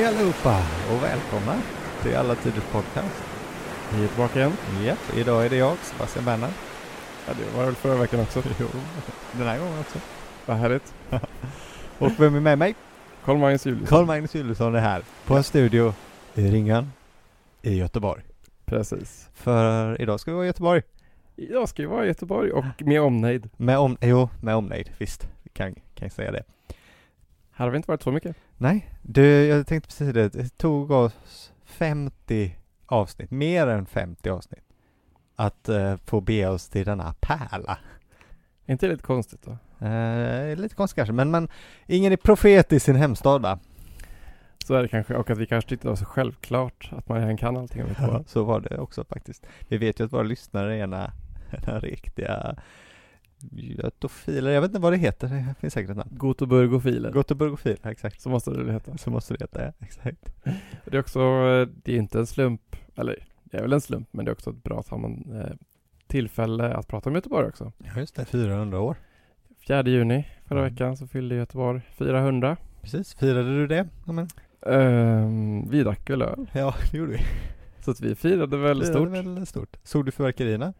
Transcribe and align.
Hej 0.00 0.08
allihopa 0.08 0.62
och 0.90 1.02
välkomna 1.02 1.62
till 2.02 2.16
Alla 2.16 2.34
Tiders 2.34 2.64
Podcast. 2.64 3.22
Vi 3.94 4.04
är 4.04 4.08
tillbaka 4.08 4.38
igen. 4.38 4.52
Japp, 4.84 5.16
idag 5.16 5.46
är 5.46 5.50
det 5.50 5.56
jag, 5.56 5.76
Sebastian 5.76 6.24
Bernhard. 6.24 6.50
Ja, 7.26 7.32
det 7.38 7.56
var 7.56 7.64
väl 7.64 7.74
förra 7.74 7.94
veckan 7.94 8.20
också. 8.20 8.42
Jo, 8.60 8.66
den 9.32 9.46
här 9.46 9.58
gången 9.58 9.78
också. 9.80 9.98
Vad 10.46 10.56
härligt. 10.56 10.94
Och 11.98 12.10
vem 12.18 12.34
är 12.34 12.40
med 12.40 12.58
mig? 12.58 12.74
Karl-Magnus 13.24 13.66
Juliusson. 13.66 13.86
Karl-Magnus 13.86 14.34
Juliusson 14.34 14.74
är 14.74 14.80
här 14.80 15.02
på 15.26 15.36
en 15.36 15.44
studio 15.44 15.94
i 16.34 16.50
Ringan 16.50 16.92
i 17.62 17.74
Göteborg. 17.74 18.22
Precis. 18.64 19.28
För 19.34 20.00
idag 20.00 20.20
ska 20.20 20.30
vi 20.30 20.34
vara 20.34 20.44
i 20.44 20.48
Göteborg. 20.48 20.82
Jag 21.36 21.68
ska 21.68 21.82
ju 21.82 21.88
vara 21.88 22.04
i 22.04 22.08
Göteborg 22.08 22.52
och 22.52 22.64
med 22.78 23.00
omnejd. 23.00 23.48
Med 23.56 23.78
om, 23.78 23.96
jo, 24.00 24.28
med 24.40 24.54
omnejd, 24.54 24.90
visst. 24.98 25.28
Vi 25.42 25.50
kan, 25.50 25.74
kan 25.74 25.82
jag 25.94 26.12
säga 26.12 26.30
det. 26.32 26.42
Här 27.60 27.66
har 27.66 27.70
vi 27.70 27.76
inte 27.76 27.90
varit 27.90 28.02
så 28.02 28.12
mycket. 28.12 28.36
Nej, 28.58 28.90
du, 29.02 29.46
jag 29.46 29.66
tänkte 29.66 29.88
precis 29.88 30.14
det. 30.14 30.28
Det 30.28 30.58
tog 30.58 30.90
oss 30.90 31.52
50 31.64 32.56
avsnitt, 32.86 33.30
mer 33.30 33.66
än 33.66 33.86
50 33.86 34.30
avsnitt, 34.30 34.64
att 35.36 35.68
eh, 35.68 35.96
få 35.96 36.20
be 36.20 36.46
oss 36.46 36.68
till 36.68 36.84
denna 36.84 37.14
pärla. 37.20 37.78
Är 38.66 38.72
inte 38.72 38.86
det 38.86 38.92
lite 38.92 39.04
konstigt 39.04 39.42
då? 39.42 39.86
Eh, 39.86 40.56
lite 40.56 40.74
konstigt 40.74 40.96
kanske, 40.96 41.12
men 41.12 41.30
man, 41.30 41.48
ingen 41.86 42.12
är 42.12 42.16
profet 42.16 42.72
i 42.72 42.80
sin 42.80 42.96
hemstad 42.96 43.42
va? 43.42 43.58
Så 44.64 44.74
är 44.74 44.82
det 44.82 44.88
kanske, 44.88 45.14
och 45.14 45.30
att 45.30 45.38
vi 45.38 45.46
kanske 45.46 45.70
tyckte 45.70 45.86
det 45.86 45.90
var 45.90 45.96
så 45.96 46.04
självklart 46.04 46.90
att 46.92 47.08
man 47.08 47.36
kan 47.36 47.56
allting 47.56 47.82
om 47.82 47.88
Göteborg. 47.88 48.24
Så 48.26 48.44
var 48.44 48.60
det 48.60 48.78
också 48.78 49.04
faktiskt. 49.04 49.46
Vi 49.68 49.78
vet 49.78 50.00
ju 50.00 50.04
att 50.04 50.12
våra 50.12 50.22
lyssnare 50.22 50.76
är 50.76 50.82
ena, 50.82 51.12
ena 51.50 51.78
riktiga 51.78 52.56
götofiler, 53.52 54.50
jag 54.50 54.60
vet 54.60 54.68
inte 54.70 54.80
vad 54.80 54.92
det 54.92 54.96
heter, 54.96 55.28
det 55.28 55.54
finns 55.60 55.74
säkert 55.74 55.90
ett 55.90 55.96
namn. 55.96 56.10
Gotoburgofiler. 56.16 57.12
Göteborgofiler, 57.14 57.90
exakt. 57.90 58.20
Så 58.20 58.28
måste 58.30 58.50
det 58.50 58.72
heta. 58.72 58.96
Så 58.98 59.10
måste 59.10 59.34
det 59.34 59.44
heta, 59.44 59.64
ja, 59.64 59.72
exakt. 59.78 60.32
Och 60.84 60.90
det 60.90 60.96
är 60.96 61.00
också, 61.00 61.20
det 61.82 61.92
är 61.92 61.96
inte 61.96 62.18
en 62.18 62.26
slump, 62.26 62.76
eller 62.96 63.24
det 63.44 63.56
är 63.58 63.62
väl 63.62 63.72
en 63.72 63.80
slump, 63.80 64.08
men 64.10 64.24
det 64.24 64.30
är 64.30 64.32
också 64.32 64.50
ett 64.50 64.62
bra 64.64 64.84
eh, 64.92 65.52
tillfälle 66.06 66.74
att 66.74 66.88
prata 66.88 67.08
om 67.10 67.14
Göteborg 67.14 67.46
också. 67.48 67.72
Ja 67.94 68.00
just 68.00 68.14
det, 68.16 68.24
400 68.24 68.80
år. 68.80 68.96
4 69.66 69.82
juni 69.82 70.26
förra 70.46 70.58
Mm. 70.60 70.72
veckan 70.72 70.96
så 70.96 71.06
fyllde 71.06 71.34
Göteborg 71.34 71.80
400. 71.98 72.56
Precis, 72.82 73.14
firade 73.14 73.56
du 73.56 73.66
det? 73.66 73.88
Ja, 74.06 74.12
men, 74.12 74.28
Ehm, 74.66 75.68
vi 75.70 75.82
drack 75.82 76.10
väl 76.10 76.22
öl, 76.22 76.50
ja 76.52 76.74
det 76.90 76.98
gjorde 76.98 77.12
vi. 77.12 77.18
så 77.84 77.90
att 77.90 78.00
vi 78.00 78.14
firade 78.14 78.56
väldigt 78.56 78.88
Firade 78.88 79.06
stort. 79.06 79.18
Väldigt 79.26 79.48
stort. 79.48 79.76
Såg 79.82 80.04
du 80.06 80.12
fyrverkerierna? 80.12 80.72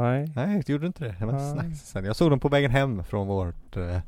Nej. 0.00 0.32
Nej, 0.36 0.62
det 0.66 0.72
gjorde 0.72 0.82
du 0.82 0.86
inte 0.86 1.04
det. 1.04 1.14
Det 1.18 1.26
var 1.26 1.32
Nej. 1.32 1.52
snacks 1.52 1.80
sen. 1.80 2.04
Jag 2.04 2.16
såg 2.16 2.30
dem 2.30 2.40
på 2.40 2.48
vägen 2.48 2.70
hem 2.70 3.04
från 3.04 3.26
vårt 3.26 3.76
eh, 3.76 3.98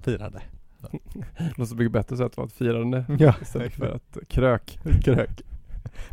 firande. 0.00 0.42
Låter 1.38 1.64
så 1.64 1.74
mycket 1.74 1.92
bättre 1.92 2.16
så 2.16 2.24
att 2.24 2.32
det 2.32 2.40
var 2.40 2.46
ett 2.46 2.52
firande 2.52 3.04
Ja, 3.18 3.34
istället 3.42 3.72
för 3.72 3.96
ett 3.96 4.18
krök. 4.28 4.78
krök. 5.04 5.42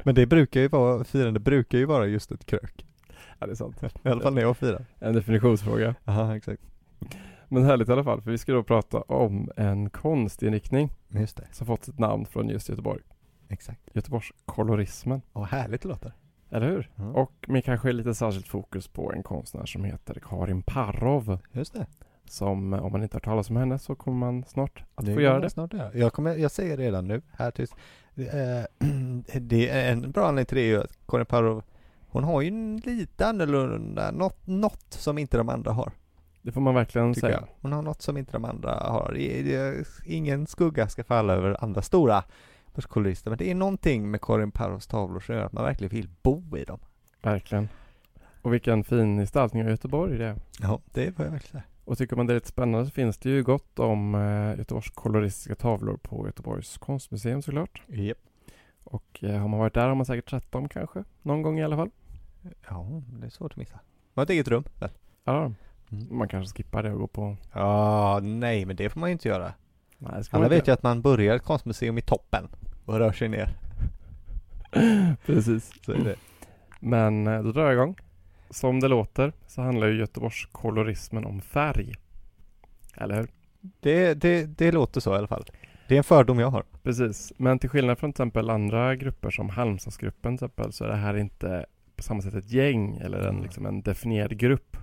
Men 0.03 0.15
det 0.15 0.25
brukar 0.25 0.61
ju 0.61 0.67
vara, 0.67 1.03
firande 1.03 1.39
brukar 1.39 1.77
ju 1.77 1.85
vara 1.85 2.05
just 2.05 2.31
ett 2.31 2.45
krök. 2.45 2.85
Ja, 3.39 3.45
det 3.45 3.51
är 3.53 3.55
sant. 3.55 3.83
I 4.03 4.09
alla 4.09 4.21
fall 4.21 4.33
när 4.33 4.41
jag 4.41 4.57
firar. 4.57 4.85
En 4.99 5.13
definitionsfråga. 5.13 5.95
Jaha, 6.03 6.35
exakt. 6.35 6.61
Men 7.47 7.63
härligt 7.63 7.89
i 7.89 7.91
alla 7.91 8.03
fall, 8.03 8.21
för 8.21 8.31
vi 8.31 8.37
ska 8.37 8.53
då 8.53 8.63
prata 8.63 9.01
om 9.01 9.51
en 9.57 9.89
konstinriktning 9.89 10.89
Just 11.09 11.37
det, 11.37 11.47
som 11.51 11.67
fått 11.67 11.83
sitt 11.85 11.99
namn 11.99 12.25
från 12.25 12.49
just 12.49 12.69
Göteborg. 12.69 13.01
exakt. 13.49 13.81
Göteborgs 13.93 14.31
kolorismen. 14.45 15.21
Och 15.33 15.47
härligt 15.47 15.81
det 15.81 15.87
låter. 15.87 16.13
Eller 16.55 16.67
hur? 16.67 16.89
Ja. 16.95 17.03
Och 17.05 17.45
med 17.47 17.65
kanske 17.65 17.91
lite 17.91 18.15
särskilt 18.15 18.47
fokus 18.47 18.87
på 18.87 19.11
en 19.13 19.23
konstnär 19.23 19.65
som 19.65 19.83
heter 19.83 20.21
Karin 20.23 20.61
Parov. 20.61 21.37
Just 21.51 21.73
det. 21.73 21.85
Som, 22.25 22.73
om 22.73 22.91
man 22.91 23.03
inte 23.03 23.15
har 23.15 23.21
talat 23.21 23.49
om 23.49 23.55
henne 23.55 23.79
så 23.79 23.95
kommer 23.95 24.17
man 24.17 24.43
snart 24.43 24.83
att 24.95 25.05
Det 25.05 25.13
få 25.13 25.21
göra 25.21 25.39
det. 25.39 25.49
Snart 25.49 25.73
göra. 25.73 25.93
Jag, 25.93 26.13
kommer, 26.13 26.35
jag 26.35 26.51
säger 26.51 26.77
redan 26.77 27.07
nu, 27.07 27.21
här 27.33 27.51
tills, 27.51 27.71
eh, 28.15 28.87
det 29.41 29.69
är 29.69 29.91
en 29.91 30.11
bra 30.11 30.27
anledning 30.27 30.45
till 30.45 30.57
det 30.57 30.61
är 30.61 30.67
ju 30.67 30.81
att 30.81 30.97
Karin 31.07 31.25
Parov, 31.25 31.63
hon 32.07 32.23
har 32.23 32.41
ju 32.41 32.47
en 32.47 32.77
lite 32.77 33.27
annorlunda, 33.27 34.11
något, 34.11 34.47
något 34.47 34.87
som 34.89 35.17
inte 35.17 35.37
de 35.37 35.49
andra 35.49 35.71
har. 35.71 35.91
Det 36.41 36.51
får 36.51 36.61
man 36.61 36.75
verkligen 36.75 37.15
säga. 37.15 37.31
jag. 37.31 37.47
Hon 37.61 37.73
har 37.73 37.81
något 37.81 38.01
som 38.01 38.17
inte 38.17 38.31
de 38.31 38.45
andra 38.45 38.71
har. 38.71 39.17
Ingen 40.05 40.47
skugga 40.47 40.87
ska 40.87 41.03
falla 41.03 41.33
över 41.33 41.63
andra 41.63 41.81
stora 41.81 42.23
kolorister, 42.81 43.29
men 43.29 43.37
det 43.37 43.51
är 43.51 43.55
någonting 43.55 44.11
med 44.11 44.21
Karin 44.21 44.51
Parros 44.51 44.87
tavlor 44.87 45.19
som 45.19 45.35
gör 45.35 45.45
att 45.45 45.53
man 45.53 45.63
verkligen 45.63 45.89
vill 45.95 46.09
bo 46.21 46.57
i 46.57 46.63
dem. 46.63 46.79
Verkligen. 47.21 47.69
Och 48.41 48.53
vilken 48.53 48.83
fin 48.83 49.17
gestaltning 49.17 49.63
av 49.63 49.69
Göteborg 49.69 50.17
det 50.17 50.25
är. 50.25 50.35
Ja, 50.61 50.79
det 50.93 51.11
får 51.15 51.25
jag 51.25 51.31
verkligen 51.31 51.51
säga. 51.51 51.63
Och 51.85 51.97
tycker 51.97 52.15
man 52.15 52.27
det 52.27 52.33
är 52.33 52.35
lite 52.35 52.47
spännande 52.47 52.85
så 52.85 52.91
finns 52.91 53.17
det 53.17 53.29
ju 53.29 53.43
gott 53.43 53.79
om 53.79 54.15
eh, 54.15 54.57
Göteborgs 54.57 54.89
koloristiska 54.89 55.55
tavlor 55.55 55.97
på 55.97 56.25
Göteborgs 56.25 56.77
konstmuseum 56.77 57.41
såklart. 57.41 57.81
Yep. 57.89 58.17
Och 58.83 59.23
eh, 59.23 59.37
har 59.39 59.47
man 59.47 59.59
varit 59.59 59.73
där 59.73 59.87
har 59.87 59.95
man 59.95 60.05
säkert 60.05 60.29
sett 60.29 60.51
dem 60.51 60.69
kanske. 60.69 61.03
Någon 61.21 61.41
gång 61.41 61.59
i 61.59 61.63
alla 61.63 61.75
fall. 61.75 61.89
Ja, 62.69 63.01
det 63.19 63.25
är 63.25 63.29
svårt 63.29 63.51
att 63.51 63.57
missa. 63.57 63.73
Man 63.75 63.81
har 64.15 64.23
ett 64.23 64.29
eget 64.29 64.47
rum. 64.47 64.63
väl? 64.79 64.89
Ja, 65.23 65.51
Mm. 65.91 66.17
man 66.17 66.27
kanske 66.27 66.55
skippar 66.57 66.83
det 66.83 66.91
och 66.93 66.99
går 66.99 67.07
på... 67.07 67.37
Ja, 67.53 68.19
nej, 68.23 68.65
men 68.65 68.75
det 68.75 68.89
får 68.89 68.99
man 68.99 69.09
ju 69.09 69.13
inte 69.13 69.27
göra. 69.27 69.53
Nej, 69.97 70.23
Alla 70.31 70.47
vet 70.47 70.67
ju 70.67 70.71
att 70.71 70.83
man 70.83 71.01
börjar 71.01 71.35
ett 71.35 71.43
konstmuseum 71.43 71.97
i 71.97 72.01
toppen 72.01 72.47
och 72.85 72.97
rör 72.99 73.11
sig 73.11 73.29
ner. 73.29 73.49
Precis. 75.25 75.71
Så 75.85 75.91
är 75.91 75.97
det. 76.03 76.15
Men 76.79 77.27
eh, 77.27 77.43
då 77.43 77.51
drar 77.51 77.63
jag 77.63 77.73
igång. 77.73 77.95
Som 78.49 78.79
det 78.79 78.87
låter 78.87 79.33
så 79.47 79.61
handlar 79.61 79.87
ju 79.87 79.99
Göteborgs 79.99 80.45
kolorismen 80.51 81.25
om 81.25 81.41
färg. 81.41 81.93
Eller 82.95 83.15
hur? 83.15 83.27
Det, 83.79 84.13
det, 84.13 84.45
det 84.57 84.71
låter 84.71 85.01
så 85.01 85.13
i 85.15 85.17
alla 85.17 85.27
fall. 85.27 85.45
Det 85.87 85.93
är 85.95 85.97
en 85.97 86.03
fördom 86.03 86.39
jag 86.39 86.49
har. 86.49 86.63
Precis. 86.83 87.33
Men 87.37 87.59
till 87.59 87.69
skillnad 87.69 87.99
från 87.99 88.13
till 88.13 88.21
exempel 88.23 88.49
andra 88.49 88.95
grupper 88.95 89.29
som 89.29 89.49
Halmstadsgruppen 89.49 90.37
till 90.37 90.45
exempel 90.45 90.73
så 90.73 90.83
är 90.83 90.87
det 90.87 90.95
här 90.95 91.17
inte 91.17 91.65
på 91.95 92.03
samma 92.03 92.21
sätt 92.21 92.33
ett 92.33 92.51
gäng 92.51 92.97
eller 92.97 93.17
en, 93.19 93.29
Mm. 93.29 93.43
liksom 93.43 93.65
en 93.65 93.81
definierad 93.81 94.37
grupp. 94.37 94.77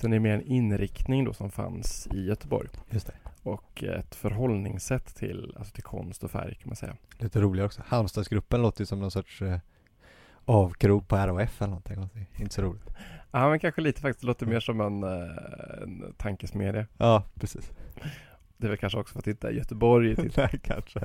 Utan 0.00 0.10
det 0.10 0.16
är 0.16 0.20
mer 0.20 0.34
en 0.34 0.42
inriktning 0.42 1.24
då 1.24 1.32
som 1.32 1.50
fanns 1.50 2.08
i 2.14 2.24
Göteborg. 2.24 2.68
Just 2.90 3.06
det. 3.06 3.12
Och 3.42 3.84
ett 3.84 4.14
förhållningssätt 4.14 5.16
till, 5.16 5.54
alltså 5.58 5.74
till 5.74 5.82
konst 5.82 6.24
och 6.24 6.30
färg 6.30 6.54
kan 6.54 6.68
man 6.68 6.76
säga. 6.76 6.96
Lite 7.18 7.40
roligare 7.40 7.66
också. 7.66 7.82
Halmstadsgruppen 7.86 8.62
låter 8.62 8.80
ju 8.80 8.86
som 8.86 9.00
någon 9.00 9.10
sorts 9.10 9.42
eh, 9.42 9.58
avkrok 10.44 11.08
på 11.08 11.16
ROF 11.16 11.62
eller 11.62 11.68
någonting. 11.68 12.28
Inte 12.36 12.54
så 12.54 12.62
roligt. 12.62 12.90
Ja 13.30 13.50
men 13.50 13.60
kanske 13.60 13.80
lite 13.80 14.00
faktiskt, 14.00 14.20
det 14.20 14.26
låter 14.26 14.46
mer 14.46 14.60
som 14.60 14.80
en, 14.80 15.02
eh, 15.02 15.82
en 15.82 16.14
tankesmedja. 16.16 16.86
Ja, 16.96 17.24
precis. 17.34 17.70
Det 18.56 18.66
är 18.66 18.68
väl 18.68 18.78
kanske 18.78 18.98
också 18.98 19.12
för 19.12 19.18
att 19.18 19.24
det 19.24 19.30
inte 19.30 19.48
är 19.48 19.52
Göteborg. 19.52 20.16
Nej, 20.36 20.60
kanske. 20.62 21.00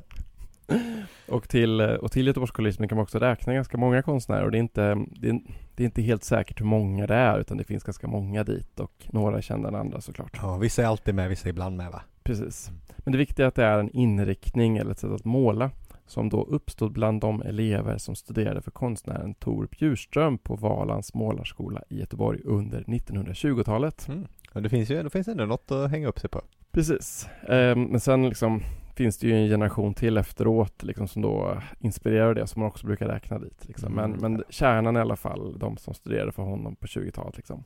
Och 1.28 1.50
till, 1.50 1.80
eh, 1.80 1.88
och 1.88 2.12
till 2.12 2.28
Göteborgskolorismen 2.28 2.90
kan 2.90 2.96
man 2.96 3.04
också 3.04 3.20
räkna 3.20 3.54
ganska 3.54 3.78
många 3.78 4.02
konstnärer 4.02 4.44
och 4.44 4.52
det 4.52 4.58
är, 4.58 4.60
inte, 4.60 5.06
det, 5.12 5.30
är, 5.30 5.40
det 5.76 5.84
är 5.84 5.86
inte 5.86 6.02
helt 6.02 6.24
säkert 6.24 6.62
hur 6.62 6.66
många 6.66 7.08
det 7.08 7.16
är 7.16 7.40
utan 7.40 7.58
det 7.58 7.64
finns 7.64 7.84
ganska 7.84 8.08
många 8.08 8.44
dit 8.44 8.80
och 8.80 9.08
några 9.12 9.38
är 9.38 9.42
kända 9.42 9.68
än 9.68 9.76
andra 9.76 10.02
såklart. 10.02 10.40
Ja, 10.42 10.58
vissa 10.58 10.82
är 10.84 10.88
alltid 10.88 11.16
med, 11.16 11.30
vissa 11.30 11.48
är 11.48 11.50
ibland 11.50 11.78
med 11.78 11.92
va? 11.92 12.02
Precis. 12.24 12.72
Men 12.98 13.12
det 13.12 13.18
viktiga 13.18 13.46
är 13.46 13.48
att 13.48 13.56
det 13.56 13.66
är 13.66 13.80
en 13.80 13.90
inriktning 13.90 14.78
eller 14.78 14.92
ett 14.92 15.00
sätt 15.00 15.12
att 15.12 15.26
måla 15.26 15.72
som 16.08 16.30
då 16.30 16.44
uppstod 16.44 16.92
bland 16.92 17.22
de 17.22 17.42
elever 17.42 17.98
som 17.98 18.16
studerade 18.16 18.62
för 18.62 18.72
konstnären 18.72 19.34
Tor 19.34 19.68
Bjurström 19.80 20.38
på 20.38 20.56
Valans 20.56 21.14
målarskola 21.14 21.82
i 21.90 22.00
Göteborg 22.00 22.40
under 22.44 22.82
1920-talet. 22.82 24.08
Mm. 24.08 24.28
Ja, 24.54 24.62
det 24.62 24.70
finns 24.70 24.90
ju 24.90 25.04
det 25.04 25.10
finns 25.10 25.28
ändå 25.28 25.46
något 25.46 25.72
att 25.72 25.92
hänga 25.92 26.08
upp 26.08 26.20
sig 26.20 26.30
på. 26.30 26.42
Precis. 26.72 27.28
Eh, 27.48 27.76
men 27.76 28.00
sen 28.00 28.30
liksom 28.30 28.62
finns 28.96 29.18
det 29.18 29.28
ju 29.28 29.34
en 29.34 29.48
generation 29.50 29.94
till 29.94 30.18
efteråt 30.18 30.84
liksom 30.84 31.08
som 31.08 31.22
då 31.22 31.62
inspirerar 31.80 32.34
det 32.34 32.48
som 32.48 32.60
man 32.60 32.68
också 32.70 32.88
brukar 32.88 33.08
räkna 33.08 33.40
dit. 33.40 33.66
Liksom. 33.68 33.94
Men, 33.94 34.14
Mm. 34.14 34.20
men 34.34 34.44
kärnan 34.50 34.98
i 34.98 35.00
alla 35.00 35.16
fall, 35.16 35.60
de 35.60 35.78
som 35.78 35.94
studerade 35.94 36.32
för 36.32 36.44
honom 36.44 36.76
på 36.76 36.88
20-talet. 36.88 37.38
Liksom. 37.38 37.64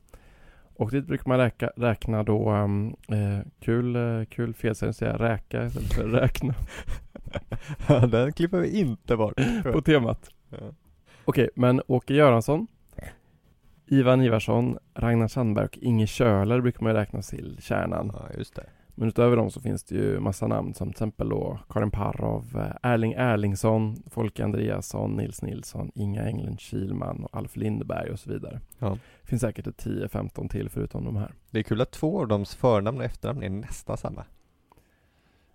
Och 0.76 0.92
dit 0.92 1.06
brukar 1.08 1.28
man 1.28 1.38
räka, 1.38 1.72
räkna 1.76 2.24
då, 2.24 2.52
um, 2.52 2.96
eh, 3.08 3.40
kul, 3.60 3.96
eh, 3.96 4.26
kul 4.26 4.54
felsägning 4.54 4.90
att 4.90 4.96
säga 4.96 5.18
räka 5.18 5.66
istället 5.66 5.94
för 5.94 6.04
räkna 6.08 6.54
Ja, 7.88 8.00
den 8.08 8.34
klipper 8.34 8.60
vi 8.60 8.80
inte 8.80 9.18
bort. 9.18 9.34
på 9.74 9.82
temat. 9.82 10.30
Ja. 10.50 10.58
Okej, 11.26 11.50
men 11.56 11.82
Åke 11.88 12.14
Göransson, 12.14 12.68
Ivan 13.86 14.22
Ivarsson, 14.22 14.78
Ragnar 14.94 15.28
Sandberg 15.28 15.66
och 15.66 15.78
Inge 15.78 16.08
Köhler 16.08 16.62
brukar 16.62 16.84
man 16.84 16.94
räkna 16.94 17.22
till 17.22 17.58
kärnan. 17.62 18.12
ja, 18.14 18.26
just 18.38 18.56
det. 18.56 18.66
Men 19.00 19.08
utöver 19.08 19.36
dem 19.36 19.52
så 19.52 19.62
finns 19.62 19.84
det 19.84 19.96
ju 19.96 20.20
massa 20.20 20.48
namn 20.48 20.74
som 20.74 20.88
till 20.88 20.94
exempel 20.94 21.30
då 21.30 21.60
Karin 21.70 21.92
Parov, 21.92 22.46
eh, 22.56 22.92
Erling 22.92 23.14
Erlingsson, 23.14 24.04
Folke 24.10 24.44
Andreasson, 24.44 25.12
Nils 25.12 25.42
Nilsson, 25.42 25.92
Inga 25.96 26.24
Englund 26.24 26.60
Kilman 26.60 27.24
och 27.24 27.38
Alf 27.38 27.56
Lindeberg 27.56 28.12
och 28.12 28.20
så 28.20 28.30
vidare. 28.30 28.62
Ja. 28.80 28.90
Det 29.22 29.28
finns 29.28 29.42
säkert 29.42 29.68
ett 29.68 29.86
10-15 29.86 30.50
till 30.50 30.70
förutom 30.70 31.06
de 31.06 31.16
här. 31.16 31.34
Det 31.50 31.60
är 31.60 31.64
kul 31.64 31.82
att 31.82 31.92
två 31.92 32.22
av 32.22 32.28
dems 32.28 32.56
förnamn 32.56 32.98
och 32.98 33.04
efternamn 33.04 33.44
är 33.44 33.50
nästan 33.50 33.98
samma. 33.98 34.26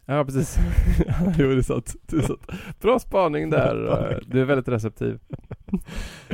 Ja, 0.05 0.25
precis. 0.25 0.59
jo, 1.39 1.49
det 1.49 1.59
är 1.59 1.63
sant. 1.63 1.97
Det 2.07 2.17
är 2.17 2.21
sant. 2.21 2.47
Bra 2.81 2.99
spaning 2.99 3.51
där. 3.51 4.23
Du 4.27 4.41
är 4.41 4.45
väldigt 4.45 4.69
receptiv. 4.69 5.21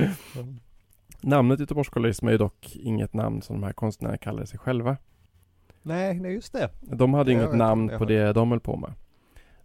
Namnet 1.20 1.60
Göteborgskolorism 1.60 2.28
är 2.28 2.32
ju 2.32 2.38
dock 2.38 2.76
inget 2.76 3.14
namn 3.14 3.42
som 3.42 3.60
de 3.60 3.66
här 3.66 3.72
konstnärerna 3.72 4.18
kallar 4.18 4.44
sig 4.44 4.58
själva. 4.58 4.96
Nej, 5.82 6.20
nej 6.20 6.32
just 6.34 6.52
det. 6.52 6.70
De 6.80 7.14
hade 7.14 7.32
inget 7.32 7.54
namn 7.56 7.90
på 7.98 8.04
det 8.04 8.32
de 8.32 8.50
höll 8.50 8.60
på 8.60 8.76
med. 8.76 8.92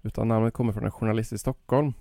Utan 0.01 0.27
namnet 0.27 0.53
kommer 0.53 0.73
från 0.73 0.85
en 0.85 0.91
journalist 0.91 1.33
i 1.33 1.37
Stockholm 1.37 1.93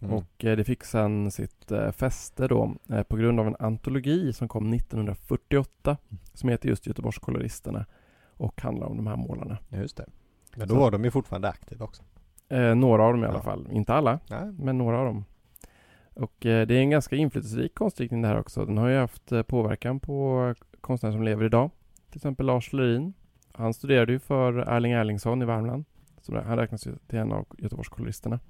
Mm. 0.00 0.14
och 0.14 0.44
eh, 0.44 0.56
det 0.56 0.64
fick 0.64 0.84
sedan 0.84 1.30
sitt 1.30 1.70
eh, 1.70 1.90
fäste 1.92 2.48
då 2.48 2.74
eh, 2.90 3.02
på 3.02 3.16
grund 3.16 3.40
av 3.40 3.46
en 3.46 3.56
antologi 3.58 4.32
som 4.32 4.48
kom 4.48 4.72
1948 4.72 5.96
som 6.32 6.48
heter 6.48 6.68
just 6.68 6.86
Göteborgskoloristerna 6.86 7.86
och 8.36 8.60
handlar 8.60 8.86
om 8.86 8.96
de 8.96 9.06
här 9.06 9.16
målarna. 9.16 9.58
Just 9.68 9.96
det. 9.96 10.06
Men 10.56 10.68
då 10.68 10.74
Så- 10.74 10.80
var 10.80 10.90
de 10.90 11.04
ju 11.04 11.10
fortfarande 11.10 11.48
aktiva 11.48 11.84
också. 11.84 12.02
Eh, 12.48 12.74
några 12.74 13.02
av 13.04 13.12
dem 13.12 13.24
i 13.24 13.26
alla 13.26 13.38
Ja. 13.38 13.42
fall, 13.42 13.68
inte 13.70 13.94
alla, 13.94 14.18
Nej. 14.30 14.52
men 14.58 14.78
några 14.78 14.98
av 14.98 15.04
dem. 15.06 15.24
Och 16.14 16.46
eh, 16.46 16.66
det 16.66 16.74
är 16.74 16.80
en 16.80 16.90
ganska 16.90 17.16
inflytelserik 17.16 17.74
konstriktning 17.74 18.22
det 18.22 18.28
här 18.28 18.38
också. 18.40 18.64
Den 18.64 18.78
har 18.78 18.88
ju 18.88 18.98
haft 18.98 19.32
eh, 19.32 19.42
påverkan 19.42 20.00
på 20.00 20.54
konstnärer 20.80 21.12
som 21.12 21.22
lever 21.22 21.44
idag. 21.44 21.70
Till 22.10 22.18
exempel 22.18 22.46
Lars 22.46 22.72
Lerin. 22.72 23.12
Han 23.58 23.74
studerade 23.74 24.12
ju 24.12 24.18
för 24.18 24.58
Erling 24.58 24.92
Erlingsson 24.92 25.42
i 25.42 25.44
Värmland. 25.44 25.84
Så 26.20 26.40
han 26.40 26.58
räknas 26.58 26.86
ju 26.86 26.96
till 27.06 27.18
en 27.18 27.32
av 27.32 27.46
Göteborgskoloristerna. 27.58 28.40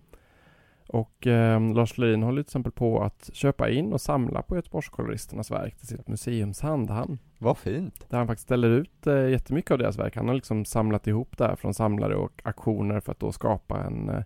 Och 0.89 1.27
eh, 1.27 1.75
Lars 1.75 1.99
Lerin 1.99 2.23
håller 2.23 2.43
till 2.43 2.49
exempel 2.49 2.73
på 2.73 3.03
att 3.03 3.31
köpa 3.33 3.71
in 3.71 3.93
och 3.93 4.01
samla 4.01 4.43
på 4.43 4.57
Göteborgskoloristernas 4.57 5.51
verk 5.51 5.77
till 5.77 5.87
sitt 5.87 6.09
museums 6.09 6.61
handhamn. 6.61 7.19
Vad 7.39 7.59
fint. 7.59 8.07
Där 8.11 8.19
han 8.19 8.27
faktiskt 8.27 8.47
ställer 8.47 8.71
ut 8.71 9.07
eh, 9.07 9.29
jättemycket 9.29 9.71
av 9.71 9.79
deras 9.79 9.99
verk. 9.99 10.17
Han 10.17 10.29
har 10.29 10.35
liksom 10.35 10.65
samlat 10.65 11.07
ihop 11.07 11.39
det 11.39 11.45
här 11.45 11.57
från 11.57 11.75
samlare 11.75 12.15
och 12.15 12.43
auktioner 12.45 13.01
för 13.01 13.13
att 13.13 13.21
då 13.21 13.33
skapa 13.33 13.79
en, 13.85 14.09
eh, 14.09 14.23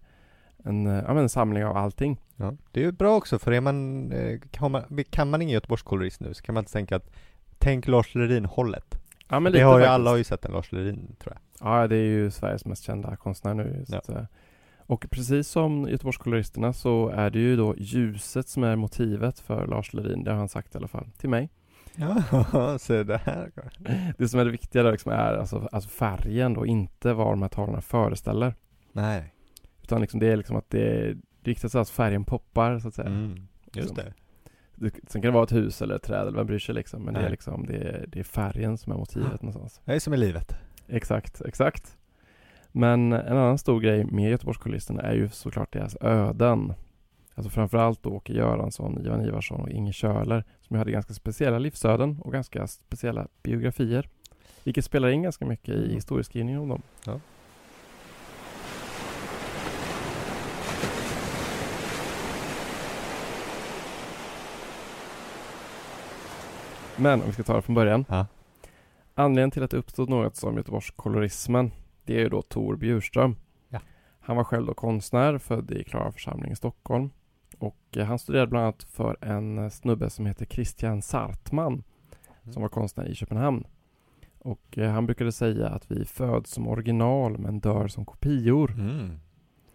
en, 0.64 0.86
eh, 0.86 1.04
ja, 1.06 1.18
en 1.18 1.28
samling 1.28 1.64
av 1.64 1.76
allting. 1.76 2.20
Ja. 2.36 2.54
Det 2.72 2.80
är 2.80 2.84
ju 2.84 2.92
bra 2.92 3.16
också 3.16 3.38
för 3.38 3.52
är 3.52 3.60
man, 3.60 4.12
eh, 4.12 4.40
kan 4.50 4.70
man, 4.70 4.82
kan 5.10 5.30
man 5.30 5.42
ingen 5.42 5.54
Göteborgskolorist 5.54 6.20
nu 6.20 6.34
så 6.34 6.42
kan 6.42 6.54
man 6.54 6.62
inte 6.62 6.72
tänka 6.72 6.96
att 6.96 7.10
Tänk 7.64 7.88
Lars 7.88 8.14
Lerin-hållet. 8.14 9.01
Ja, 9.32 9.40
men 9.40 9.52
Det 9.52 9.60
har 9.60 9.80
ju 9.80 9.84
alla 9.84 10.10
har 10.10 10.16
ju 10.16 10.24
sett 10.24 10.44
en 10.44 10.52
Lars 10.52 10.72
Lerin 10.72 11.16
tror 11.18 11.36
jag. 11.36 11.68
Ja, 11.68 11.86
det 11.86 11.96
är 11.96 12.04
ju 12.04 12.30
Sveriges 12.30 12.64
mest 12.64 12.84
kända 12.84 13.16
konstnär 13.16 13.54
nu. 13.54 13.84
Ja. 13.88 13.98
att, 13.98 14.08
eh, 14.08 14.24
och 14.76 15.06
precis 15.10 15.48
som 15.48 15.88
Göteborgskoloristerna 15.88 16.72
så 16.72 17.08
är 17.08 17.30
det 17.30 17.38
ju 17.38 17.56
då 17.56 17.74
ljuset 17.78 18.48
som 18.48 18.64
är 18.64 18.76
motivet 18.76 19.38
för 19.38 19.66
Lars 19.66 19.92
Lerin. 19.92 20.24
Det 20.24 20.30
har 20.30 20.38
han 20.38 20.48
sagt 20.48 20.74
i 20.74 20.78
alla 20.78 20.88
fall 20.88 21.06
till 21.18 21.28
mig. 21.28 21.50
Ja, 21.94 22.78
så 22.78 23.02
det 23.02 23.20
här. 23.24 23.50
Det 24.18 24.28
som 24.28 24.40
är 24.40 24.44
det 24.44 24.50
viktiga 24.50 24.82
där 24.82 24.92
liksom 24.92 25.12
är 25.12 25.34
alltså, 25.34 25.68
alltså 25.72 25.90
färgen 25.90 26.54
då, 26.54 26.66
inte 26.66 27.12
vad 27.12 27.32
de 27.32 27.42
här 27.42 27.48
tavlorna 27.48 27.80
föreställer. 27.80 28.54
Nej. 28.92 29.34
Utan 29.82 30.00
liksom 30.00 30.20
det 30.20 30.26
är 30.26 30.36
liksom 30.36 30.56
att 30.56 30.70
det 30.70 31.16
det 31.42 31.64
är 31.64 31.76
att 31.76 31.90
färgen 31.90 32.24
poppar 32.24 32.78
så 32.78 32.88
att 32.88 32.94
säga. 32.94 33.08
Mm. 33.08 33.48
Just 33.72 33.94
det. 33.94 34.02
Det, 34.02 34.14
sen 34.90 35.22
kan 35.22 35.22
det 35.22 35.30
vara 35.30 35.44
ett 35.44 35.52
hus 35.52 35.82
eller 35.82 35.94
ett 35.94 36.02
träd 36.02 36.20
eller 36.20 36.38
vem 36.38 36.46
bryr 36.46 36.58
sig 36.58 36.74
liksom. 36.74 37.02
Men 37.02 37.14
det 37.14 37.20
är 37.20 37.30
liksom 37.30 37.66
det 37.66 37.76
är, 37.76 38.04
det 38.08 38.20
är 38.20 38.24
färgen 38.24 38.78
som 38.78 38.92
är 38.92 38.96
motivet 38.96 39.42
någonstans. 39.42 39.80
Det 39.84 39.92
är 39.92 39.98
som 39.98 40.14
i 40.14 40.16
livet. 40.16 40.54
Exakt, 40.88 41.40
exakt. 41.40 41.96
Men 42.72 43.12
en 43.12 43.36
annan 43.36 43.58
stor 43.58 43.80
grej 43.80 44.04
med 44.04 44.30
Göteborgskulisterna 44.30 45.02
är 45.02 45.14
ju 45.14 45.28
såklart 45.28 45.72
deras 45.72 45.96
öden. 46.00 46.74
Alltså 47.34 47.50
framförallt 47.50 48.02
då 48.02 48.10
Åke 48.10 48.32
Göransson, 48.32 49.06
Ivan 49.06 49.24
Ivarsson 49.24 49.60
och 49.60 49.70
Inge 49.70 49.92
Körler 49.92 50.44
som 50.60 50.76
ju 50.76 50.78
hade 50.78 50.90
ganska 50.90 51.14
speciella 51.14 51.58
livsöden 51.58 52.20
och 52.20 52.32
ganska 52.32 52.66
speciella 52.66 53.28
biografier. 53.42 54.08
Vilket 54.64 54.84
spelar 54.84 55.08
in 55.08 55.22
ganska 55.22 55.46
mycket 55.46 55.74
i 55.74 55.94
historieskrivningen 55.94 56.60
om 56.60 56.68
dem. 56.68 56.82
Ja. 57.06 57.20
Men 67.02 67.20
om 67.20 67.26
vi 67.26 67.32
ska 67.32 67.42
ta 67.42 67.56
det 67.56 67.62
från 67.62 67.74
början. 67.74 68.04
Ja. 68.08 68.26
Anledningen 69.14 69.50
till 69.50 69.62
att 69.62 69.70
det 69.70 69.76
uppstod 69.76 70.08
något 70.08 70.36
som 70.36 70.56
Göteborgskolorismen 70.56 71.70
det 72.04 72.16
är 72.16 72.20
ju 72.20 72.28
då 72.28 72.42
Tor 72.42 72.76
Bjurström. 72.76 73.36
Ja. 73.68 73.80
Han 74.20 74.36
var 74.36 74.44
själv 74.44 74.66
då 74.66 74.74
konstnär, 74.74 75.38
född 75.38 75.70
i 75.70 75.84
Klara 75.84 76.12
församling 76.12 76.52
i 76.52 76.56
Stockholm. 76.56 77.10
Och 77.58 77.96
eh, 77.96 78.04
han 78.04 78.18
studerade 78.18 78.46
bland 78.46 78.64
annat 78.64 78.82
för 78.82 79.16
en 79.20 79.58
eh, 79.58 79.68
snubbe 79.68 80.10
som 80.10 80.26
heter 80.26 80.46
Christian 80.46 81.02
Sartman 81.02 81.82
som 82.50 82.62
var 82.62 82.68
konstnär 82.68 83.08
i 83.08 83.14
Köpenhamn. 83.14 83.66
Och 84.38 84.78
eh, 84.78 84.90
han 84.90 85.06
brukade 85.06 85.32
säga 85.32 85.68
att 85.68 85.90
vi 85.90 86.04
föds 86.04 86.50
som 86.50 86.68
original 86.68 87.38
men 87.38 87.60
dör 87.60 87.88
som 87.88 88.04
kopior. 88.04 88.70
Mm. 88.70 89.20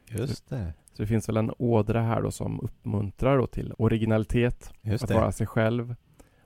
Just 0.10 0.50
det. 0.50 0.74
Så 0.94 1.02
det 1.02 1.08
finns 1.08 1.30
väl 1.30 1.38
en 1.38 1.52
ådra 1.58 2.02
här 2.02 2.22
då 2.22 2.32
som 2.32 2.60
uppmuntrar 2.60 3.38
då 3.38 3.48
till 3.48 3.74
originalitet, 3.78 4.74
Just 4.82 5.04
att 5.04 5.10
det. 5.10 5.16
vara 5.16 5.32
sig 5.32 5.48
själv. 5.48 5.96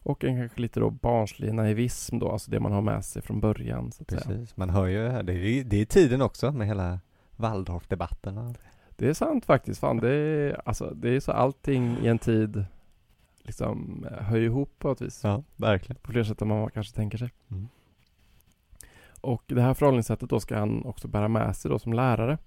Och 0.03 0.23
en 0.23 0.37
kanske 0.39 0.61
lite 0.61 0.79
då 0.79 0.89
barnslig 0.89 1.53
naivism 1.53 2.19
då, 2.19 2.31
alltså 2.31 2.51
det 2.51 2.59
man 2.59 2.71
har 2.71 2.81
med 2.81 3.05
sig 3.05 3.21
från 3.21 3.39
början 3.39 3.91
så 3.91 4.03
att 4.03 4.09
säga. 4.09 4.21
Precis. 4.21 4.57
Man 4.57 4.69
hör 4.69 4.87
ju 4.87 5.09
här, 5.09 5.23
det 5.23 5.33
är, 5.33 5.63
det 5.63 5.81
är 5.81 5.85
tiden 5.85 6.21
också 6.21 6.51
med 6.51 6.67
hela 6.67 6.99
Waldorf-debatten. 7.35 8.55
Det 8.89 9.09
är 9.09 9.13
sant 9.13 9.45
faktiskt. 9.45 9.79
Fan, 9.79 9.97
det 9.97 10.13
är, 10.13 10.61
alltså, 10.65 10.93
det 10.95 11.09
är 11.09 11.19
så 11.19 11.31
allting 11.31 11.97
i 12.03 12.07
en 12.07 12.19
tid 12.19 12.65
liksom 13.43 14.05
hör 14.19 14.39
ihop 14.39 14.79
på 14.79 14.91
ett 14.91 15.01
vis. 15.01 15.19
Ja, 15.23 15.43
verkligen. 15.55 16.01
På 16.01 16.11
fler 16.11 16.23
sätt 16.23 16.41
än 16.41 16.47
man 16.47 16.69
kanske 16.69 16.95
tänker 16.95 17.17
sig. 17.17 17.29
Mm. 17.51 17.67
Och 19.21 19.43
det 19.47 19.61
här 19.61 19.73
förhållningssättet 19.73 20.29
då 20.29 20.39
ska 20.39 20.57
han 20.57 20.85
också 20.85 21.07
bära 21.07 21.27
med 21.27 21.55
sig 21.55 21.71
då 21.71 21.79
som 21.79 21.93
lärare. 21.93 22.37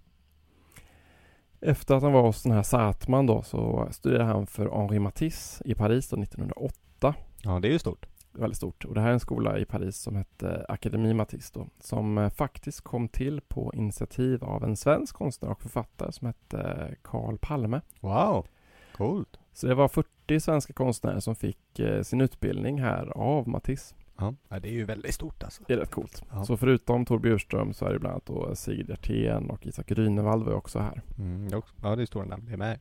Efter 1.60 1.94
att 1.94 2.02
han 2.02 2.12
var 2.12 2.22
hos 2.22 2.42
den 2.42 2.52
här 2.52 2.62
Sartman 2.62 3.26
då 3.26 3.42
så 3.42 3.88
studerade 3.90 4.24
han 4.24 4.46
för 4.46 4.70
Henri 4.70 4.98
Matisse 4.98 5.64
i 5.64 5.74
Paris 5.74 6.08
då 6.08 6.22
1908. 6.22 7.14
Ja, 7.44 7.60
det 7.60 7.68
är 7.68 7.72
ju 7.72 7.78
stort. 7.78 8.06
Väldigt 8.32 8.56
stort. 8.56 8.84
Och 8.84 8.94
det 8.94 9.00
här 9.00 9.08
är 9.08 9.12
en 9.12 9.20
skola 9.20 9.58
i 9.58 9.64
Paris 9.64 9.96
som 9.96 10.16
hette 10.16 10.66
Akademi 10.68 11.14
Matisse 11.14 11.50
då. 11.54 11.66
Som 11.80 12.18
eh, 12.18 12.30
faktiskt 12.30 12.80
kom 12.80 13.08
till 13.08 13.40
på 13.40 13.72
initiativ 13.74 14.44
av 14.44 14.64
en 14.64 14.76
svensk 14.76 15.16
konstnär 15.16 15.50
och 15.50 15.62
författare 15.62 16.12
som 16.12 16.26
hette 16.26 16.94
Carl 17.02 17.38
Palme. 17.38 17.80
Wow, 18.00 18.46
coolt. 18.96 19.38
Så 19.52 19.66
det 19.66 19.74
var 19.74 19.88
40 19.88 20.40
svenska 20.40 20.72
konstnärer 20.72 21.20
som 21.20 21.36
fick 21.36 21.78
eh, 21.78 22.02
sin 22.02 22.20
utbildning 22.20 22.80
här 22.80 23.06
av 23.06 23.48
Matisse. 23.48 23.94
Ja, 24.18 24.34
ja 24.48 24.60
det 24.60 24.68
är 24.68 24.72
ju 24.72 24.84
väldigt 24.84 25.14
stort 25.14 25.42
alltså. 25.42 25.62
Det 25.66 25.72
är 25.72 25.78
rätt 25.78 25.90
coolt. 25.90 26.22
Ja. 26.30 26.44
Så 26.44 26.56
förutom 26.56 27.04
Tor 27.06 27.18
Bjurström 27.18 27.72
så 27.72 27.86
är 27.86 27.92
det 27.92 27.98
bland 27.98 28.12
annat 28.12 28.26
då 28.26 28.54
Sigrid 28.54 28.88
Hjertén 28.88 29.50
och 29.50 29.66
Isak 29.66 29.86
Grünewald 29.86 30.44
var 30.44 30.52
också 30.52 30.78
här. 30.78 31.02
Mm, 31.18 31.48
ja, 31.82 31.96
det 31.96 32.02
är 32.02 32.06
stora 32.06 32.24
namn. 32.24 32.44
Det 32.46 32.52
är 32.52 32.56
med. 32.56 32.78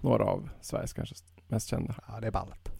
Några 0.00 0.24
av 0.24 0.48
Sveriges 0.60 0.92
kanske 0.92 1.14
mest 1.48 1.68
kända. 1.68 1.94
Ja, 2.08 2.20
det 2.20 2.26
är 2.26 2.30
ballt. 2.30 2.71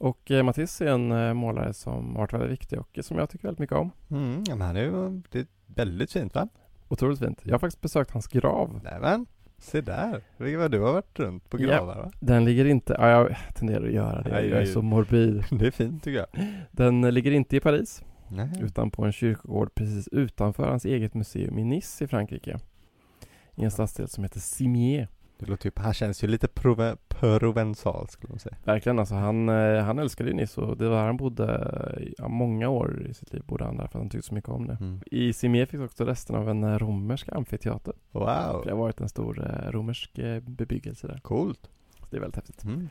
Och 0.00 0.30
eh, 0.30 0.42
Matisse 0.42 0.84
är 0.84 0.88
en 0.92 1.12
eh, 1.12 1.34
målare 1.34 1.72
som 1.74 2.10
har 2.14 2.18
varit 2.22 2.32
väldigt 2.32 2.50
viktig 2.50 2.78
och 2.80 2.98
som 3.02 3.18
jag 3.18 3.30
tycker 3.30 3.44
väldigt 3.44 3.58
mycket 3.58 3.76
om. 3.76 3.90
Mm, 4.10 4.44
ja, 4.46 4.56
men 4.56 4.66
han 4.66 4.76
är 4.76 4.82
ju, 4.82 5.22
det 5.30 5.38
är 5.38 5.46
väldigt 5.66 6.12
fint 6.12 6.34
va? 6.34 6.48
Otroligt 6.88 7.18
fint. 7.18 7.40
Jag 7.44 7.54
har 7.54 7.58
faktiskt 7.58 7.80
besökt 7.80 8.10
hans 8.10 8.26
grav. 8.28 8.80
Nämen, 8.84 9.26
se 9.58 9.80
där. 9.80 10.22
Det 10.38 10.52
är 10.52 10.56
vad 10.56 10.70
du 10.70 10.80
har 10.80 10.92
varit 10.92 11.18
runt 11.18 11.50
på 11.50 11.60
Ja. 11.60 11.66
gravar 11.66 11.96
va? 11.96 12.10
Den 12.20 12.44
ligger 12.44 12.64
inte, 12.64 12.96
ja, 12.98 13.08
jag 13.08 13.36
tenderar 13.54 13.86
att 13.86 13.92
göra 13.92 14.22
det. 14.22 14.30
Nej, 14.30 14.48
Jag 14.48 14.58
är 14.58 14.64
nej. 14.64 14.66
så 14.72 14.82
morbid. 14.82 15.44
Det 15.50 15.66
är 15.66 15.70
fint 15.70 16.04
tycker 16.04 16.18
jag. 16.18 16.46
Den 16.70 17.00
ligger 17.14 17.30
inte 17.30 17.56
i 17.56 17.60
Paris 17.60 18.02
Nej. 18.28 18.50
utan 18.62 18.90
på 18.90 19.04
en 19.04 19.12
kyrkogård 19.12 19.74
precis 19.74 20.08
utanför 20.08 20.68
hans 20.68 20.84
eget 20.84 21.14
museum 21.14 21.58
i 21.58 21.64
Nice 21.64 22.04
i 22.04 22.08
Frankrike. 22.08 22.58
I 23.54 23.64
en 23.64 23.70
stadsdel 23.70 24.08
som 24.08 24.24
heter 24.24 24.40
Cimier. 24.40 25.08
Det 25.40 25.46
låter 25.46 25.66
ju, 25.66 25.72
han 25.82 25.94
känns 25.94 26.24
ju 26.24 26.28
lite 26.28 26.48
prove, 26.48 26.96
provençal 27.08 28.08
skulle 28.08 28.30
man 28.30 28.38
säga. 28.38 28.56
Verkligen 28.64 28.98
alltså, 28.98 29.14
han, 29.14 29.48
eh, 29.48 29.82
han 29.84 29.98
älskade 29.98 30.30
ju 30.30 30.36
Nice 30.36 30.60
och 30.60 30.76
det 30.76 30.88
var 30.88 30.96
där 30.96 31.06
han 31.06 31.16
bodde 31.16 31.44
i 32.00 32.14
ja, 32.18 32.28
många 32.28 32.68
år 32.68 33.06
i 33.10 33.14
sitt 33.14 33.32
liv 33.32 33.42
bodde 33.46 33.64
han 33.64 33.76
där 33.76 33.86
för 33.86 33.98
att 33.98 34.02
han 34.02 34.10
tyckte 34.10 34.28
så 34.28 34.34
mycket 34.34 34.50
om 34.50 34.66
det. 34.66 34.76
Mm. 34.80 35.00
I 35.06 35.32
Cimier 35.32 35.66
finns 35.66 35.82
också 35.82 36.04
resten 36.04 36.36
av 36.36 36.48
en 36.48 36.64
eh, 36.64 36.78
romersk 36.78 37.28
amfiteater. 37.32 37.94
Wow, 38.12 38.62
Det 38.64 38.70
har 38.70 38.76
varit 38.78 39.00
en 39.00 39.08
stor 39.08 39.38
eh, 39.50 39.70
romersk 39.70 40.18
eh, 40.18 40.40
bebyggelse 40.40 41.06
där. 41.06 41.20
coolt. 41.22 41.70
Så 42.00 42.06
det 42.10 42.16
är 42.16 42.20
väldigt 42.20 42.36
häftigt. 42.36 42.64
Mm. 42.64 42.88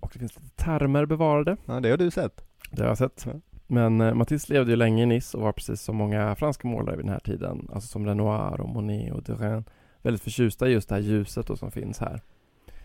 Och 0.00 0.10
det 0.12 0.18
finns 0.18 0.36
lite 0.36 0.64
termer 0.64 1.06
bevarade. 1.06 1.56
Ja, 1.66 1.80
det 1.80 1.90
har 1.90 1.96
du 1.96 2.10
sett. 2.10 2.44
Det 2.70 2.82
har 2.82 2.88
jag 2.88 2.98
sett. 2.98 3.26
Ja. 3.26 3.32
Men 3.66 4.00
eh, 4.00 4.14
Matisse 4.14 4.52
levde 4.52 4.70
ju 4.70 4.76
länge 4.76 5.02
i 5.02 5.06
Nice 5.06 5.36
och 5.36 5.42
var 5.42 5.52
precis 5.52 5.82
som 5.82 5.96
många 5.96 6.34
franska 6.34 6.68
målare 6.68 6.96
vid 6.96 7.04
den 7.04 7.12
här 7.12 7.20
tiden, 7.20 7.68
alltså 7.72 7.88
som 7.88 8.06
Renoir 8.06 8.60
och 8.60 8.68
Monet 8.68 9.12
och 9.12 9.22
Derain, 9.22 9.64
väldigt 10.08 10.22
förtjusta 10.22 10.68
i 10.68 10.72
just 10.72 10.88
det 10.88 10.94
här 10.94 11.02
ljuset 11.02 11.46
då 11.46 11.56
som 11.56 11.70
finns 11.70 11.98
här. 11.98 12.20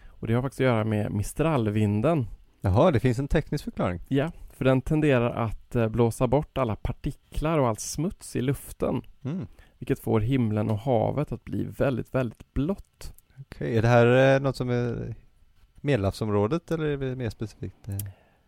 Och 0.08 0.28
det 0.28 0.34
har 0.34 0.42
faktiskt 0.42 0.60
att 0.62 0.66
göra 0.66 0.84
med 0.84 1.12
Mistralvinden. 1.12 2.28
Jaha, 2.62 2.92
det 2.92 3.00
finns 3.00 3.20
en 3.20 3.28
teknisk 3.28 3.64
förklaring. 3.64 4.00
Ja, 4.08 4.32
för 4.54 4.66
den 4.66 4.82
tenderar 4.82 5.30
att 5.46 5.76
eh, 5.76 5.90
blåsa 5.90 6.28
bort 6.28 6.58
alla 6.58 6.76
partiklar 6.76 7.60
och 7.60 7.68
all 7.68 7.78
smuts 7.78 8.36
i 8.36 8.42
luften, 8.42 9.02
Mm. 9.26 9.48
vilket 9.80 10.00
får 10.00 10.20
himlen 10.20 10.70
och 10.70 10.78
havet 10.78 11.32
att 11.32 11.44
bli 11.44 11.64
väldigt, 11.78 12.16
väldigt 12.16 12.54
blått. 12.54 13.14
Okej, 13.40 13.78
är 13.78 13.82
det 13.82 13.88
här 13.88 14.36
eh, 14.36 14.42
något 14.42 14.56
som 14.56 14.70
är 14.70 15.16
Medelhavsområdet 15.76 16.72
eller 16.72 16.86
är 16.86 16.98
det 16.98 17.16
mer 17.16 17.30
specifikt? 17.30 17.88
eh? 17.88 17.98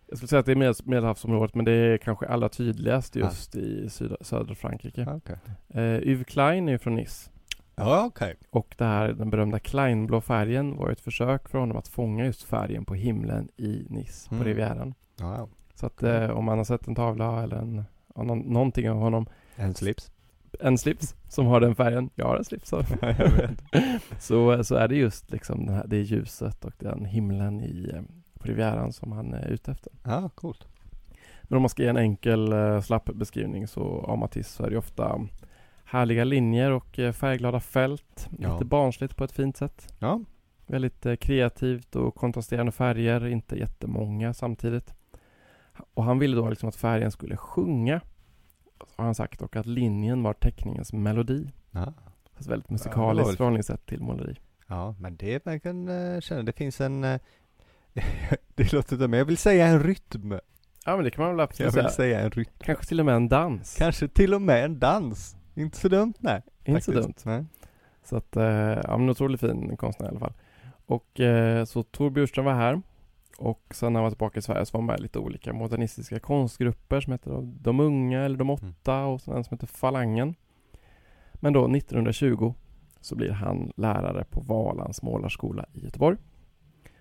Jag 0.08 0.18
skulle 0.18 0.28
säga 0.28 0.40
att 0.40 0.46
det 0.46 0.52
är 0.52 0.56
Med- 0.56 0.76
Medelhavsområdet, 0.88 1.56
men 1.56 1.66
det 1.66 1.72
är 1.72 1.98
kanske 1.98 2.26
allra 2.28 2.50
tydligast 2.50 3.16
just 3.16 3.56
i 3.56 3.90
södra, 3.90 4.18
södra 4.22 4.56
Frankrike. 4.56 5.08
Okej. 5.16 5.36
Eh, 5.70 5.84
Yves 6.10 6.26
Klein 6.28 6.70
är 6.70 6.78
från 6.78 6.96
Nice. 6.96 7.30
Ja, 7.76 8.06
okej. 8.06 8.36
Och 8.50 8.76
det 8.78 8.86
här, 8.86 9.08
den 9.08 9.30
berömda 9.30 9.60
Kleinblå 9.60 10.22
färgen 10.22 10.76
var 10.78 10.90
ett 10.90 11.00
försök 11.00 11.50
för 11.50 11.58
honom 11.60 11.78
att 11.78 11.88
fånga 11.88 12.26
just 12.26 12.44
färgen 12.44 12.86
på 12.86 12.94
himlen 12.96 13.50
i 13.58 13.86
Nice, 13.90 14.28
Mm. 14.32 14.44
på 14.44 14.50
Rivieran. 14.50 14.94
Ja, 15.20 15.48
Så 15.76 15.86
att 15.86 16.04
eh, 16.04 16.30
om 16.30 16.46
man 16.46 16.58
har 16.58 16.66
sett 16.66 16.88
en 16.88 16.96
tavla 16.96 17.44
eller 17.44 17.58
en, 17.58 17.84
någon, 18.16 18.40
någonting 18.40 18.90
av 18.90 18.98
honom, 18.98 19.26
en 19.56 19.74
slips. 19.74 20.12
en 20.60 20.78
slips 20.78 21.16
som 21.28 21.46
har 21.46 21.60
den 21.60 21.76
färgen. 21.76 22.10
Jag 22.16 22.26
har 22.26 22.38
en 22.38 22.46
slips. 22.46 22.70
Så, 22.70 22.84
så, 24.20 24.64
så 24.64 24.76
är 24.76 24.88
det 24.88 24.96
just 24.96 25.32
liksom 25.32 25.68
här, 25.68 25.88
det 25.88 25.98
ljuset 26.02 26.66
och 26.66 26.74
den 26.80 27.06
himlen 27.06 27.62
i, 27.62 27.92
eh, 27.94 28.02
på 28.40 28.48
Rivieran 28.48 28.94
som 28.94 29.12
han 29.12 29.34
är 29.34 29.48
ute 29.48 29.72
efter. 29.72 29.94
Ja, 30.04 30.30
coolt. 30.36 30.68
Men 31.44 31.56
om 31.56 31.62
man 31.62 31.70
ska 31.70 31.84
ge 31.84 31.90
en 31.90 31.98
enkel 31.98 32.54
uh, 32.54 32.82
slapp 32.82 33.06
beskrivning 33.14 33.68
så 33.68 33.84
av 33.84 34.18
Matisse 34.18 34.52
så 34.52 34.64
är 34.64 34.70
det 34.70 34.78
ofta 34.78 35.22
härliga 35.86 36.24
linjer 36.24 36.72
och 36.72 37.00
uh, 37.00 37.12
färgglada 37.12 37.60
fält. 37.60 38.30
Ja. 38.40 38.54
Lite 38.54 38.66
barnsligt 38.66 39.16
på 39.16 39.24
ett 39.24 39.32
fint 39.32 39.58
sätt. 39.58 39.94
Ja. 40.00 40.22
Väldigt 40.68 41.06
uh, 41.06 41.16
kreativt 41.16 41.96
och 41.96 42.16
kontrasterande 42.16 42.72
färger, 42.72 43.26
inte 43.28 43.56
jättemånga 43.60 44.34
samtidigt. 44.34 44.94
Och 45.94 46.04
han 46.04 46.20
ville 46.20 46.36
då 46.36 46.50
liksom 46.50 46.70
att 46.70 46.76
färgen 46.76 47.12
skulle 47.12 47.38
sjunga, 47.38 48.02
har 48.96 49.06
han 49.06 49.16
sagt, 49.16 49.42
och 49.42 49.56
att 49.56 49.66
linjen 49.66 50.24
var 50.24 50.34
teckningens 50.34 50.94
melodi. 50.94 51.52
Ja. 51.72 51.94
Fast 52.36 52.50
väldigt 52.50 52.70
Ja, 52.70 52.74
musikaliskt 52.74 53.30
väl- 53.30 53.36
förhållningssätt 53.38 53.86
till 53.86 54.02
måleri. 54.02 54.36
Ja, 54.68 54.96
men 55.00 55.16
det 55.16 55.46
man 55.46 55.60
kan 55.60 55.90
uh, 55.90 56.20
känna. 56.20 56.44
Det 56.44 56.52
finns 56.54 56.82
en... 56.82 57.04
eh, 57.04 57.20
det 58.56 58.74
låter 58.74 58.98
men 59.08 59.20
jag 59.20 59.26
vill 59.26 59.38
säga 59.38 59.68
en 59.68 59.84
rytm. 59.84 60.40
Ja 60.86 60.96
men 60.96 61.04
det 61.04 61.12
kan 61.12 61.22
man 61.24 61.32
väl 61.32 61.40
Jag 61.40 61.44
absolut 61.50 61.68
vill 61.76 61.82
säga. 61.84 61.90
säga 61.90 62.20
en 62.20 62.32
rytm. 62.32 62.52
Kanske 62.60 62.86
till 62.86 63.00
och 63.00 63.06
med 63.06 63.16
en 63.16 63.28
dans. 63.30 63.76
Kanske 63.78 64.08
till 64.08 64.34
och 64.34 64.42
med 64.42 64.66
en 64.66 64.80
dans. 64.80 65.38
Inte 65.56 65.78
så 65.78 65.88
dumt, 65.88 66.14
nej. 66.20 66.42
Inte 66.64 66.82
så 66.82 66.92
dumt. 66.92 67.14
Nej. 67.26 67.46
Så 68.04 68.18
att, 68.18 68.36
eh, 68.36 68.44
ja 68.44 68.98
men 68.98 69.02
en 69.02 69.10
otroligt 69.10 69.40
fin 69.40 69.78
konstnär 69.78 70.06
i 70.06 70.10
alla 70.10 70.20
fall. 70.20 70.34
Och 70.86 71.20
eh, 71.20 71.66
så 71.66 71.84
Tor 71.84 72.10
Bjurström 72.10 72.46
var 72.46 72.54
här. 72.54 72.82
Och 73.38 73.62
sen 73.72 73.94
när 73.94 74.00
han 74.00 74.04
var 74.04 74.12
tillbaka 74.12 74.40
i 74.40 74.42
Sverige 74.42 74.66
så 74.66 74.78
var 74.78 74.82
han 74.82 74.86
med 74.86 75.00
i 75.00 75.02
lite 75.02 75.20
olika 75.20 75.54
modernistiska 75.54 76.20
konstgrupper 76.20 77.02
som 77.02 77.12
heter 77.12 77.54
De 77.62 77.80
Unga 77.80 78.22
eller 78.22 78.38
De 78.38 78.50
Åtta 78.50 79.06
och 79.06 79.22
sen 79.22 79.34
en 79.34 79.44
som 79.44 79.56
heter 79.56 79.68
Falangen. 79.68 80.36
Men 81.34 81.54
då 81.54 81.76
1920 81.76 82.54
så 83.02 83.16
blir 83.16 83.32
han 83.32 83.72
lärare 83.76 84.24
på 84.24 84.42
Valans 84.42 85.02
målarskola 85.02 85.66
i 85.74 85.84
Göteborg. 85.84 86.18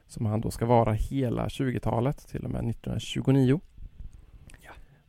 Som 0.07 0.27
han 0.27 0.41
då 0.41 0.51
ska 0.51 0.67
vara 0.67 0.93
hela 0.93 1.47
20-talet 1.47 2.29
till 2.29 2.45
och 2.45 2.51
med 2.51 2.71
1929. 2.71 3.61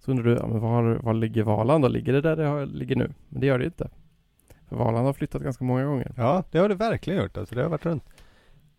Så 0.06 0.12
undrar 0.12 0.24
du, 0.26 0.34
ja, 0.36 0.48
men 0.48 0.60
var, 0.60 0.84
var 1.04 1.14
ligger 1.14 1.44
Valand 1.44 1.84
då? 1.84 1.88
Ligger 1.88 2.14
det 2.14 2.22
där 2.22 2.36
det 2.36 2.66
ligger 2.66 2.96
nu? 2.96 3.14
Men 3.30 3.42
det 3.42 3.48
gör 3.48 3.60
det 3.60 3.66
inte. 3.66 3.90
För 4.70 4.76
Valand 4.76 5.06
har 5.06 5.14
flyttat 5.14 5.42
ganska 5.42 5.64
många 5.64 5.86
gånger. 5.86 6.12
Ja, 6.18 6.44
det 6.52 6.58
har 6.60 6.70
det 6.70 6.76
verkligen 6.76 7.22
gjort. 7.24 7.38
Alltså, 7.38 7.56
det 7.56 7.62
har 7.62 7.70
varit 7.70 7.86
runt. 7.86 8.04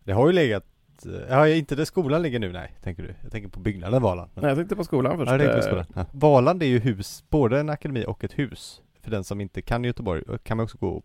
Det 0.03 0.11
har 0.13 0.27
ju 0.27 0.33
legat... 0.33 0.65
eh, 1.05 1.11
Ja, 1.29 1.47
inte 1.47 1.75
där 1.75 1.85
skolan 1.85 2.21
ligger 2.21 2.39
nu, 2.39 2.51
nej, 2.51 2.73
tänker 2.83 3.03
du. 3.03 3.13
Jag 3.23 3.31
tänker 3.31 3.49
på 3.49 3.59
byggnaden 3.59 4.01
Valand. 4.01 4.29
Men- 4.33 4.41
Nej, 4.41 4.49
jag 4.49 4.57
tänkte 4.57 4.75
på 4.75 4.83
skolan 4.83 5.17
först. 5.17 5.31
Ja, 5.31 5.37
det 5.37 5.43
är 5.43 5.51
på 5.53 5.57
Eh, 5.57 5.61
skolan. 5.63 5.85
Ja. 5.95 6.05
Valand 6.11 6.63
är 6.63 6.67
ju 6.67 6.79
hus, 6.79 7.23
både 7.29 7.59
en 7.59 7.69
akademi 7.69 8.05
och 8.07 8.23
ett 8.23 8.39
hus. 8.39 8.81
För 9.01 9.11
den 9.11 9.23
som 9.23 9.41
inte 9.41 9.61
kan 9.61 9.83
Göteborg 9.83 10.23
eh, 10.29 10.37
kan 10.37 10.57
man 10.57 10.63
också 10.63 10.77
gå 10.77 11.03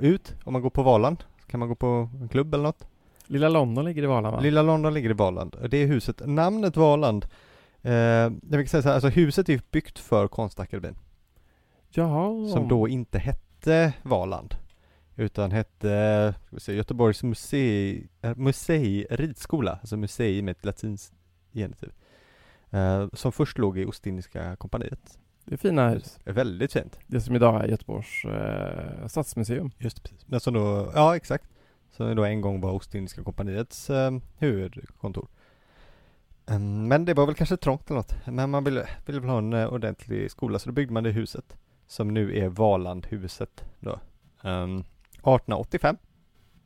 ut. 0.00 0.34
Om 0.44 0.52
man 0.52 0.62
går 0.62 0.70
på 0.70 0.82
Valand 0.82 1.24
kan 1.46 1.60
man 1.60 1.68
gå 1.68 1.74
på 1.74 2.08
en 2.20 2.28
klubb 2.28 2.54
eller 2.54 2.64
något. 2.64 2.88
Lilla 3.26 3.48
London 3.48 3.84
ligger 3.84 4.02
i 4.02 4.06
Valand 4.06 4.36
va? 4.36 4.40
Lilla 4.42 4.62
London 4.62 4.94
ligger 4.94 5.10
i 5.10 5.12
Valand. 5.12 5.54
Och 5.54 5.68
Det 5.70 5.76
är 5.82 5.86
huset, 5.86 6.22
namnet 6.26 6.76
Valand. 6.76 7.26
Eh, 7.82 7.92
jag 7.92 8.58
vill 8.58 8.68
säga 8.68 8.82
så 8.82 8.88
här, 8.88 8.94
alltså 8.94 9.08
huset 9.08 9.48
är 9.48 9.60
byggt 9.70 9.98
för 9.98 10.28
Konstakademin. 10.28 10.96
Jaha. 11.90 12.48
Som 12.48 12.68
då 12.68 12.88
inte 12.88 13.18
hette 13.18 13.92
Valand. 14.02 14.54
Utan 15.16 15.50
hette, 15.50 16.34
se, 16.58 16.74
Göteborgs 16.74 17.22
musei, 17.22 18.06
eh, 18.22 18.36
musei 18.36 19.06
ridskola. 19.10 19.72
Alltså 19.72 19.96
musei 19.96 20.42
med 20.42 20.52
ett 20.52 20.64
latinskt 20.64 21.14
genitiv. 21.52 21.92
Eh, 22.70 23.08
som 23.12 23.32
först 23.32 23.58
låg 23.58 23.78
i 23.78 23.84
Ostindiska 23.84 24.56
kompaniet. 24.56 25.18
Det 25.44 25.54
är 25.54 25.56
fina 25.56 25.88
hus. 25.88 26.18
Det 26.24 26.30
är 26.30 26.34
väldigt 26.34 26.72
fint. 26.72 26.98
Det 27.06 27.20
som 27.20 27.36
idag 27.36 27.64
är 27.64 27.68
Göteborgs 27.68 28.24
eh, 28.24 29.06
stadsmuseum. 29.06 29.70
Just 29.78 30.02
precis. 30.02 30.28
Men 30.28 30.40
som 30.40 30.54
då, 30.54 30.92
ja 30.94 31.16
exakt. 31.16 31.44
Som 31.90 32.16
då 32.16 32.24
en 32.24 32.40
gång 32.40 32.60
var 32.60 32.72
Ostindiska 32.72 33.22
kompaniets 33.22 33.90
eh, 33.90 34.10
huvudkontor. 34.36 35.28
Mm, 36.48 36.88
men 36.88 37.04
det 37.04 37.14
var 37.14 37.26
väl 37.26 37.34
kanske 37.34 37.56
trångt 37.56 37.90
eller 37.90 37.98
något. 37.98 38.14
Men 38.26 38.50
man 38.50 38.64
ville, 38.64 38.88
ville 39.06 39.20
väl 39.20 39.30
ha 39.30 39.38
en 39.38 39.52
eh, 39.52 39.72
ordentlig 39.72 40.30
skola 40.30 40.58
så 40.58 40.68
då 40.68 40.72
byggde 40.72 40.94
man 40.94 41.04
det 41.04 41.10
huset. 41.10 41.56
Som 41.86 42.14
nu 42.14 42.38
är 42.38 42.48
Valandhuset 42.48 43.64
då. 43.80 44.00
Um, 44.42 44.84
1885 45.12 45.96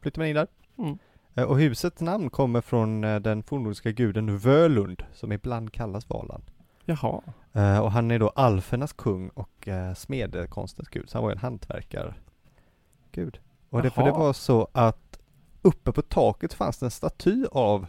flyttade 0.01 0.21
man 0.21 0.29
in 0.29 0.35
där. 0.35 0.47
Mm. 0.79 0.99
Eh, 1.35 1.45
och 1.45 1.59
husets 1.59 2.01
namn 2.01 2.31
kommer 2.31 2.61
från 2.61 3.05
eh, 3.05 3.21
den 3.21 3.43
fornnordiska 3.43 3.91
guden 3.91 4.39
Völund 4.39 5.03
som 5.13 5.33
ibland 5.33 5.73
kallas 5.73 6.09
Valand. 6.09 6.45
Jaha. 6.85 7.23
Eh, 7.53 7.79
och 7.79 7.93
han 7.93 8.11
är 8.11 8.19
då 8.19 8.29
alfernas 8.29 8.93
kung 8.93 9.29
och 9.29 9.69
uh, 9.69 9.95
smedekonstens 9.95 10.89
gud, 10.89 11.11
så 11.11 11.19
han 11.19 11.25
var 11.25 11.33
en 11.33 11.39
hantverkargud. 11.39 13.39
Och 13.71 13.83
det, 13.83 13.91
för 13.91 14.03
det 14.03 14.11
var 14.11 14.33
så 14.33 14.69
att 14.73 15.19
uppe 15.63 15.93
på 15.93 16.03
taket 16.03 16.53
fanns 16.53 16.79
det 16.79 16.87
en 16.87 16.91
staty 16.91 17.45
av 17.53 17.87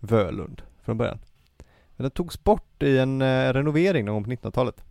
Völund 0.00 0.62
från 0.82 0.98
början. 0.98 1.18
Men 1.96 2.04
den 2.04 2.10
togs 2.10 2.44
bort 2.44 2.82
i 2.82 2.98
en 2.98 3.22
eh, 3.22 3.52
renovering 3.52 4.04
någon 4.04 4.14
gång 4.14 4.24
på 4.24 4.30
1900-talet. 4.30 4.84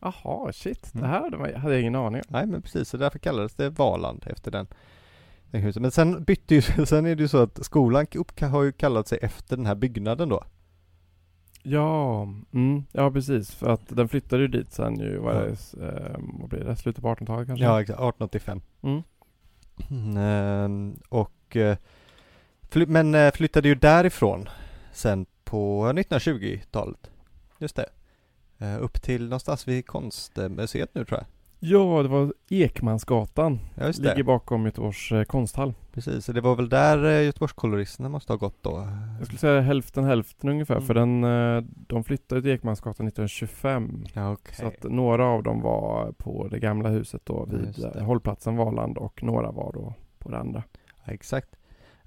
Jaha, 0.00 0.52
shit. 0.52 0.94
Mm. 0.94 1.02
Det 1.02 1.08
här 1.08 1.20
hade 1.20 1.36
man- 1.38 1.54
hade 1.54 1.74
jag 1.74 1.80
ingen 1.80 1.94
aning 1.94 2.20
om. 2.20 2.26
Nej 2.28 2.46
men 2.46 2.62
precis, 2.62 2.88
så 2.88 2.96
därför 2.96 3.18
kallades 3.18 3.54
det 3.54 3.70
Valand 3.70 4.24
efter 4.26 4.50
den, 4.50 4.66
den 5.50 5.60
huset. 5.60 5.82
Men 5.82 5.90
sen 5.90 6.24
bytte 6.24 6.54
ju, 6.54 6.62
sen 6.86 7.06
är 7.06 7.14
det 7.14 7.22
ju 7.22 7.28
så 7.28 7.38
att 7.38 7.64
skolan 7.64 8.06
upp, 8.14 8.40
har 8.40 8.62
ju 8.62 8.72
kallat 8.72 9.08
sig 9.08 9.18
efter 9.22 9.56
den 9.56 9.66
här 9.66 9.74
byggnaden 9.74 10.28
då. 10.28 10.44
Ja, 11.62 12.22
mm, 12.52 12.84
ja 12.92 13.10
precis. 13.10 13.54
För 13.54 13.68
att 13.70 13.82
den 13.88 14.08
flyttade 14.08 14.42
ju 14.42 14.48
dit 14.48 14.72
sen 14.72 14.98
ju, 15.00 15.18
vad, 15.18 15.36
är 15.36 15.40
det, 15.72 15.86
eh, 15.86 16.16
vad 16.40 16.48
blir 16.48 16.64
det, 16.64 16.76
slutet 16.76 17.02
på 17.02 17.08
1800-talet 17.08 17.46
kanske? 17.46 17.64
Ja, 17.64 17.80
exakt, 17.80 17.98
1885. 17.98 18.60
Mm. 18.82 19.02
Mm, 19.90 20.16
ehm, 20.64 20.96
och 21.08 21.56
eh, 21.56 21.76
fly, 22.70 22.86
men 22.86 23.14
eh, 23.14 23.32
flyttade 23.32 23.68
ju 23.68 23.74
därifrån 23.74 24.48
sen 24.92 25.26
på 25.54 25.86
1920-talet. 25.86 27.10
Just 27.58 27.76
det. 27.76 27.86
Eh, 28.58 28.82
upp 28.82 29.02
till 29.02 29.22
någonstans 29.24 29.68
vid 29.68 29.86
konstmuseet 29.86 30.94
nu 30.94 31.04
tror 31.04 31.18
jag. 31.18 31.26
Ja, 31.70 32.02
det 32.02 32.08
var 32.08 32.32
Ekmansgatan. 32.48 33.58
Ja 33.78 33.86
just 33.86 33.98
Ligger 33.98 34.14
det. 34.14 34.24
bakom 34.24 34.64
Göteborgs 34.64 35.12
eh, 35.12 35.24
konsthall. 35.24 35.74
Precis, 35.92 36.24
så 36.24 36.32
det 36.32 36.40
var 36.40 36.56
väl 36.56 36.68
där 36.68 37.04
eh, 37.04 37.24
Göteborgskoloristerna 37.24 38.08
måste 38.08 38.32
ha 38.32 38.38
gått 38.38 38.62
då. 38.62 38.88
Jag 39.18 39.26
skulle 39.26 39.38
säga 39.38 39.60
hälften 39.60 40.04
hälften 40.04 40.50
ungefär. 40.50 40.74
Mm. 40.74 40.86
För 40.86 40.94
den, 40.94 41.24
eh, 41.24 41.62
de 41.86 42.04
flyttade 42.04 42.42
till 42.42 42.50
Ekmansgatan 42.50 43.08
1925. 43.08 44.04
Ja 44.14 44.32
okej. 44.32 44.54
Så 44.54 44.66
att 44.66 44.82
några 44.82 45.26
av 45.26 45.42
dem 45.42 45.60
var 45.60 46.12
på 46.12 46.48
det 46.48 46.58
gamla 46.58 46.88
huset 46.88 47.22
då 47.24 47.48
Ja, 47.52 47.58
vid 47.58 47.84
eh, 47.96 48.02
hållplatsen 48.02 48.56
Valand 48.56 48.98
och 48.98 49.22
några 49.22 49.50
var 49.50 49.72
då 49.72 49.94
på 50.18 50.30
det 50.30 50.38
andra. 50.38 50.62
Ja, 51.04 51.12
exakt. 51.12 51.48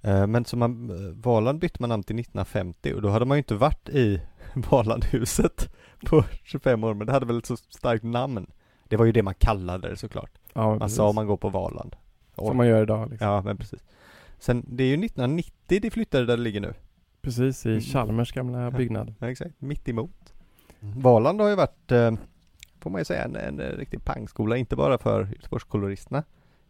Eh, 0.08 0.28
men 0.28 0.46
så 0.46 0.58
man, 0.58 0.90
eh, 0.90 1.16
Valand 1.24 1.60
bytte 1.60 1.78
man 1.80 1.90
namn 1.90 2.04
till 2.04 2.16
1950 2.20 2.94
och 2.94 3.02
då 3.02 3.10
hade 3.10 3.26
man 3.26 3.38
ju 3.38 3.40
inte 3.40 3.56
varit 3.56 3.90
i 3.90 4.22
Valandhuset 4.54 5.70
på 6.06 6.24
25 6.44 6.84
år 6.84 6.94
men 6.94 7.08
det 7.08 7.14
hade 7.14 7.26
väl 7.26 7.38
ett 7.38 7.46
så 7.46 7.58
starkt 7.58 8.04
namn. 8.04 8.48
Det 8.84 8.98
var 8.98 9.06
ju 9.06 9.12
det 9.12 9.24
man 9.24 9.34
kallade 9.34 9.90
det 9.90 9.98
såklart. 9.98 10.32
Ja, 10.54 10.70
Man 10.70 10.80
precis. 10.80 10.98
sa 10.98 11.12
man 11.12 11.28
går 11.28 11.38
på 11.38 11.50
Valand. 11.50 11.96
Som 12.36 12.58
man 12.58 12.68
gör 12.68 12.84
idag 12.84 13.10
liksom. 13.10 13.28
Ja, 13.28 13.42
men 13.42 13.58
precis. 13.58 13.84
Sen, 14.40 14.66
det 14.68 14.84
är 14.84 14.88
ju 14.88 14.94
1990 15.06 15.80
det 15.82 15.90
flyttade 15.92 16.26
där 16.26 16.38
det 16.38 16.44
ligger 16.44 16.60
nu. 16.62 16.74
Precis, 17.22 17.66
i 17.66 17.70
Mm. 17.70 17.82
Chalmers 17.82 18.32
gamla 18.32 18.62
Ja. 18.64 18.72
byggnad. 18.72 19.14
Ja, 19.20 19.30
exakt. 19.30 19.62
Mitt 19.62 19.90
emot. 19.90 20.34
Valand 20.80 21.42
har 21.42 21.50
ju 21.50 21.56
varit, 21.56 21.92
eh, 21.92 22.12
får 22.80 22.90
man 22.90 23.02
ju 23.02 23.06
säga, 23.06 23.24
en, 23.24 23.36
en 23.36 23.58
riktig 23.60 24.04
pangskola, 24.06 24.58
inte 24.58 24.76
bara 24.76 24.98
för 24.98 25.26
Göteborgskoloristerna. 25.26 26.24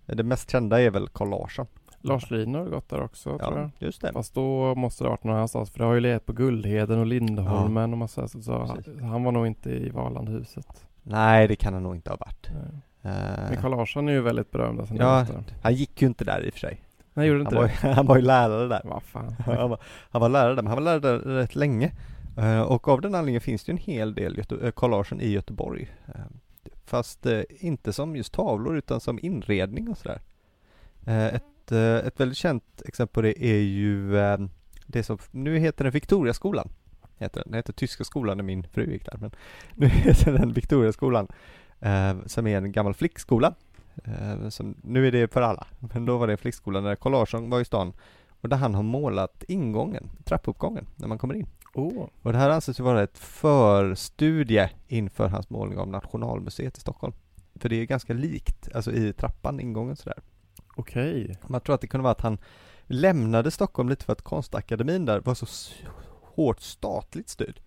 Det 0.06 0.24
mest 0.24 0.52
kända 0.52 0.82
är 0.82 0.90
väl 0.90 1.08
Carl 1.08 1.30
Larsson. 1.30 1.68
Lars 2.08 2.32
Liner 2.32 2.60
har 2.60 2.66
gått 2.66 2.90
där 2.90 3.02
också 3.02 3.38
tror 3.38 3.58
jag. 3.58 3.64
Ja, 3.64 3.70
just 3.80 4.02
det. 4.02 4.14
Fast 4.14 4.34
då 4.34 4.76
måste 4.76 5.04
det 5.04 5.08
ha 5.08 5.12
varit 5.12 5.24
någon 5.24 5.36
annanstans 5.36 5.70
för 5.70 5.80
det 5.80 5.86
har 5.86 5.94
ju 5.94 6.00
legat 6.00 6.26
på 6.26 6.34
Guldheden 6.34 7.00
och 7.00 7.06
Lindholmen 7.06 7.92
och 7.92 7.98
massa 7.98 8.28
så, 8.28 8.42
så 8.42 8.78
han 9.02 9.24
var 9.24 9.32
nog 9.32 9.48
inte 9.48 9.70
i 9.72 9.90
Valandhuset. 9.90 10.86
Nej, 11.04 11.48
det 11.48 11.56
kan 11.56 11.74
han 11.74 11.84
nog 11.84 11.96
inte 11.96 12.10
ha 12.10 12.18
varit. 12.18 12.50
Eh, 13.02 13.12
Men 13.50 13.58
Carl 13.62 13.72
Larsson 13.72 14.10
är 14.10 14.14
ju 14.14 14.22
väldigt 14.22 14.52
berömd. 14.52 14.80
Alltså, 14.80 14.96
Ja, 14.96 15.26
han 15.62 15.74
gick 15.74 16.02
ju 16.02 16.08
inte 16.08 16.26
där 16.26 16.46
i 16.46 16.50
och 16.50 16.54
för 16.54 16.60
sig. 16.60 16.82
Nej, 17.14 17.28
gjorde 17.28 17.38
Han 17.40 17.46
inte 17.48 17.56
var, 17.56 17.64
det? 17.64 17.88
ju- 17.88 17.94
han 17.96 18.06
var 18.06 18.16
ju 18.16 18.22
lärare 18.22 18.68
där. 18.68 18.82
Vad 18.84 19.04
fan. 19.04 19.36
Han 19.46 19.70
var, 19.70 19.80
han 20.12 20.22
var 20.22 20.30
lärare 20.30 20.56
där, 20.56 20.62
men 20.64 20.68
han 20.68 20.84
var 20.84 20.84
lärare 21.00 21.00
där 21.00 21.20
rätt 21.20 21.56
länge. 21.56 21.92
Eh, 22.38 22.62
och 22.62 22.88
av 22.88 23.02
den 23.02 23.16
anledningen 23.16 23.42
finns 23.42 23.64
det 23.64 23.72
ju 23.72 23.74
en 23.74 23.84
hel 23.84 24.14
del 24.16 24.38
Göte- 24.38 24.66
eh, 24.66 24.72
Carl 24.72 24.92
Larsson 24.92 25.22
i 25.22 25.28
Göteborg. 25.30 25.92
Eh, 26.08 26.14
fast 26.86 27.26
inte 27.50 27.94
som 27.94 28.16
just 28.16 28.34
tavlor 28.34 28.78
utan 28.78 29.00
som 29.00 29.20
inredning 29.22 29.90
och 29.90 29.98
sådär. 29.98 30.22
Eh, 31.06 31.40
ett, 31.68 31.72
eh, 31.72 32.08
ett 32.08 32.20
väldigt 32.20 32.38
känt 32.38 32.82
exempel 32.86 33.14
på 33.14 33.22
det 33.22 33.46
är 33.46 33.62
ju 33.62 34.18
eh, 34.18 34.38
det 34.86 35.04
som, 35.04 35.18
nu 35.32 35.58
heter 35.60 35.84
den 35.84 35.94
Victoriaskolan. 35.94 36.70
Heter 37.18 37.42
den. 37.42 37.52
den 37.52 37.58
heter 37.58 37.74
Tyska 37.74 38.04
skolan 38.04 38.38
när 38.38 38.44
min 38.44 38.64
fru 38.64 38.92
gick 38.92 39.06
där. 39.06 39.18
Men 39.18 39.32
nu 39.76 39.88
heter 39.88 40.34
den 40.34 40.54
Victoriaskolan. 40.54 41.28
Eh, 41.80 42.16
som 42.26 42.48
är 42.48 42.58
en 42.58 42.72
gammal 42.72 42.94
flickskola. 42.94 43.54
Som, 44.50 44.76
nu 44.84 45.08
är 45.08 45.12
det 45.12 45.34
för 45.34 45.42
alla. 45.42 45.68
Men 45.80 46.06
då 46.06 46.18
var 46.18 46.28
det 46.28 46.34
en 46.34 46.38
flickskola 46.38 46.82
när 46.82 46.96
Carl 46.96 47.12
Larsson 47.12 47.50
var 47.50 47.62
i 47.62 47.66
stan. 47.66 47.94
Och 48.42 48.50
där 48.50 48.58
han 48.58 48.76
har 48.76 48.84
målat 48.84 49.44
ingången, 49.48 50.10
trappuppgången, 50.24 50.86
när 50.96 51.08
man 51.08 51.18
kommer 51.18 51.34
in. 51.34 51.48
Oh. 51.74 52.08
Och 52.22 52.32
det 52.34 52.38
här 52.38 52.50
anses 52.50 52.80
ju 52.80 52.84
vara 52.84 53.04
ett 53.04 53.18
förstudie 53.18 54.70
inför 54.88 55.28
hans 55.28 55.50
målning 55.50 55.78
av 55.78 55.88
Nationalmuseet 55.88 56.78
i 56.78 56.82
Stockholm. 56.82 57.14
För 57.56 57.70
det 57.70 57.76
är 57.76 57.86
ganska 57.86 58.14
likt, 58.14 58.70
alltså 58.76 58.92
i 58.92 59.14
trappan, 59.14 59.60
ingången 59.60 59.96
sådär. 59.96 60.20
Okej. 60.78 61.38
Man 61.48 61.62
tror 61.62 61.76
att 61.76 61.82
det 61.82 61.88
kunde 61.88 62.04
vara 62.04 62.12
att 62.12 62.22
han 62.22 62.38
lämnade 62.88 63.52
Stockholm 63.52 63.90
lite 63.90 64.06
för 64.06 64.14
att 64.14 64.22
konstakademin 64.22 65.06
där 65.06 65.20
var 65.20 65.34
så 65.34 65.46
hårt 66.22 66.62
statligt 66.62 67.30
styrd. 67.30 67.60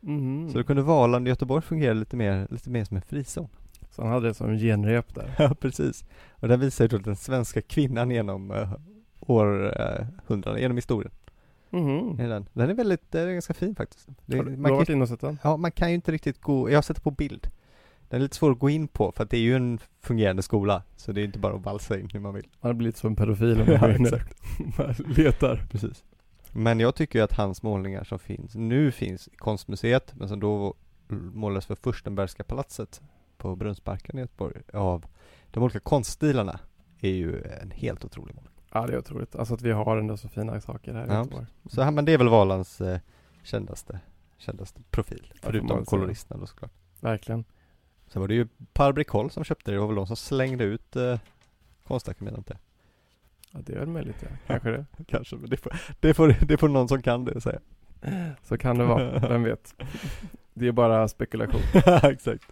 Mhm. 0.00 0.50
Så 0.52 0.58
då 0.58 0.64
kunde 0.64 0.82
Valand 0.82 1.28
i 1.28 1.30
Göteborg 1.30 1.62
fungera 1.62 1.92
lite 1.94 2.16
mer, 2.16 2.46
lite 2.50 2.70
mer 2.70 2.84
som 2.84 2.96
en 2.96 3.02
frizon. 3.02 3.48
Så 3.90 4.02
han 4.02 4.10
hade 4.10 4.28
det 4.28 4.34
som 4.34 4.50
en 4.50 4.58
genrep 4.58 5.14
där. 5.14 5.34
Ja, 5.38 5.54
precis. 5.54 6.04
Och 6.30 6.48
där 6.48 6.56
visar 6.56 6.84
ju 6.84 6.88
då 6.88 6.98
den 6.98 7.16
svenska 7.16 7.62
kvinnan 7.62 8.10
genom 8.10 8.50
uh, 8.50 8.72
århundraden, 9.20 10.60
genom 10.60 10.76
historien. 10.76 11.12
Är 12.18 12.28
den. 12.28 12.46
den 12.52 12.70
är 12.70 12.74
väldigt, 12.74 13.10
den 13.10 13.28
är 13.28 13.32
ganska 13.32 13.54
fin 13.54 13.74
faktiskt. 13.74 14.08
Det, 14.26 14.36
Har 14.36 14.44
du, 14.44 14.50
du 14.50 14.56
man 14.56 14.70
har 14.70 14.76
varit 14.76 14.86
kan, 14.86 14.96
inne 14.96 15.02
och 15.02 15.08
sett 15.08 15.20
den? 15.20 15.38
ja, 15.42 15.56
man 15.56 15.72
kan 15.72 15.88
ju 15.88 15.94
inte 15.94 16.12
riktigt 16.12 16.40
gå, 16.40 16.70
jag 16.70 16.76
har 16.76 16.82
sett 16.82 16.96
det 16.96 17.02
på 17.02 17.10
bild. 17.10 17.50
Den 18.12 18.20
är 18.20 18.22
lite 18.22 18.36
svår 18.36 18.52
att 18.52 18.58
gå 18.58 18.70
in 18.70 18.88
på 18.88 19.12
för 19.12 19.24
att 19.24 19.30
det 19.30 19.36
är 19.36 19.40
ju 19.40 19.56
en 19.56 19.78
fungerande 20.00 20.42
skola. 20.42 20.82
Så 20.96 21.12
det 21.12 21.20
är 21.20 21.24
inte 21.24 21.38
bara 21.38 21.54
att 21.54 21.64
valsa 21.64 21.98
in 21.98 22.08
hur 22.12 22.20
man 22.20 22.34
vill. 22.34 22.48
Han 22.60 22.68
har 22.68 22.74
blivit 22.74 22.96
som 22.96 23.08
en 23.10 23.16
pedofil 23.16 23.60
om 23.60 23.66
man 23.66 23.74
Ja, 23.74 23.88
exakt. 23.88 24.36
där. 24.76 25.14
letar. 25.16 25.66
Precis. 25.70 26.04
Men 26.52 26.80
jag 26.80 26.94
tycker 26.94 27.18
ju 27.18 27.22
att 27.24 27.32
hans 27.32 27.62
målningar 27.62 28.04
som 28.04 28.18
finns, 28.18 28.54
nu 28.54 28.92
finns 28.92 29.28
i 29.28 29.36
konstmuseet, 29.36 30.14
men 30.16 30.28
som 30.28 30.40
då 30.40 30.74
målades 31.32 31.66
för 31.66 31.74
Furstenbergska 31.74 32.44
palatset 32.44 33.00
på 33.38 33.56
Brunnsparken 33.56 34.18
i 34.18 34.20
Göteborg 34.20 34.60
av 34.72 35.06
de 35.50 35.62
olika 35.62 35.80
konststilarna 35.80 36.60
är 37.00 37.10
ju 37.10 37.42
en 37.42 37.70
helt 37.70 38.04
otrolig 38.04 38.34
målning. 38.34 38.52
Ja 38.72 38.86
det 38.86 38.92
är 38.92 38.98
otroligt. 38.98 39.36
Alltså 39.36 39.54
att 39.54 39.62
vi 39.62 39.70
har 39.72 39.96
ändå 39.96 40.16
så 40.16 40.28
fina 40.28 40.60
saker 40.60 40.94
här 40.94 41.04
i 41.04 41.08
Ja, 41.08 41.18
Göteborg. 41.18 41.46
Så 41.70 41.90
men 41.90 42.04
det 42.04 42.12
är 42.12 42.18
väl 42.18 42.28
Valands 42.28 42.80
eh, 42.80 43.00
kändaste, 43.42 44.00
kändaste 44.38 44.80
profil, 44.90 45.26
man 45.30 45.38
förutom 45.42 45.84
koloristerna 45.84 46.40
då 46.40 46.46
såklart. 46.46 46.72
Verkligen. 47.00 47.44
Sen 48.12 48.20
var 48.20 48.28
det 48.28 48.34
ju 48.34 48.48
Per 48.72 48.92
Bricoll 48.92 49.30
som 49.30 49.44
köpte 49.44 49.70
det, 49.70 49.74
det 49.74 49.80
var 49.80 49.86
väl 49.86 49.96
de 49.96 50.06
som 50.06 50.16
slängde 50.16 50.64
ut 50.64 50.96
eh, 50.96 51.18
Konstakademin 51.86 52.34
inte? 52.36 52.58
Ja 53.50 53.60
det 53.62 53.72
är 53.72 53.78
väl 53.78 53.88
möjligt 53.88 54.16
ja. 54.22 54.28
Kanske 54.46 54.70
det. 54.70 54.86
Kanske, 55.08 55.36
men 55.36 55.50
det 55.50 55.56
får, 55.56 55.72
det 56.00 56.14
får, 56.14 56.36
det 56.46 56.56
får 56.56 56.68
någon 56.68 56.88
som 56.88 57.02
kan 57.02 57.24
det 57.24 57.40
säga. 57.40 57.60
Så 58.42 58.58
kan 58.58 58.78
det 58.78 58.84
vara. 58.84 59.18
Vem 59.28 59.42
vet. 59.42 59.74
Det 60.54 60.68
är 60.68 60.72
bara 60.72 61.08
spekulation. 61.08 61.60
Exakt. 62.02 62.44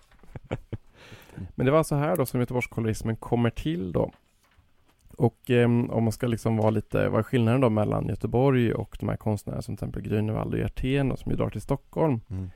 Men 1.55 1.67
det 1.67 1.73
var 1.73 1.83
så 1.83 1.95
här 1.95 2.17
då 2.17 2.27
som 2.27 2.41
Göteborgskolorismen 2.41 3.17
kommer 3.17 3.51
till 3.51 3.93
då. 3.93 4.13
Och 5.17 5.51
ehm, 5.51 5.91
om 5.91 6.05
man 6.05 6.13
ska 6.13 6.27
liksom 6.27 6.57
vara 6.57 6.71
lite, 6.71 7.09
vad 7.09 7.19
är 7.19 7.23
skillnaden 7.23 7.61
då 7.61 7.71
mellan 7.71 8.09
Göteborg 8.09 8.73
och 8.73 8.97
de 9.01 9.09
här 9.09 9.17
konstnärerna 9.17 9.63
som 9.63 9.77
till 9.77 9.89
exempel 9.89 10.13
Grünewald 10.13 10.53
och 10.53 10.59
Hjertén 10.59 11.09
då, 11.09 11.17
som 11.17 11.31
ju 11.31 11.37
drar 11.37 11.51
till 11.51 11.61
Stockholm. 11.61 12.21
Mm. 12.31 12.51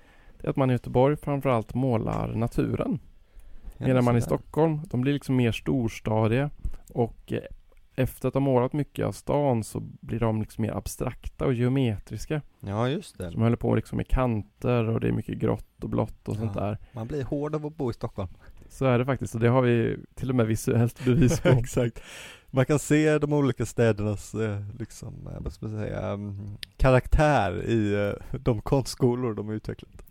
Att 0.46 0.56
man 0.56 0.70
i 0.70 0.72
Göteborg 0.72 1.16
framförallt 1.16 1.74
målar 1.74 2.34
naturen. 2.34 2.98
Medan 3.78 4.04
man 4.04 4.16
i 4.16 4.20
Stockholm, 4.20 4.80
de 4.90 5.00
blir 5.00 5.12
liksom 5.12 5.36
mer 5.36 5.52
storstadiga 5.52 6.50
och 6.92 7.32
eh, 7.32 7.38
efter 7.96 8.28
att 8.28 8.34
ha 8.34 8.40
målat 8.40 8.72
mycket 8.72 9.06
av 9.06 9.12
stan 9.12 9.64
så 9.64 9.80
blir 9.80 10.20
de 10.20 10.40
liksom 10.40 10.62
mer 10.62 10.72
abstrakta 10.72 11.46
och 11.46 11.54
geometriska. 11.54 12.42
Ja 12.60 12.88
just 12.88 13.18
det. 13.18 13.30
Man 13.30 13.42
håller 13.42 13.56
på 13.56 13.74
liksom 13.74 13.96
med 13.96 14.08
kanter 14.08 14.88
och 14.88 15.00
det 15.00 15.08
är 15.08 15.12
mycket 15.12 15.38
grått 15.38 15.84
och 15.84 15.88
blått 15.90 16.28
och 16.28 16.36
sånt 16.36 16.52
Ja. 16.54 16.60
där. 16.60 16.78
Man 16.92 17.06
blir 17.06 17.24
hård 17.24 17.54
av 17.54 17.66
att 17.66 17.76
bo 17.76 17.90
i 17.90 17.94
Stockholm. 17.94 18.28
Så 18.68 18.84
är 18.84 18.98
det 18.98 19.04
faktiskt 19.04 19.34
och 19.34 19.40
det 19.40 19.48
har 19.48 19.62
vi 19.62 19.96
till 20.14 20.30
och 20.30 20.36
med 20.36 20.46
visuellt 20.46 21.04
bevis 21.04 21.40
på. 21.40 21.48
Exakt. 21.58 22.02
Man 22.54 22.66
kan 22.66 22.78
se 22.78 23.18
de 23.18 23.32
olika 23.32 23.66
städernas, 23.66 24.34
eh, 24.34 24.60
liksom, 24.78 25.14
eh, 25.26 25.40
vad 25.40 25.52
ska 25.52 25.66
man 25.66 25.76
säga, 25.78 26.06
mm, 26.06 26.56
karaktär 26.76 27.62
i 27.62 27.94
eh, 27.94 28.38
de 28.38 28.60
konstskolor 28.60 29.34
de 29.34 29.46
har 29.46 29.54
utvecklat. 29.54 30.02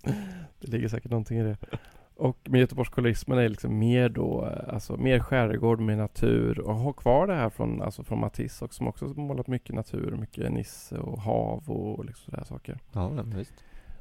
Det 0.60 0.68
ligger 0.68 0.88
säkert 0.88 1.12
någonting 1.12 1.40
i 1.40 1.44
det. 1.44 1.58
Och 2.16 2.38
med 2.50 2.60
Göteborgskolorismen 2.60 3.38
är 3.38 3.50
liksom 3.50 3.80
mer 3.80 4.10
då, 4.10 4.50
alltså 4.68 4.98
mer 4.98 5.20
skärgård 5.20 5.80
med 5.80 5.98
natur 5.98 6.60
och 6.60 6.76
ha 6.76 6.94
kvar 6.94 7.28
det 7.28 7.36
här 7.36 7.50
från, 7.50 7.82
alltså 7.82 8.04
från 8.04 8.20
Matisse 8.20 8.66
också, 8.66 8.78
som 8.78 8.88
också 8.88 9.08
har 9.08 9.14
målat 9.14 9.48
mycket 9.48 9.76
natur, 9.76 10.16
mycket 10.20 10.52
Nisse 10.52 10.98
och 10.98 11.22
hav 11.22 11.70
och 11.70 12.06
liksom 12.06 12.32
sådär 12.32 12.44
saker. 12.44 12.80
Ja, 12.92 13.10
men 13.10 13.38
visst. 13.38 13.54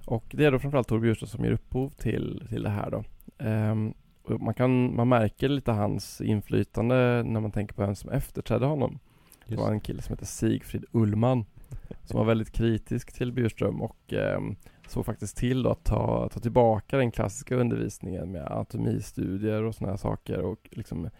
Och 0.06 0.24
det 0.30 0.44
är 0.44 0.52
då 0.52 0.58
framförallt 0.58 0.88
Tor 0.88 1.00
Bjurström 1.00 1.28
som 1.28 1.44
ger 1.44 1.52
upphov 1.52 1.90
till, 1.90 2.46
till 2.48 2.62
det 2.62 2.70
här 2.70 2.90
då. 2.90 2.98
Och 2.98 3.94
man, 4.24 4.54
kan, 4.54 4.96
man 4.96 5.08
märker 5.08 5.48
lite 5.48 5.72
hans 5.72 6.20
inflytande 6.20 7.22
när 7.22 7.40
man 7.40 7.52
tänker 7.52 7.74
på 7.74 7.82
vem 7.82 7.94
som 7.94 8.10
efterträdde 8.10 8.66
honom. 8.66 8.98
Det 9.46 9.56
var 9.56 9.72
en 9.72 9.80
kille 9.80 10.02
som 10.02 10.12
heter 10.12 10.26
Sigfrid 10.26 10.84
Ullman 10.92 11.44
som 12.04 12.18
var 12.18 12.24
väldigt 12.24 12.52
kritisk 12.52 13.12
till 13.12 13.32
Bjurström 13.32 13.82
och 13.82 14.12
ehm, 14.12 14.56
såg 14.88 15.06
faktiskt 15.06 15.36
till 15.36 15.62
då 15.62 15.70
att 15.70 15.84
ta, 15.84 16.28
ta 16.28 16.40
tillbaka 16.40 16.96
den 16.96 17.10
klassiska 17.10 17.56
undervisningen 17.56 18.32
med 18.32 18.46
anatomistudier 18.46 19.62
och 19.62 19.74
sådana 19.74 19.92
här 19.92 19.98
saker 19.98 20.40
och 20.40 20.68
liksom 20.70 21.10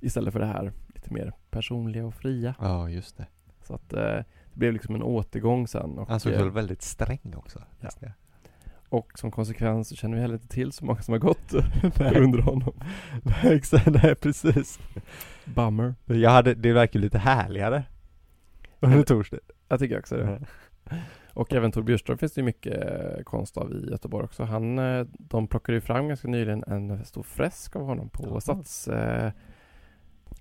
istället 0.00 0.32
för 0.32 0.40
det 0.40 0.46
här 0.46 0.72
lite 0.94 1.12
mer 1.14 1.32
personliga 1.50 2.06
och 2.06 2.14
fria. 2.14 2.54
Ja, 2.60 2.90
just 2.90 3.16
det. 3.16 3.26
Så 3.62 3.74
att 3.74 3.92
eh, 3.92 4.00
det 4.00 4.24
blev 4.54 4.72
liksom 4.72 4.94
en 4.94 5.02
återgång 5.02 5.68
sen. 5.68 5.98
Och, 5.98 6.08
Han 6.08 6.20
såg 6.20 6.32
eh, 6.32 6.38
väl 6.38 6.50
väldigt 6.50 6.82
sträng 6.82 7.34
också. 7.36 7.62
Ja. 7.80 7.88
Och 8.88 9.18
som 9.18 9.30
konsekvens 9.30 9.88
så 9.88 9.96
känner 9.96 10.14
vi 10.14 10.20
heller 10.20 10.34
inte 10.34 10.48
till 10.48 10.72
så 10.72 10.84
många 10.84 11.02
som 11.02 11.12
har 11.12 11.18
gått 11.18 11.52
under 12.16 12.38
honom. 12.38 12.72
Nej, 14.02 14.14
precis. 14.14 14.78
Bummer. 15.44 15.94
Jag 16.04 16.30
hade, 16.30 16.54
det 16.54 16.72
verkar 16.72 17.00
lite 17.00 17.18
härligare. 17.18 17.84
Under 18.80 19.02
torsdag. 19.02 19.38
Jag 19.68 19.80
tycker 19.80 19.98
också 19.98 20.16
det. 20.16 20.40
Och 21.32 21.52
även 21.52 21.72
Tor 21.72 21.82
Bjurström 21.82 22.18
finns 22.18 22.32
det 22.32 22.40
ju 22.40 22.44
mycket 22.44 22.90
eh, 22.90 23.22
konst 23.24 23.56
av 23.56 23.72
i 23.72 23.90
Göteborg 23.90 24.24
också. 24.24 24.44
Han, 24.44 24.78
eh, 24.78 25.06
de 25.18 25.48
plockade 25.48 25.76
ju 25.76 25.80
fram 25.80 26.08
ganska 26.08 26.28
nyligen 26.28 26.64
en 26.66 27.04
stor 27.04 27.22
fresk 27.22 27.76
av 27.76 27.82
honom 27.82 28.08
på 28.08 28.24
Jaha. 28.26 28.40
Stats 28.40 28.88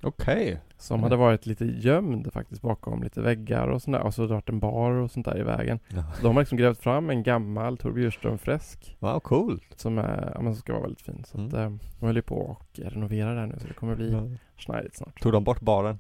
Okej. 0.04 0.60
som 0.78 0.96
Mm. 0.96 1.04
hade 1.04 1.16
varit 1.16 1.46
lite 1.46 1.66
gömd 1.66 2.34
faktiskt 2.34 2.62
bakom 2.62 3.04
lite 3.04 3.22
väggar 3.22 3.68
och 3.68 3.82
sådär 3.82 4.00
och 4.00 4.14
så 4.14 4.22
hade 4.22 4.32
det 4.32 4.36
varit 4.36 4.50
en 4.50 4.60
bar 4.60 4.92
och 4.92 5.12
sånt 5.12 5.26
där 5.26 5.40
i 5.40 5.44
vägen. 5.44 5.80
Ja. 5.88 6.04
Så 6.16 6.24
de 6.24 6.36
har 6.36 6.42
liksom 6.42 6.58
grävt 6.58 6.80
fram 6.80 7.10
en 7.10 7.24
gammal 7.24 7.78
Tor 7.78 7.92
Bjurström-fresk 7.92 8.96
Wow, 9.00 9.20
coolt. 9.20 9.64
som, 9.76 9.98
är, 9.98 10.32
ja, 10.36 10.42
men 10.42 10.54
som 10.54 10.62
ska 10.62 10.74
vara 10.74 10.82
väldigt 10.84 11.02
fin. 11.02 11.24
Så 11.26 11.46
att, 11.46 11.54
eh, 11.54 11.70
de 12.00 12.06
håller 12.06 12.22
på 12.22 12.36
och 12.36 12.80
renovera 12.80 13.34
den 13.34 13.50
nu 13.50 13.56
så 13.60 13.68
det 13.68 13.74
kommer 13.74 13.96
bli 13.96 14.12
Ja. 14.12 14.24
schneidigt 14.58 14.96
snart. 14.96 15.22
Tog 15.22 15.32
de 15.32 15.44
bort 15.44 15.60
baren? 15.62 16.00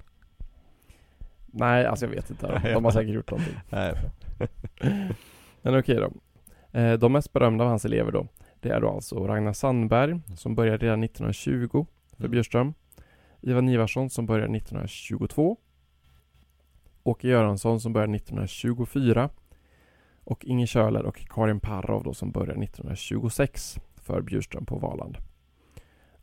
Nej, 1.51 1.85
alltså 1.85 2.05
jag 2.05 2.11
vet 2.11 2.29
inte. 2.29 2.47
De, 2.63 2.69
de 2.73 2.83
har 2.85 2.91
säkert 2.91 3.13
gjort 3.15 3.31
någonting. 3.31 3.55
Nej. 3.69 3.93
Men 5.61 5.79
okej 5.79 5.95
då. 5.95 6.11
Eh, 6.79 6.93
de 6.99 7.11
mest 7.13 7.33
berömda 7.33 7.63
av 7.63 7.69
hans 7.69 7.85
elever 7.85 8.11
då, 8.11 8.27
det 8.59 8.69
är 8.69 8.81
då 8.81 8.89
alltså 8.89 9.27
Ragnar 9.27 9.53
Sandberg 9.53 10.19
som 10.35 10.55
började 10.55 10.77
redan 10.85 11.03
1920 11.03 11.85
för 12.17 12.19
Mm. 12.23 12.31
Bjurström. 12.31 12.73
Ivan 13.41 13.69
Ivarsson 13.69 14.09
som 14.09 14.25
började 14.25 14.57
1922. 14.57 15.57
Åke 17.03 17.27
Göransson 17.27 17.79
som 17.79 17.93
började 17.93 18.15
1924. 18.15 19.29
Och 20.23 20.45
Inge 20.45 20.67
Köhler 20.67 21.05
och 21.05 21.25
Karin 21.29 21.59
Parrov 21.59 22.03
då 22.03 22.13
som 22.13 22.31
började 22.31 22.63
1926 22.63 23.79
för 23.95 24.21
Bjurström 24.21 24.65
på 24.65 24.75
Valand. 24.75 25.17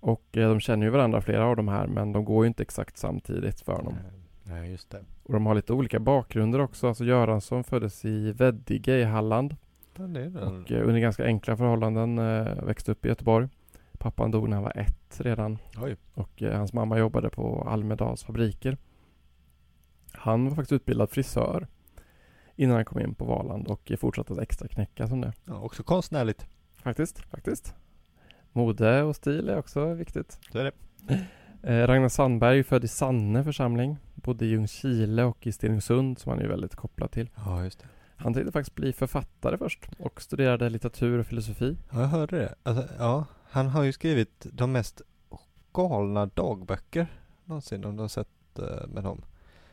Och 0.00 0.37
eh, 0.37 0.48
de 0.48 0.61
känner 0.61 0.87
ju 0.87 0.90
varandra 0.90 1.20
flera 1.20 1.46
av 1.46 1.57
de 1.57 1.68
här 1.68 1.87
men 1.87 2.12
de 2.12 2.24
går 2.24 2.44
ju 2.44 2.48
inte 2.48 2.62
exakt 2.62 2.96
samtidigt 2.96 3.61
för 3.61 3.72
honom. 3.72 3.94
Nej, 4.42 4.70
just 4.70 4.90
det. 4.90 5.05
Och 5.22 5.33
de 5.33 5.46
har 5.46 5.55
lite 5.55 5.72
olika 5.72 6.00
bakgrunder 6.00 6.59
också. 6.59 6.88
Alltså 6.88 7.05
Göransson 7.05 7.64
föddes 7.64 8.05
i 8.05 8.33
Veddige 8.33 8.98
i 8.98 9.05
Halland 9.05 9.57
det 9.96 10.20
är 10.20 10.31
det. 10.31 10.40
och 10.40 10.72
eh, 10.72 10.88
under 10.88 11.00
ganska 11.00 11.24
enkla 11.24 11.57
förhållanden 11.57 12.18
eh, 12.18 12.64
växte 12.64 12.92
upp 12.92 13.05
i 13.05 13.09
Göteborg. 13.09 13.48
Pappan 14.05 14.31
dog 14.31 14.49
när 14.49 14.57
han 14.57 14.64
var 14.64 14.77
ett 14.77 15.21
redan 15.21 15.59
Oj. 15.83 15.97
och 16.14 16.43
eh, 16.43 16.57
hans 16.57 16.73
mamma 16.73 16.99
jobbade 16.99 17.31
på 17.31 17.69
Almedals 17.69 18.25
fabriker. 18.25 18.77
Han 20.12 20.45
var 20.49 20.51
faktiskt 20.51 20.73
utbildad 20.73 21.11
frisör 21.11 21.67
innan 22.57 22.77
han 22.77 22.85
kom 22.85 23.01
in 23.01 23.14
på 23.14 23.25
Valand 23.25 23.67
och 23.67 23.90
eh, 23.90 23.97
fortsatte 23.97 24.33
att 24.33 24.38
extra 24.38 24.69
knäcka 24.69 25.09
som 25.09 25.21
det. 25.21 25.33
Ja, 25.45 25.61
också 25.61 25.83
konstnärligt. 25.83 26.47
Faktiskt, 26.75 27.19
faktiskt. 27.19 27.75
Mode 28.53 29.03
och 29.03 29.17
stil 29.17 29.49
är 29.49 29.59
också 29.59 29.95
viktigt. 29.95 30.38
Så 30.53 30.59
är 30.59 30.64
det. 30.64 30.73
Eh, 31.62 31.87
Ragnar 31.87 32.09
Sandberg 32.09 32.64
född 32.64 32.85
i 32.85 32.88
Sanne 32.88 33.45
församling, 33.45 33.97
bodde 34.14 34.45
i 34.45 34.49
Ljungskile 34.49 35.25
och 35.25 35.47
i 35.47 35.53
Stenungsund 35.53 36.19
som 36.19 36.31
han 36.31 36.40
är 36.40 36.49
väldigt 36.49 36.75
kopplad 36.77 37.11
till. 37.11 37.31
Ja, 37.37 37.64
just 37.64 37.79
det. 37.79 37.87
Han 38.17 38.35
tänkte 38.35 38.53
faktiskt 38.53 38.75
bli 38.75 38.93
författare 38.93 39.59
först 39.59 39.88
och 39.99 40.23
studerade 40.23 40.71
litteratur 40.71 41.19
och 41.19 41.27
filosofi. 41.27 41.77
Ja, 41.93 42.01
jag 42.01 42.09
hörde 42.09 42.38
det. 42.38 42.55
Alltså, 42.62 42.88
ja, 42.99 43.27
han 43.55 43.69
har 43.69 43.83
ju 43.83 43.93
skrivit 43.93 44.47
de 44.53 44.73
mest 44.73 45.03
galna 45.73 46.27
dagböcker 46.27 47.07
någonsin, 47.45 47.85
om 47.85 47.97
du 47.97 48.03
har 48.03 48.09
sett 48.09 48.59
eh, 48.59 48.87
med 48.88 49.05
dem. 49.05 49.23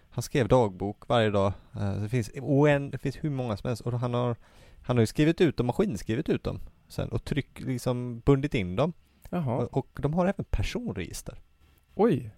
Han 0.10 0.22
skrev 0.24 0.48
dagbok 0.48 1.08
varje 1.10 1.30
dag. 1.30 1.54
Eh, 1.76 1.94
det, 2.02 2.10
finns 2.10 2.32
oen, 2.42 2.90
det 2.92 2.98
finns 2.98 3.16
hur 3.24 3.30
många 3.30 3.58
som 3.58 3.68
helst 3.68 3.82
och 3.82 4.00
han 4.00 4.14
har, 4.14 4.36
han 4.84 4.98
har 4.98 5.02
ju 5.02 5.08
skrivit 5.08 5.42
ut 5.42 5.58
dem, 5.58 5.68
maskinskrivit 5.68 6.30
ut 6.30 6.44
dem 6.44 6.60
sen 6.88 7.10
och 7.10 7.24
tryck, 7.24 7.60
liksom 7.60 8.20
bundit 8.20 8.54
in 8.54 8.76
dem. 8.76 8.94
Jaha, 9.30 9.58
Och, 9.58 9.78
och 9.78 9.88
de 10.02 10.14
har 10.14 10.26
även 10.26 10.46
personregister. 10.46 11.40
oj, 11.96 12.32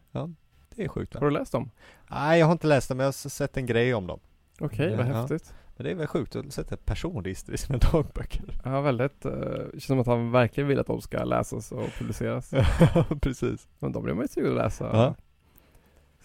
Det 0.75 0.83
är 0.83 0.87
sjukt 0.87 1.13
har 1.13 1.21
va? 1.21 1.27
du 1.27 1.33
läst 1.33 1.51
dem? 1.51 1.71
Nej, 2.11 2.39
jag 2.39 2.45
har 2.45 2.51
inte 2.53 2.67
läst 2.67 2.87
dem, 2.89 2.97
men 2.97 3.03
jag 3.03 3.07
har 3.07 3.29
sett 3.29 3.57
en 3.57 3.65
grej 3.65 3.93
om 3.93 4.07
dem. 4.07 4.19
Okej, 4.59 4.95
vad 4.95 5.07
Ja. 5.07 5.13
häftigt. 5.13 5.53
Men 5.77 5.83
det 5.85 5.91
är 5.91 5.95
väl 5.95 6.07
sjukt 6.07 6.35
att 6.35 6.53
sätta 6.53 6.75
ett 6.75 6.85
personregister 6.85 7.53
i 7.53 7.57
sina 7.57 7.77
dagböcker. 7.91 8.59
Ja, 8.65 8.81
väldigt. 8.81 9.25
eh, 9.25 9.31
Det 9.31 9.71
känns 9.71 9.83
som 9.85 9.99
att 9.99 10.07
han 10.07 10.31
verkligen 10.31 10.67
vill 10.67 10.79
att 10.79 10.87
de 10.87 11.01
ska 11.01 11.23
läsas 11.23 11.71
och 11.71 11.87
publiceras. 11.97 12.53
Ja, 12.53 13.05
precis. 13.21 13.67
Men 13.79 13.91
de 13.91 14.03
blir 14.03 14.13
man 14.13 14.23
ju 14.23 14.27
sugen 14.27 14.51
att 14.51 14.57
läsa. 14.57 14.89
Ja. 14.93 15.15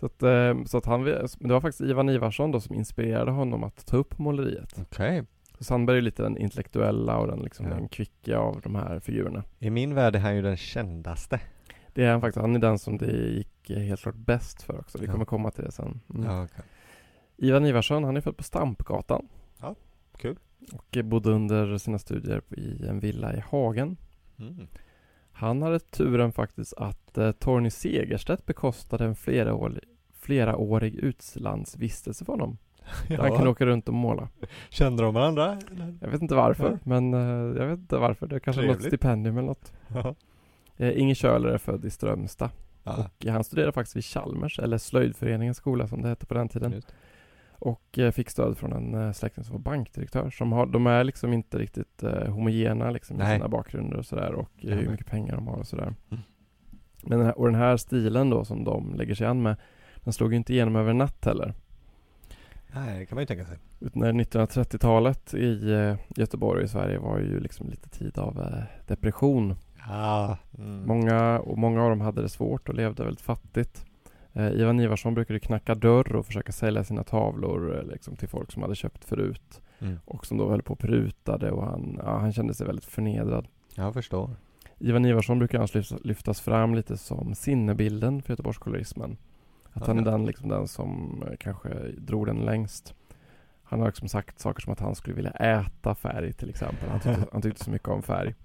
Så 0.00 0.06
att, 0.06 0.22
eh, 0.22 0.64
så 0.64 0.78
att 0.78 0.86
han, 0.86 1.02
men 1.04 1.28
det 1.38 1.52
var 1.52 1.60
faktiskt 1.60 1.80
Ivan 1.80 2.08
Ivarsson 2.08 2.52
då 2.52 2.60
som 2.60 2.74
inspirerade 2.74 3.30
honom 3.30 3.64
att 3.64 3.86
ta 3.86 3.96
upp 3.96 4.18
måleriet. 4.18 4.74
Okej. 4.82 5.24
Så 5.58 5.64
Sandberg 5.64 5.98
är 5.98 6.02
lite 6.02 6.22
den 6.22 6.36
intellektuella 6.38 7.18
och 7.18 7.26
den, 7.26 7.38
liksom, 7.38 7.66
Ja. 7.66 7.74
den 7.74 7.88
kvicka 7.88 8.38
av 8.38 8.60
de 8.60 8.74
här 8.74 9.00
figurerna. 9.00 9.44
I 9.58 9.70
min 9.70 9.94
värld 9.94 10.16
är 10.16 10.20
han 10.20 10.36
ju 10.36 10.42
den 10.42 10.56
kändaste. 10.56 11.40
Det 11.94 12.04
är 12.04 12.10
han 12.12 12.20
faktiskt, 12.20 12.40
han 12.40 12.56
är 12.56 12.60
den 12.60 12.78
som 12.78 12.98
det 12.98 13.12
gick 13.12 13.70
helt 13.70 14.00
klart 14.00 14.14
bäst 14.14 14.62
för 14.62 14.78
också. 14.78 14.98
Vi 14.98 15.06
Ja. 15.06 15.12
kommer 15.12 15.24
komma 15.24 15.50
till 15.50 15.64
det 15.64 15.72
sen. 15.72 16.00
Mm. 16.14 16.30
Ja, 16.30 16.44
okej. 16.44 16.64
Ivan 17.36 17.66
Ivarsson, 17.66 18.04
han 18.04 18.16
är 18.16 18.20
född 18.20 18.36
på 18.36 18.42
Stampgatan. 18.42 19.28
Ja, 20.22 20.22
kul. 20.22 20.36
Och 20.72 20.96
eh, 20.96 21.02
bodde 21.02 21.30
under 21.30 21.78
sina 21.78 21.98
studier 21.98 22.42
i 22.50 22.86
en 22.86 23.00
villa 23.00 23.36
i 23.36 23.40
Hagen. 23.50 23.96
Mm. 24.38 24.66
Han 25.32 25.62
hade 25.62 25.78
turen 25.78 26.32
faktiskt 26.32 26.74
att 26.76 27.18
eh, 27.18 27.32
Torgny 27.32 27.70
Segerstedt 27.70 28.46
bekostade 28.46 29.04
en 29.04 29.14
fleraårig, 30.12 30.94
utlandsvistelse 30.94 32.24
för 32.24 32.32
honom. 32.32 32.58
Där 33.08 33.16
han 33.18 33.32
kunde 33.32 33.50
åka 33.50 33.66
runt 33.66 33.88
och 33.88 33.94
måla. 33.94 34.28
Kände 34.70 35.02
de 35.02 35.14
varandra? 35.14 35.58
Jag 36.00 36.08
vet 36.10 36.22
inte 36.22 36.34
varför, 36.34 36.70
Ja. 36.70 36.78
men 36.84 37.14
eh, 37.14 37.60
jag 37.60 37.66
vet 37.66 37.78
inte 37.78 37.96
varför. 37.98 38.26
Det 38.26 38.36
är 38.36 38.40
kanske 38.40 38.62
något 38.62 38.70
Trevligt. 38.70 38.86
stipendium 38.86 39.38
eller 39.38 39.46
något. 39.48 39.72
Ja. 39.88 40.14
Eh, 40.76 41.00
Inge 41.00 41.14
Köhler 41.14 41.48
är 41.48 41.58
född 41.58 41.84
i 41.84 41.90
Strömstad. 41.90 42.50
Ja. 42.84 42.96
Och 43.18 43.26
han 43.26 43.44
studerade 43.44 43.72
faktiskt 43.72 43.96
vid 43.96 44.04
Chalmers, 44.04 44.58
eller 44.58 44.78
Slöjdföreningens 44.78 45.56
skola 45.56 45.88
som 45.88 46.02
det 46.02 46.08
hette 46.08 46.26
på 46.26 46.34
den 46.34 46.48
tiden. 46.48 46.72
Just. 46.72 46.94
Och 47.58 47.98
eh, 47.98 48.10
fick 48.10 48.30
stöd 48.30 48.58
från 48.58 48.72
en 48.72 48.94
eh, 48.94 49.12
släkting 49.12 49.44
som 49.44 49.52
var 49.52 49.60
bankdirektör. 49.60 50.30
Som 50.30 50.52
har, 50.52 50.66
de 50.66 50.86
är 50.86 51.04
liksom 51.04 51.32
inte 51.32 51.58
riktigt 51.58 52.02
eh, 52.02 52.26
homogena 52.26 52.90
liksom, 52.90 53.22
i 53.22 53.24
sina 53.24 53.48
bakgrunder 53.48 53.96
och 53.96 54.06
sådär. 54.06 54.32
Och 54.32 54.50
Ja, 54.56 54.74
hur 54.74 54.90
mycket 54.90 55.06
pengar 55.06 55.34
de 55.34 55.46
har 55.46 55.56
och 55.56 55.66
sådär. 55.66 55.94
Mm. 56.10 56.22
Men 57.02 57.18
den 57.18 57.26
här, 57.26 57.38
och 57.38 57.46
den 57.46 57.54
här 57.54 57.76
stilen 57.76 58.30
då 58.30 58.44
som 58.44 58.64
de 58.64 58.94
lägger 58.94 59.14
sig 59.14 59.26
an 59.26 59.42
med. 59.42 59.56
Den 60.04 60.12
slog 60.12 60.32
ju 60.32 60.36
inte 60.36 60.52
igenom 60.52 60.76
över 60.76 60.90
en 60.90 60.98
natt 60.98 61.24
heller. 61.24 61.54
Nej, 62.74 62.98
det 62.98 63.06
kan 63.06 63.16
man 63.16 63.22
ju 63.22 63.26
tänka 63.26 63.44
sig. 63.44 63.58
Utan 63.80 64.00
när 64.02 64.12
1930-talet 64.12 65.34
i 65.34 65.96
Göteborg 66.16 66.58
och 66.58 66.64
i 66.64 66.68
Sverige 66.68 66.98
var 66.98 67.18
ju 67.18 67.40
liksom 67.40 67.68
lite 67.68 67.88
tid 67.88 68.18
av 68.18 68.62
depression. 68.86 69.54
Ja. 69.88 70.38
Mm. 70.58 70.86
Många, 70.86 71.38
och 71.38 71.58
många 71.58 71.82
av 71.82 71.90
dem 71.90 72.00
hade 72.00 72.22
det 72.22 72.28
svårt 72.28 72.68
och 72.68 72.74
levde 72.74 73.04
väldigt 73.04 73.20
fattigt. 73.20 73.87
Eh, 74.38 74.52
Ivan 74.52 74.80
Ivarsson 74.80 75.14
brukade 75.14 75.40
knacka 75.40 75.74
dörr 75.74 76.16
och 76.16 76.26
försöka 76.26 76.52
sälja 76.52 76.84
sina 76.84 77.04
tavlor 77.04 77.78
eh, 77.78 77.82
liksom, 77.82 78.16
till 78.16 78.28
folk 78.28 78.52
som 78.52 78.62
hade 78.62 78.74
köpt 78.74 79.04
förut. 79.04 79.60
Mm. 79.78 79.98
Och 80.04 80.26
som 80.26 80.38
då 80.38 80.50
höll 80.50 80.62
på 80.62 80.72
och 80.72 80.78
prutade 80.78 81.50
och 81.50 81.64
han, 81.64 82.00
ja, 82.04 82.18
han 82.18 82.32
kände 82.32 82.54
sig 82.54 82.66
väldigt 82.66 82.84
förnedrad. 82.84 83.46
Jag 83.74 83.94
förstår. 83.94 84.30
Ivan 84.78 85.04
Ivarsson 85.04 85.38
brukar 85.38 85.58
annars 85.58 85.74
lyftas, 85.74 86.04
lyftas 86.04 86.40
fram 86.40 86.74
lite 86.74 86.96
som 86.96 87.34
sinnebilden 87.34 88.22
för 88.22 88.32
Göteborgskolorismen. 88.32 89.16
Att 89.72 89.86
han 89.86 89.98
är 89.98 90.02
den, 90.02 90.24
liksom, 90.26 90.48
den 90.48 90.68
som 90.68 91.22
eh, 91.30 91.36
kanske 91.40 91.68
drog 91.96 92.26
den 92.26 92.36
längst. 92.36 92.94
Han 93.62 93.80
har 93.80 93.86
liksom 93.86 94.08
sagt 94.08 94.40
saker 94.40 94.60
som 94.60 94.72
att 94.72 94.80
han 94.80 94.94
skulle 94.94 95.16
vilja 95.16 95.30
äta 95.30 95.94
färg 95.94 96.32
till 96.32 96.50
exempel. 96.50 96.88
Han 96.88 97.00
tyckte, 97.00 97.26
han 97.32 97.42
tyckte 97.42 97.64
så 97.64 97.70
mycket 97.70 97.88
om 97.88 98.02
färg. 98.02 98.34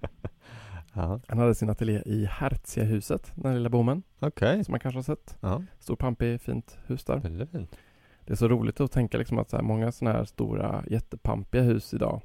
Ja. 0.96 1.20
Han 1.28 1.38
hade 1.38 1.54
sin 1.54 1.70
ateljé 1.70 2.02
i 2.06 2.24
Hertzia-huset, 2.24 3.32
den 3.34 3.46
här 3.50 3.54
lilla 3.58 3.68
bommen, 3.68 4.02
Okej. 4.20 4.64
som 4.64 4.72
man 4.72 4.80
kanske 4.80 4.98
har 4.98 5.02
sett. 5.02 5.36
Ja. 5.40 5.62
Stor 5.78 5.96
pampig, 5.96 6.40
fint 6.40 6.78
hus 6.86 7.04
där. 7.04 7.16
Väldigt 7.16 7.50
fint. 7.50 7.76
Det 8.24 8.32
är 8.32 8.36
så 8.36 8.48
roligt 8.48 8.80
att 8.80 8.92
tänka 8.92 9.18
liksom 9.18 9.38
att 9.38 9.50
så 9.50 9.62
många 9.62 9.92
sådana 9.92 10.16
här 10.18 10.24
stora 10.24 10.84
jättepampiga 10.86 11.62
hus 11.62 11.94
idag 11.94 12.20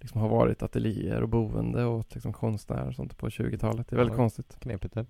liksom 0.00 0.20
har 0.20 0.28
varit 0.28 0.62
ateljéer 0.62 1.22
och 1.22 1.28
boende 1.28 1.84
åt 1.84 2.14
liksom 2.14 2.32
konstnärer 2.32 2.88
och 2.88 2.94
sånt 2.94 3.16
på 3.16 3.28
20-talet. 3.28 3.88
Det 3.88 3.94
är 3.94 3.98
väldigt 3.98 4.12
Ja. 4.14 4.16
konstigt. 4.16 4.56
Knepigt 4.60 4.94
det. 4.94 5.06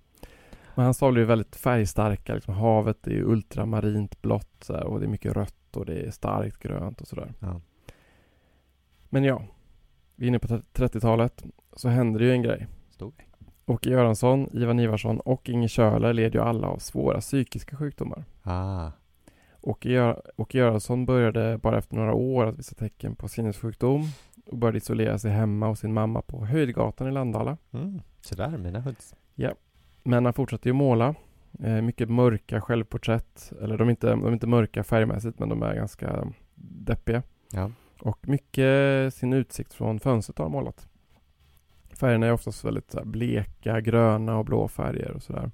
Men 0.75 0.85
hans 0.85 0.97
tavlor 0.99 1.21
är 1.21 1.25
väldigt 1.25 1.55
färgstarka. 1.55 2.33
Liksom 2.35 2.53
havet 2.53 3.07
är 3.07 3.21
ultramarint 3.21 4.21
blått 4.21 4.65
här, 4.69 4.83
och 4.83 4.99
det 4.99 5.05
är 5.05 5.09
mycket 5.09 5.33
rött 5.33 5.77
och 5.77 5.85
det 5.85 5.99
är 6.07 6.11
starkt 6.11 6.57
grönt 6.59 7.01
och 7.01 7.07
sådär. 7.07 7.33
Ja. 7.39 7.61
Men 9.09 9.23
ja, 9.23 9.41
vi 10.15 10.25
är 10.25 10.27
inne 10.27 10.39
på 10.39 10.47
30-talet 10.47 11.43
så 11.73 11.89
händer 11.89 12.19
det 12.19 12.25
ju 12.25 12.31
en 12.31 12.41
grej. 12.41 12.67
Stor. 13.01 13.13
Åke 13.65 13.89
Göransson, 13.89 14.49
Ivan 14.53 14.79
Ivarsson 14.79 15.19
och 15.19 15.49
Inge 15.49 15.67
Köhler 15.67 16.13
led 16.13 16.33
ju 16.35 16.41
alla 16.41 16.67
av 16.67 16.77
svåra 16.77 17.19
psykiska 17.21 17.75
sjukdomar. 17.77 18.23
Ah. 18.43 18.91
Åke, 19.61 19.89
Gör- 19.89 20.21
Åke 20.37 20.57
Göransson 20.57 21.05
började 21.05 21.57
bara 21.57 21.77
efter 21.77 21.95
några 21.95 22.13
år 22.13 22.45
att 22.45 22.59
visa 22.59 22.75
tecken 22.75 23.15
på 23.15 23.27
sinnessjukdom 23.27 24.01
och 24.45 24.57
började 24.57 24.77
isolera 24.77 25.17
sig 25.19 25.31
hemma 25.31 25.67
hos 25.67 25.79
sin 25.79 25.93
mamma 25.93 26.21
på 26.21 26.45
Höjdgatan 26.45 27.07
i 27.07 27.11
Landala. 27.11 27.57
Mm. 27.71 28.01
Sådär, 28.21 28.57
mina 28.57 28.79
hoods. 28.79 29.15
Men 30.03 30.25
han 30.25 30.33
fortsatte 30.33 30.69
ju 30.69 30.73
måla. 30.73 31.15
Eh, 31.63 31.81
mycket 31.81 32.09
mörka 32.09 32.61
självporträtt. 32.61 33.51
Eller 33.61 33.77
de 33.77 33.87
är, 33.87 33.91
inte, 33.91 34.09
de 34.09 34.25
är 34.25 34.31
inte 34.33 34.47
mörka 34.47 34.83
färgmässigt 34.83 35.39
men 35.39 35.49
de 35.49 35.63
är 35.63 35.75
ganska 35.75 36.27
deppiga. 36.55 37.23
Ja. 37.51 37.71
Och 38.01 38.27
mycket 38.27 39.13
sin 39.13 39.33
utsikt 39.33 39.73
från 39.73 39.99
fönstret 39.99 40.37
har 40.37 40.45
han 40.45 40.51
målat. 40.51 40.87
Färgerna 42.01 42.27
är 42.27 42.31
oftast 42.31 42.65
väldigt 42.65 42.91
så 42.91 42.97
här, 42.97 43.05
bleka, 43.05 43.81
gröna 43.81 44.37
och 44.37 44.45
blå 44.45 44.67
färger 44.67 45.11
och 45.11 45.23
sådär. 45.23 45.51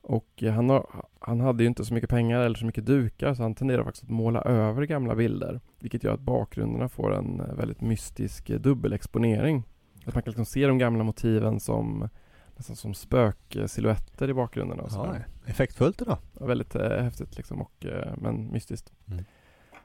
Och 0.00 0.42
eh, 0.42 0.52
han, 0.52 0.70
har, 0.70 0.86
han 1.18 1.40
hade 1.40 1.62
ju 1.62 1.68
inte 1.68 1.84
så 1.84 1.94
mycket 1.94 2.10
pengar 2.10 2.40
eller 2.40 2.56
så 2.56 2.66
mycket 2.66 2.86
dukar 2.86 3.34
så 3.34 3.42
han 3.42 3.54
tenderar 3.54 3.84
faktiskt 3.84 4.04
att 4.04 4.10
måla 4.10 4.42
över 4.42 4.82
gamla 4.82 5.14
bilder. 5.14 5.60
Vilket 5.78 6.04
gör 6.04 6.14
att 6.14 6.20
bakgrunderna 6.20 6.88
får 6.88 7.14
en 7.14 7.40
eh, 7.40 7.54
väldigt 7.54 7.80
mystisk 7.80 8.50
eh, 8.50 8.60
dubbelexponering. 8.60 9.62
Att 10.06 10.14
man 10.14 10.22
kan 10.22 10.30
liksom 10.30 10.44
se 10.44 10.66
de 10.66 10.78
gamla 10.78 11.04
motiven 11.04 11.60
som 11.60 12.08
nästan 12.56 12.76
som 12.76 12.94
spöksilhuetter 12.94 14.30
i 14.30 14.34
bakgrunderna 14.34 14.82
och 14.82 14.90
Ja, 14.92 15.16
effektfullt 15.46 16.02
idag. 16.02 16.18
Ja, 16.40 16.46
väldigt 16.46 16.74
eh, 16.74 17.02
häftigt 17.02 17.36
liksom 17.36 17.62
och, 17.62 17.86
eh, 17.86 18.12
men 18.16 18.52
mystiskt. 18.52 18.92
Mm. 19.06 19.24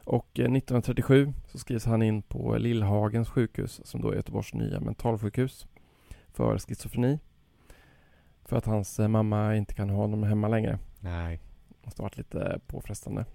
Och 0.09 0.39
eh, 0.39 0.43
1937 0.43 1.33
så 1.47 1.57
skrivs 1.57 1.85
han 1.85 2.01
in 2.01 2.21
på 2.21 2.57
Lillhagens 2.57 3.29
sjukhus 3.29 3.81
som 3.83 4.01
då 4.01 4.11
är 4.11 4.15
Göteborgs 4.15 4.53
nya 4.53 4.79
mentalsjukhus 4.79 5.67
för 6.27 6.57
schizofreni. 6.57 7.19
För 8.45 8.57
att 8.57 8.65
hans 8.65 8.99
eh, 8.99 9.07
mamma 9.07 9.55
inte 9.55 9.73
kan 9.73 9.89
ha 9.89 9.97
honom 9.97 10.23
hemma 10.23 10.47
längre. 10.47 10.79
Nej. 10.99 11.41
Måste 11.83 12.01
ha 12.01 12.05
varit 12.05 12.17
lite 12.17 12.41
eh, 12.41 12.57
påfrestande. 12.67 13.25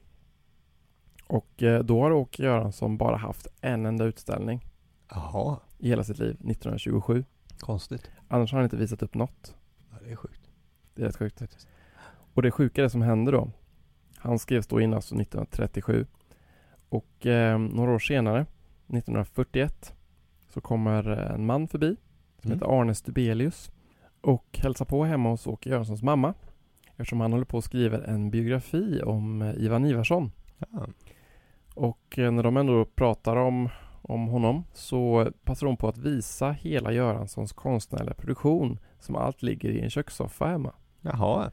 Och 1.26 1.62
eh, 1.62 1.82
då 1.82 2.02
har 2.02 2.12
Åke 2.12 2.42
Göransson 2.42 2.96
bara 2.96 3.16
haft 3.16 3.46
en 3.60 3.86
enda 3.86 4.04
utställning 4.04 4.66
Jaha. 5.08 5.58
i 5.78 5.88
hela 5.88 6.04
sitt 6.04 6.18
liv, 6.18 6.30
1927. 6.30 7.24
Konstigt. 7.60 8.10
Annars 8.28 8.52
har 8.52 8.58
han 8.58 8.64
inte 8.64 8.76
visat 8.76 9.02
upp 9.02 9.14
något. 9.14 9.56
Ja, 9.90 9.96
det 10.04 10.12
är 10.12 10.16
sjukt. 10.16 10.50
Det 10.94 11.02
är 11.02 11.06
rätt 11.06 11.16
sjukt. 11.16 11.42
Och 12.34 12.42
det 12.42 12.50
sjuka 12.50 12.82
det 12.82 12.90
som 12.90 13.02
hände 13.02 13.30
då. 13.30 13.50
Han 14.16 14.38
skrevs 14.38 14.66
då 14.66 14.80
in 14.80 14.94
alltså 14.94 15.14
1937. 15.14 16.06
Och 16.94 17.26
eh, 17.26 17.58
några 17.58 17.90
år 17.92 17.98
senare, 17.98 18.40
1941, 18.88 19.94
så 20.48 20.60
kommer 20.60 21.10
eh, 21.10 21.34
en 21.34 21.46
man 21.46 21.68
förbi 21.68 21.96
som 22.40 22.50
Mm. 22.50 22.58
heter 22.58 22.80
Arne 22.80 22.94
Stubelius 22.94 23.70
och 24.20 24.58
hälsar 24.62 24.84
på 24.84 25.04
hemma 25.04 25.28
hos 25.30 25.46
Åke 25.46 25.70
Göranssons 25.70 26.02
mamma 26.02 26.34
eftersom 26.96 27.20
han 27.20 27.32
håller 27.32 27.44
på 27.44 27.56
och 27.56 27.64
skriver 27.64 27.98
en 28.00 28.30
biografi 28.30 29.02
om 29.04 29.42
eh, 29.42 29.54
Ivan 29.54 29.84
Ivarsson. 29.84 30.32
Ja. 30.58 30.86
Och 31.74 32.18
eh, 32.18 32.30
när 32.30 32.42
de 32.42 32.56
ändå 32.56 32.84
pratar 32.84 33.36
om, 33.36 33.68
om 34.02 34.28
honom 34.28 34.64
så 34.72 35.28
passar 35.44 35.66
de 35.66 35.76
på 35.76 35.88
att 35.88 35.98
visa 35.98 36.50
hela 36.50 36.92
Göranssons 36.92 37.52
konstnärliga 37.52 38.14
produktion 38.14 38.78
som 38.98 39.16
allt 39.16 39.42
ligger 39.42 39.70
i 39.70 39.80
en 39.80 39.90
kökssoffa 39.90 40.46
hemma. 40.46 40.72
Jaha. 41.00 41.50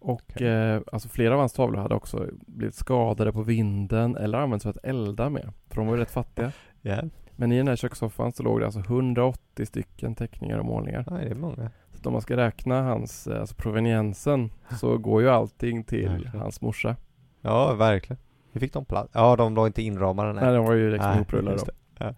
Och 0.00 0.20
Okej. 0.34 0.46
eh, 0.48 0.80
alltså 0.92 1.08
flera 1.08 1.34
av 1.34 1.40
hans 1.40 1.52
tavlor 1.52 1.78
hade 1.80 1.94
också 1.94 2.26
blivit 2.46 2.74
skadade 2.74 3.32
på 3.32 3.42
vinden 3.42 4.16
eller 4.16 4.38
använts 4.38 4.62
för 4.62 4.70
att 4.70 4.84
elda 4.84 5.30
med. 5.30 5.52
För 5.68 5.76
de 5.76 5.86
var 5.86 5.94
ju 5.94 6.00
rätt 6.00 6.10
fattiga. 6.10 6.52
Ja. 6.82 7.02
Men 7.36 7.52
i 7.52 7.56
den 7.58 7.68
här 7.68 7.76
kökssoffan 7.76 8.32
så 8.32 8.42
låg 8.42 8.60
det 8.60 8.64
alltså 8.64 8.80
180 8.80 9.66
stycken 9.66 10.14
teckningar 10.14 10.58
och 10.58 10.64
målningar. 10.64 11.04
Nej, 11.10 11.24
det 11.24 11.30
är 11.30 11.34
många. 11.34 11.70
Så 11.94 12.08
om 12.08 12.12
man 12.12 12.22
ska 12.22 12.36
räkna 12.36 12.82
hans, 12.82 13.26
eh, 13.26 13.40
alltså 13.40 13.54
proveniensen 13.54 14.50
så 14.80 14.98
går 14.98 15.22
ju 15.22 15.28
allting 15.28 15.84
till 15.84 16.08
Verkligen. 16.08 16.38
hans 16.40 16.60
morsa. 16.60 16.96
Ja, 17.40 17.74
verkligen. 17.74 18.18
Hur 18.52 18.60
fick 18.60 18.72
de 18.72 18.84
plats? 18.84 19.10
Ja, 19.14 19.36
de 19.36 19.54
var 19.54 19.66
inte 19.66 19.82
inramade. 19.82 20.32
Nej, 20.32 20.54
de 20.54 20.64
var 20.64 20.74
ju 20.74 20.90
liksom 20.90 21.10
Nej, 21.10 21.24
då. 21.30 21.56
det. 21.98 22.14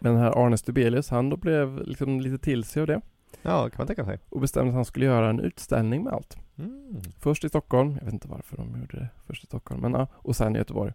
Men 0.00 0.12
den 0.12 0.22
här 0.22 0.44
Arne 0.46 0.56
Stubelius, 0.58 1.10
han 1.10 1.30
då 1.30 1.36
blev 1.36 1.82
liksom 1.86 2.20
lite 2.20 2.38
till 2.38 2.64
sig 2.64 2.80
av 2.80 2.86
det 2.86 3.00
Ja, 3.42 3.70
kan 3.70 3.78
man 3.78 3.86
tänka 3.86 4.04
sig. 4.04 4.18
och 4.28 4.40
bestämde 4.40 4.68
att 4.68 4.74
han 4.74 4.84
skulle 4.84 5.06
göra 5.06 5.30
en 5.30 5.40
utställning 5.40 6.04
med 6.04 6.12
allt. 6.12 6.36
Mm. 6.58 7.02
Först 7.18 7.44
i 7.44 7.48
Stockholm, 7.48 7.96
jag 7.98 8.04
vet 8.04 8.14
inte 8.14 8.28
varför 8.28 8.56
de 8.56 8.80
gjorde 8.80 8.96
det 8.96 9.08
först 9.26 9.44
i 9.44 9.46
Stockholm, 9.46 9.80
men 9.80 9.92
ja, 9.92 10.06
och 10.12 10.36
sen 10.36 10.56
i 10.56 10.58
Göteborg. 10.58 10.92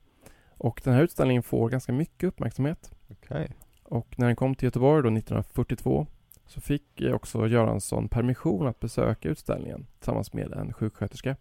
Och 0.58 0.82
den 0.84 0.94
här 0.94 1.04
utställningen 1.04 1.44
får 1.44 1.70
ganska 1.70 1.94
mycket 1.94 2.28
uppmärksamhet. 2.28 2.92
Okej. 3.12 3.52
Och 3.84 4.20
när 4.20 4.28
den 4.28 4.36
kom 4.36 4.56
till 4.56 4.66
Göteborg 4.66 5.04
då 5.04 5.10
1942 5.10 6.08
så 6.46 6.62
fick 6.62 7.02
eh, 7.02 7.14
också 7.14 7.48
Göransson 7.48 8.10
permission 8.10 8.68
att 8.68 8.80
besöka 8.80 9.30
utställningen 9.30 9.86
tillsammans 10.00 10.34
med 10.34 10.54
en 10.54 10.74
sjuksköterska. 10.74 11.36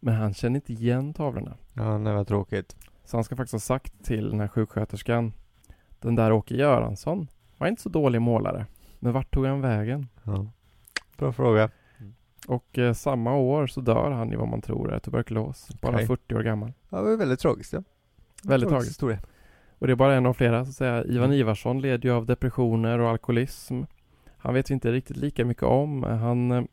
Men 0.00 0.14
han 0.14 0.34
kände 0.34 0.56
inte 0.56 0.72
igen 0.72 1.14
tavlorna. 1.14 1.56
Ja, 1.72 1.82
det 1.82 2.12
var 2.12 2.24
tråkigt. 2.24 2.76
Så 3.04 3.16
han 3.16 3.24
ska 3.24 3.36
faktiskt 3.36 3.52
ha 3.52 3.60
sagt 3.60 4.04
till 4.04 4.30
den 4.30 4.40
här 4.40 4.48
sjuksköterskan 4.48 5.32
Den 6.00 6.14
där 6.14 6.32
Åke 6.32 6.54
Göransson 6.54 7.28
var 7.58 7.66
inte 7.66 7.82
så 7.82 7.88
dålig 7.88 8.22
målare. 8.22 8.66
Men 9.04 9.12
vart 9.12 9.34
tog 9.34 9.46
han 9.46 9.60
vägen? 9.60 10.08
Ja. 10.22 10.46
Bra 11.18 11.32
fråga. 11.32 11.70
Och 12.46 12.78
eh, 12.78 12.92
samma 12.92 13.36
år 13.36 13.66
så 13.66 13.80
dör 13.80 14.10
han 14.10 14.32
i 14.32 14.36
vad 14.36 14.48
man 14.48 14.60
tror 14.60 14.92
är 14.92 14.98
tuberkulos. 14.98 15.68
Bara 15.80 15.94
Okej. 15.94 16.06
40 16.06 16.34
år 16.34 16.40
gammal. 16.40 16.72
Ja, 16.88 16.98
det 16.98 17.10
var 17.10 17.16
väldigt 17.16 17.40
tragiskt 17.40 17.72
ja. 17.72 17.82
Väldigt 18.44 18.68
tragiskt. 18.68 18.90
historia. 18.90 19.18
Och 19.78 19.86
det 19.86 19.92
är 19.92 19.96
bara 19.96 20.14
en 20.14 20.26
av 20.26 20.34
flera 20.34 20.64
så 20.64 20.68
att 20.68 20.74
säga. 20.74 21.04
Ivan. 21.04 21.32
Ivarsson 21.32 21.80
led 21.80 22.04
ju 22.04 22.10
av 22.10 22.26
depressioner 22.26 22.98
och 22.98 23.08
alkoholism. 23.08 23.82
Han 24.36 24.54
vet 24.54 24.70
vi 24.70 24.74
inte 24.74 24.92
riktigt 24.92 25.16
lika 25.16 25.44
mycket 25.44 25.62
om. 25.62 26.02
Han, 26.02 26.50
eh, 26.50 26.64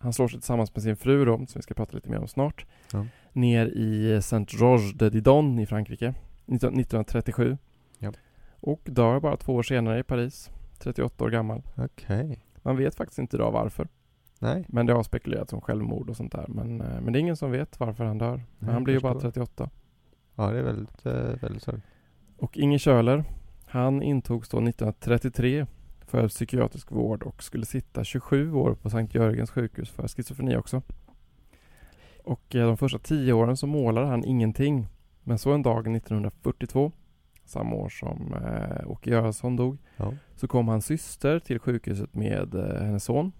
han 0.00 0.12
slår 0.12 0.28
sig 0.28 0.40
tillsammans 0.40 0.74
med 0.74 0.82
sin 0.82 0.96
fru 0.96 1.24
då, 1.24 1.36
som 1.36 1.46
vi 1.54 1.62
ska 1.62 1.74
prata 1.74 1.92
lite 1.92 2.10
mer 2.10 2.18
om 2.18 2.28
snart. 2.28 2.66
Ja. 2.92 3.06
Ner 3.32 3.66
i 3.66 4.22
Saint-Georges 4.22 4.92
de 4.92 5.08
Didon 5.08 5.58
i 5.58 5.66
Frankrike. 5.66 6.14
19, 6.46 6.68
1937. 6.68 7.58
Ja. 7.98 8.12
Och 8.60 8.80
dör 8.84 9.20
bara 9.20 9.36
två 9.36 9.54
år 9.54 9.62
senare 9.62 9.98
i 9.98 10.02
Paris. 10.02 10.50
38 10.78 11.24
år 11.24 11.30
gammal. 11.30 11.62
Okej. 11.76 12.40
Man 12.62 12.76
vet 12.76 12.94
faktiskt 12.94 13.18
inte 13.18 13.36
idag 13.36 13.52
varför. 13.52 13.88
Nej. 14.38 14.64
Men 14.68 14.86
det 14.86 14.92
har 14.92 15.02
spekulerats 15.02 15.52
om 15.52 15.60
självmord 15.60 16.10
och 16.10 16.16
sånt 16.16 16.32
där. 16.32 16.46
Men, 16.48 16.80
eh, 16.80 17.00
men 17.00 17.12
det 17.12 17.18
är 17.18 17.20
ingen 17.20 17.36
som 17.36 17.50
vet 17.50 17.80
varför 17.80 18.04
han 18.04 18.18
dör. 18.18 18.36
Men 18.36 18.44
Nej, 18.58 18.72
han 18.72 18.84
blir 18.84 18.94
ju 18.94 19.00
bara 19.00 19.12
förstår. 19.12 19.30
38. 19.30 19.70
Ja, 20.34 20.50
det 20.50 20.58
är 20.58 20.62
väldigt, 20.62 21.06
eh, 21.06 21.12
väldigt 21.12 21.62
sorgligt. 21.62 21.84
Och 22.36 22.56
Inge 22.56 22.78
Köhler, 22.78 23.24
han 23.66 24.02
intogs 24.02 24.48
då 24.48 24.60
1933 24.60 25.66
för 26.06 26.28
psykiatrisk 26.28 26.92
vård 26.92 27.22
och 27.22 27.42
skulle 27.42 27.66
sitta 27.66 28.04
27 28.04 28.52
år 28.52 28.74
på 28.74 28.90
Sankt 28.90 29.14
Jörgens 29.14 29.50
sjukhus 29.50 29.90
för 29.90 30.08
schizofreni 30.08 30.56
också. 30.56 30.82
Och 32.24 32.54
eh, 32.54 32.66
de 32.66 32.76
första 32.76 32.98
tio 32.98 33.32
åren 33.32 33.56
så 33.56 33.66
målade 33.66 34.06
han 34.06 34.24
ingenting. 34.24 34.86
Men 35.22 35.38
så 35.38 35.52
en 35.52 35.62
dag 35.62 35.96
1942, 35.96 36.92
samma 37.48 37.74
år 37.74 37.88
som 37.88 38.34
eh, 38.34 38.90
Åke 38.90 39.10
Göransson 39.10 39.56
dog, 39.56 39.78
Ja. 39.96 40.12
så 40.36 40.48
kom 40.48 40.68
hans 40.68 40.86
syster 40.86 41.38
till 41.38 41.58
sjukhuset 41.58 42.14
med 42.14 42.54
eh, 42.54 42.82
hennes 42.82 43.04
son. 43.04 43.32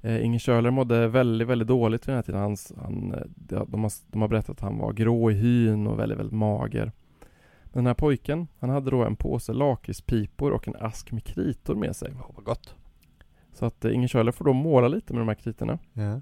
Eh, 0.00 0.24
Inge 0.24 0.38
Köhler 0.38 0.70
mådde 0.70 1.08
väldigt, 1.08 1.48
väldigt 1.48 1.68
dåligt 1.68 2.02
vid 2.02 2.12
den 2.12 2.16
här 2.16 2.22
tiden. 2.22 2.40
Hans, 2.40 2.72
han, 2.82 3.14
eh, 3.14 3.20
de, 3.66 3.82
har, 3.82 3.92
de 4.12 4.20
har 4.20 4.28
berättat 4.28 4.50
att 4.50 4.60
han 4.60 4.78
var 4.78 4.92
grå 4.92 5.30
i 5.30 5.34
hyn 5.34 5.86
och 5.86 5.98
väldigt, 5.98 6.18
väldigt 6.18 6.36
mager. 6.38 6.92
Den 7.72 7.86
här 7.86 7.94
pojken, 7.94 8.48
han 8.58 8.70
hade 8.70 8.90
då 8.90 9.04
en 9.04 9.16
påse 9.16 9.52
lakritspipor 9.52 10.50
och 10.52 10.68
en 10.68 10.76
ask 10.80 11.12
med 11.12 11.24
kritor 11.24 11.74
med 11.74 11.96
sig. 11.96 12.12
Ja, 12.18 12.30
vad 12.36 12.44
gott. 12.44 12.74
Så 13.52 13.66
att 13.66 13.84
eh, 13.84 13.94
Inge 13.94 14.08
Köhler 14.08 14.32
får 14.32 14.44
då 14.44 14.52
måla 14.52 14.88
lite 14.88 15.12
med 15.12 15.20
de 15.20 15.28
här 15.28 15.34
kritorna. 15.34 15.78
Ja. 15.92 16.20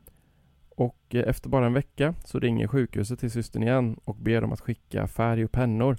Och 0.77 1.15
eh, 1.15 1.29
efter 1.29 1.49
bara 1.49 1.67
en 1.67 1.73
vecka 1.73 2.15
så 2.25 2.39
ringer 2.39 2.67
sjukhuset 2.67 3.19
till 3.21 3.31
systern 3.31 3.63
igen 3.63 3.97
och 4.05 4.17
ber 4.17 4.41
dem 4.41 4.53
att 4.53 4.61
skicka 4.61 5.07
färg 5.07 5.45
och 5.45 5.53
pennor. 5.53 5.97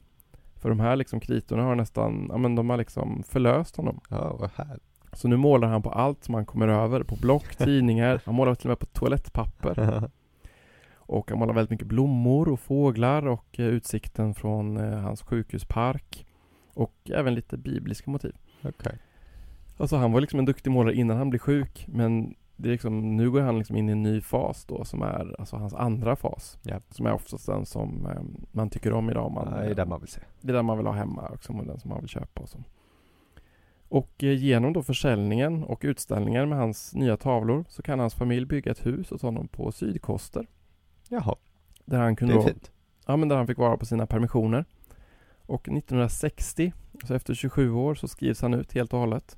För 0.61 0.69
de 0.69 0.79
här 0.79 0.95
liksom 0.95 1.19
kritorna 1.19 1.63
har 1.63 1.75
nästan, 1.75 2.25
ja 2.29 2.37
men 2.37 2.55
de 2.55 2.69
har 2.69 2.77
liksom 2.77 3.23
förlöst 3.23 3.75
honom. 3.75 3.99
Ja, 4.09 4.35
vad 4.39 4.49
härligt. 4.55 4.83
Så 5.13 5.27
nu 5.27 5.37
målar 5.37 5.67
han 5.67 5.81
på 5.81 5.89
allt 5.89 6.23
som 6.23 6.33
han 6.33 6.45
kommer 6.45 6.67
över. 6.67 7.03
På 7.03 7.15
block, 7.15 7.55
tidningar, 7.57 8.21
han 8.25 8.35
målar 8.35 8.55
till 8.55 8.65
och 8.65 8.69
med 8.69 8.79
på 8.79 8.85
toalettpapper. 8.85 10.03
Och 11.13 11.29
han 11.29 11.39
målar 11.39 11.53
väldigt 11.53 11.71
mycket 11.71 11.87
blommor 11.87 12.49
och 12.49 12.59
fåglar 12.59 13.27
och 13.27 13.59
eh, 13.59 13.65
utsikten 13.65 14.33
från 14.33 14.77
eh, 14.77 14.99
hans 14.99 15.21
sjukhuspark. 15.21 16.25
Och 16.73 16.95
även 17.05 17.35
lite 17.35 17.57
bibliska 17.57 18.11
motiv. 18.11 18.35
Okej. 18.63 18.97
Alltså 19.77 19.95
han 19.95 20.11
var 20.11 20.21
liksom 20.21 20.39
en 20.39 20.45
duktig 20.45 20.71
målare 20.71 20.95
innan 20.95 21.17
han 21.17 21.29
blev 21.29 21.39
sjuk. 21.39 21.85
Men 21.87 22.35
det 22.61 22.69
är 22.69 22.71
liksom, 22.71 23.17
nu 23.17 23.31
går 23.31 23.41
han 23.41 23.57
liksom 23.57 23.75
in 23.75 23.89
i 23.89 23.91
en 23.91 24.03
ny 24.03 24.21
fas 24.21 24.65
då 24.65 24.83
som 24.85 25.01
är 25.01 25.35
alltså 25.39 25.55
hans 25.55 25.73
andra 25.73 26.15
fas. 26.15 26.57
Ja. 26.63 26.79
Som 26.89 27.05
är 27.05 27.13
oftast 27.13 27.45
den 27.45 27.65
som 27.65 28.05
eh, 28.05 28.21
man 28.51 28.69
tycker 28.69 28.93
om 28.93 29.09
idag. 29.09 29.31
Man, 29.31 29.47
Ja, 29.51 29.57
det 29.57 29.69
är 29.71 29.75
det 29.75 29.85
man 29.85 29.99
vill 29.99 30.09
se. 30.09 30.21
det 30.41 30.51
är 30.51 30.53
den 30.53 30.65
man 30.65 30.77
vill 30.77 30.87
ha 30.87 30.93
hemma 30.93 31.29
också, 31.33 31.53
och 31.53 31.65
den 31.65 31.79
som 31.79 31.89
man 31.89 31.99
vill 31.99 32.09
köpa 32.09 32.41
och 32.41 32.49
så. 32.49 32.57
Och 33.89 34.23
eh, 34.23 34.33
genom 34.33 34.73
då 34.73 34.83
försäljningen 34.83 35.63
och 35.63 35.79
utställningar 35.83 36.45
med 36.45 36.57
hans 36.57 36.93
nya 36.95 37.17
tavlor 37.17 37.65
så 37.69 37.81
kan 37.81 37.99
hans 37.99 38.13
familj 38.13 38.45
bygga 38.45 38.71
ett 38.71 38.85
hus 38.85 39.11
åt 39.11 39.21
honom 39.21 39.47
på 39.47 39.71
Sydkoster. 39.71 40.47
Jaha, 41.09 41.35
Där 41.85 41.99
han 41.99 42.09
det 42.09 42.15
kunde 42.15 42.33
är 42.33 42.37
då, 42.37 42.43
fint. 42.43 42.71
ja, 43.07 43.15
men 43.17 43.29
där 43.29 43.35
han 43.35 43.47
fick 43.47 43.57
vara 43.57 43.77
på 43.77 43.85
sina 43.85 44.05
permissioner. 44.07 44.65
Och 45.45 45.61
1960, 45.69 46.73
så 47.07 47.13
efter 47.13 47.33
27 47.33 47.71
år, 47.71 47.95
så 47.95 48.07
skrivs 48.07 48.41
han 48.41 48.53
ut 48.53 48.73
helt 48.73 48.93
och 48.93 48.99
hållet. 48.99 49.37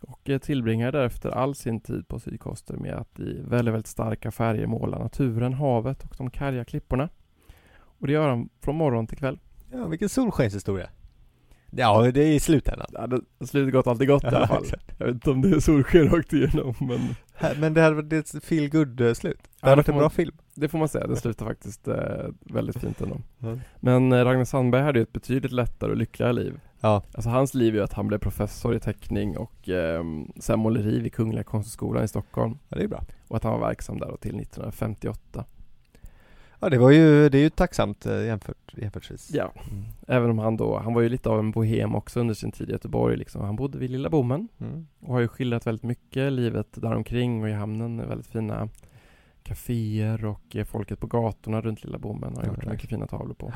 Och 0.00 0.30
eh, 0.30 0.38
tillbringar 0.38 0.92
därefter 0.92 1.30
all 1.30 1.54
sin 1.54 1.80
tid 1.80 2.08
på 2.08 2.18
Sydkoster 2.20 2.76
med 2.76 2.94
att 2.94 3.20
i 3.20 3.40
väldigt, 3.44 3.74
väldigt 3.74 3.86
starka 3.86 4.30
färger 4.30 4.66
måla 4.66 4.98
naturen, 4.98 5.52
havet 5.52 6.04
och 6.04 6.14
de 6.18 6.30
karga 6.30 6.64
klipporna. 6.64 7.08
Och 7.82 8.06
det 8.06 8.12
gör 8.12 8.28
han 8.28 8.48
från 8.60 8.76
morgon 8.76 9.06
till 9.06 9.18
kväll. 9.18 9.38
Ja, 9.72 9.86
vilken 9.86 10.08
solskenshistoria. 10.08 10.88
Ja, 11.72 12.10
det 12.10 12.20
är 12.22 12.32
i 12.32 12.40
slutändan. 12.40 12.86
Ja, 12.92 13.06
det, 13.06 13.46
slutet 13.46 13.72
gott 13.72 13.86
alltid 13.86 14.08
gott 14.08 14.24
i 14.24 14.26
alla 14.26 14.46
fall. 14.46 14.64
Jag 14.98 15.06
vet 15.06 15.14
inte 15.14 15.30
om 15.30 15.42
det 15.42 15.48
är 15.48 15.60
solsken 15.60 16.08
rakt 16.08 16.32
igenom 16.32 16.74
men 16.80 17.00
Men 17.60 17.74
det 17.74 17.80
här 17.80 17.92
var 17.92 18.14
ett 18.14 18.44
feel 18.44 18.70
good 18.70 19.00
eh, 19.00 19.12
slut. 19.12 19.38
Det 19.42 19.48
Ja, 19.60 19.68
hade 19.68 19.72
det 19.72 19.76
varit 19.76 19.88
en 19.88 19.94
man- 19.94 20.00
bra 20.02 20.10
film. 20.10 20.34
det 20.54 20.68
får 20.68 20.78
man 20.78 20.88
säga. 20.88 21.06
Det 21.06 21.16
slutar 21.16 21.46
faktiskt 21.46 21.88
eh, 21.88 21.96
väldigt 22.40 22.78
fint 22.80 23.00
ändå. 23.00 23.16
Ja. 23.38 23.58
Men 23.80 24.12
eh, 24.12 24.24
Ragnar 24.24 24.44
Sandberg 24.44 24.82
hade 24.82 24.98
ju 24.98 25.02
ett 25.02 25.12
betydligt 25.12 25.52
lättare 25.52 25.90
och 25.90 25.96
lyckligare 25.96 26.32
liv. 26.32 26.60
Ja, 26.80 27.02
Alltså 27.14 27.30
hans 27.30 27.54
liv 27.54 27.74
är 27.74 27.78
ju 27.78 27.84
att 27.84 27.92
han 27.92 28.08
blev 28.08 28.18
professor 28.18 28.74
i 28.76 28.80
teckning 28.80 29.36
och 29.36 29.68
eh, 29.68 30.04
sen 30.36 30.58
måleri 30.58 31.00
vid 31.00 31.12
Kungliga 31.14 31.44
Konsthögskolan 31.44 32.04
i 32.04 32.08
Stockholm. 32.08 32.58
det 32.68 32.82
är 32.82 32.88
bra. 32.88 33.04
Och 33.28 33.36
att 33.36 33.42
han 33.44 33.52
var 33.60 33.68
verksam 33.68 33.98
där 33.98 34.16
till 34.20 34.40
1958. 34.40 35.44
Ja, 36.62 36.68
det 36.68 36.78
var 36.78 36.90
ju, 36.90 37.28
det 37.28 37.38
är 37.38 37.42
ju 37.42 37.50
tacksamt 37.50 38.06
eh, 38.06 38.24
jämfört, 38.24 38.74
jämförtvis. 38.76 39.30
Ja, 39.34 39.52
Mm. 39.70 39.84
även 40.06 40.30
om 40.30 40.38
han 40.38 40.56
då, 40.56 40.78
han 40.78 40.94
var 40.94 41.00
ju 41.02 41.08
lite 41.08 41.28
av 41.28 41.38
en 41.38 41.50
bohem 41.50 41.94
också 41.94 42.20
under 42.20 42.34
sin 42.34 42.52
tid 42.52 42.68
i 42.68 42.72
Göteborg 42.72 43.16
liksom. 43.16 43.42
Han 43.42 43.56
bodde 43.56 43.78
vid 43.78 43.90
Lilla 43.90 44.10
Bommen 44.10 44.48
Mm. 44.60 44.86
och 45.00 45.12
har 45.14 45.20
ju 45.20 45.28
skildrat 45.28 45.66
väldigt 45.66 45.82
mycket 45.84 46.32
livet 46.32 46.66
däromkring 46.72 47.42
och 47.42 47.48
i 47.48 47.52
hamnen. 47.52 48.08
Väldigt 48.08 48.26
fina 48.26 48.68
kaféer 49.42 50.24
och 50.24 50.56
eh, 50.56 50.64
folket 50.64 51.00
på 51.00 51.06
gatorna 51.06 51.60
runt 51.60 51.84
Lilla 51.84 51.98
Bommen 51.98 52.34
har 52.36 52.42
Ja, 52.42 52.48
gjort 52.48 52.64
mycket 52.66 52.90
fina 52.90 53.06
tavlor 53.06 53.34
på. 53.34 53.52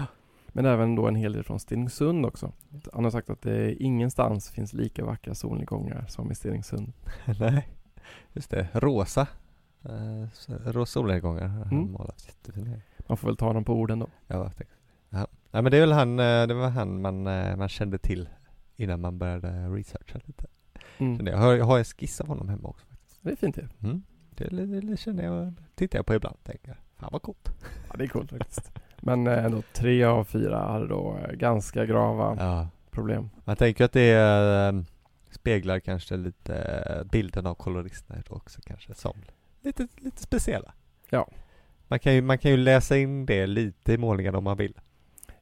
Men 0.57 0.67
även 0.67 0.95
då 0.95 1.09
en 1.09 1.15
hel 1.15 1.33
del 1.33 1.43
från 1.45 1.61
Stenungsund 1.61 2.27
också. 2.27 2.53
Han 2.93 3.05
har 3.05 3.11
sagt 3.11 3.31
att 3.31 3.43
det 3.43 3.75
ingenstans 3.75 4.51
finns 4.51 4.73
lika 4.73 5.05
vackra 5.05 5.35
solnedgångar 5.35 6.05
som 6.09 6.31
i 6.31 6.35
Stenungsund. 6.35 6.93
Nej, 7.41 7.69
just 8.33 8.51
det. 8.51 8.69
Rosa. 8.73 9.27
Eh, 9.83 10.29
rosa 10.73 10.87
solnedgångar 10.93 11.47
har 11.47 11.65
han 11.65 11.73
Mm. 11.79 11.93
målat. 11.93 12.25
Jättefina. 12.27 12.77
Man 13.09 13.17
får 13.17 13.29
väl 13.29 13.37
ta 13.37 13.53
dem 13.53 13.65
på 13.65 13.75
orden 13.75 13.99
då. 13.99 14.09
Ja, 14.27 14.51
ja. 15.11 15.27
Nej 15.51 15.63
men 15.63 15.65
det 15.71 15.77
är 15.77 15.81
väl 15.81 15.93
han, 15.93 16.19
eh, 16.21 16.47
det 16.47 16.55
var 16.55 16.69
han 16.69 17.01
man, 17.03 17.27
eh, 17.27 17.57
man 17.57 17.69
kände 17.69 17.99
till 17.99 18.29
innan 18.77 19.01
man 19.01 19.19
började 19.19 19.69
researcha 19.69 20.21
lite. 20.25 20.47
Mm. 20.99 21.27
Jag 21.27 21.39
har, 21.39 21.53
jag 21.55 21.65
har 21.65 21.79
en 21.79 21.85
skiss 21.85 22.21
av 22.21 22.27
honom 22.27 22.49
hemma 22.49 22.69
också 22.69 22.87
faktiskt. 22.87 23.19
Det 23.23 23.31
är 23.31 23.37
fint 23.37 23.57
ju. 23.59 23.69
Mm. 23.83 24.03
Det, 24.31 24.45
det, 24.49 24.81
det 24.81 24.97
känner 24.97 25.25
jag, 25.25 25.55
tittar 25.75 25.99
jag 25.99 26.07
på 26.07 26.15
ibland 26.15 26.37
tänker 26.45 26.69
jag. 26.69 26.77
Fan 26.97 27.09
vad 27.13 27.23
coolt. 27.23 27.49
Ja, 27.91 27.97
det 27.99 28.05
är 28.05 28.09
coolt 28.09 28.31
faktiskt. 28.31 28.73
Men 29.07 29.27
eh, 29.27 29.45
ändå 29.45 29.63
tre 29.73 30.05
av 30.05 30.25
fyra 30.25 30.59
hade 30.59 30.87
då 30.89 31.19
eh, 31.29 31.33
ganska 31.35 31.87
grava 31.87 32.37
Ja. 32.39 32.69
problem. 32.91 33.31
Man 33.45 33.57
tänker 33.57 33.85
att 33.85 33.93
det 33.93 34.11
eh, 34.13 34.83
speglar 35.31 35.81
kanske 35.81 36.17
lite 36.17 37.07
bilden 37.13 37.47
av 37.47 37.55
koloristerna 37.55 38.23
också 38.29 38.61
kanske 38.67 38.95
som 38.95 39.17
lite, 39.63 39.89
lite 39.97 40.23
speciella. 40.23 40.73
Ja. 41.11 41.29
Man 41.89 41.99
kan, 41.99 42.15
ju, 42.15 42.23
man 42.23 42.39
kan 42.39 42.51
ju 42.51 42.57
läsa 42.57 42.97
in 42.97 43.27
det 43.27 43.47
lite 43.47 43.93
i 43.93 43.99
målningen 43.99 44.35
om 44.35 44.45
man 44.45 44.57
vill. 44.57 44.75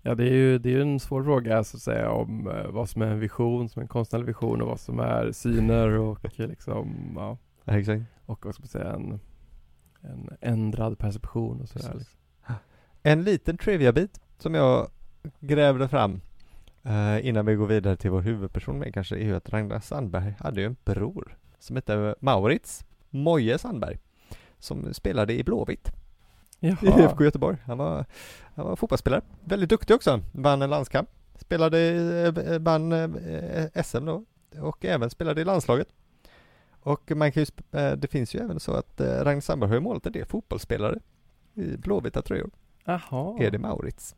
Ja, 0.03 0.15
det 0.15 0.25
är 0.25 0.33
ju 0.35 0.59
det 0.59 0.75
är 0.75 0.81
en 0.81 1.01
svår 1.01 1.23
fråga 1.25 1.65
så 1.65 1.77
att 1.77 1.83
säga 1.83 2.11
om 2.11 2.51
vad 2.69 2.89
som 2.89 3.03
är 3.03 3.07
en 3.07 3.21
vision, 3.21 3.69
som 3.69 3.81
är 3.81 3.85
en 3.85 3.89
konstnärlig 3.89 4.27
vision 4.27 4.63
och 4.63 4.69
vad 4.69 4.81
som 4.81 5.01
är 5.01 5.33
syner 5.33 5.89
och 5.89 6.39
liksom, 6.39 7.13
ja, 7.17 7.39
exakt. 7.77 8.03
och 8.27 8.47
vad 8.47 8.55
ska 8.55 8.63
man 8.63 8.69
säga, 8.69 8.93
en, 8.93 9.21
en 10.01 10.31
ändrad 10.41 10.99
perception 10.99 11.61
och 11.61 11.69
sådär. 11.69 11.95
Liksom. 11.95 12.19
En 13.03 13.23
liten 13.23 13.57
trivia-bit 13.57 14.21
som 14.39 14.55
jag 14.55 14.89
grävde 15.41 15.89
fram 15.89 16.21
eh, 16.83 17.27
innan 17.27 17.47
vi 17.47 17.55
går 17.55 17.67
vidare 17.67 17.97
till 17.97 18.11
vår 18.11 18.21
huvudperson 18.21 18.79
med 18.79 18.95
kanske 18.95 19.17
är 19.17 19.25
ju 19.25 19.37
att 19.37 19.53
Ragnar 19.53 19.81
Sandberg 19.81 20.35
hade 20.39 20.61
ju 20.61 20.67
en 20.67 20.77
bror 20.85 21.37
som 21.59 21.77
hette 21.77 22.15
Maurits 22.21 22.85
Moje 23.11 23.59
Sandberg 23.59 23.99
som 24.59 24.95
spelade 24.95 25.33
i 25.33 25.45
Blåvitt 25.45 25.93
i 26.61 26.69
Jaha, 26.69 27.05
IFK 27.05 27.25
Göteborg. 27.25 27.57
Han 27.65 27.79
var, 27.79 28.05
han 28.55 28.67
var 28.67 28.77
fotbollsspelare, 28.77 29.23
väldigt 29.45 29.71
duktig 29.71 29.97
också, 29.97 30.21
vann 30.33 30.63
en 30.63 30.71
landskamp, 30.71 31.09
spelade, 31.39 31.79
eh, 32.47 32.59
vann 32.59 32.93
eh, 32.93 33.83
SM 33.85 34.05
då 34.05 34.25
och 34.61 34.85
även 34.85 35.11
spelade 35.11 35.41
i 35.41 35.45
landslaget. 35.45 35.89
Och 36.81 37.13
man 37.17 37.33
kan 37.33 37.43
ju, 37.43 37.79
eh, 37.81 37.93
det 37.93 38.11
finns 38.11 38.35
ju 38.35 38.39
även 38.39 38.61
så 38.61 38.73
att 38.73 39.01
Ragnar 39.01 39.41
Sandberg 39.41 39.69
har 39.69 39.77
ju 39.77 39.81
målat 39.81 40.07
en 40.07 40.13
del 40.13 40.27
fotbollsspelare 40.27 40.99
i 41.55 41.77
blåvita 41.77 42.23
tröjor. 42.23 42.51
Jaha. 42.85 43.37
Är 43.39 43.51
det 43.51 43.59
Maurits? 43.59 44.17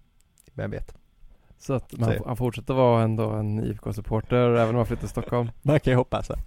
Vem 0.54 0.70
vet? 0.70 0.94
Så 1.58 1.72
att 1.72 1.98
man, 1.98 2.14
han 2.26 2.36
fortsätter 2.36 2.74
vara 2.74 3.02
ändå 3.02 3.30
en 3.30 3.64
IFK-supporter 3.64 4.56
även 4.56 4.68
om 4.68 4.76
han 4.76 4.86
flyttar 4.86 5.00
till 5.00 5.08
Stockholm. 5.08 5.50
Man 5.62 5.80
kan 5.80 5.90
ju 5.90 5.96
hoppas. 5.96 6.28
det. 6.28 6.38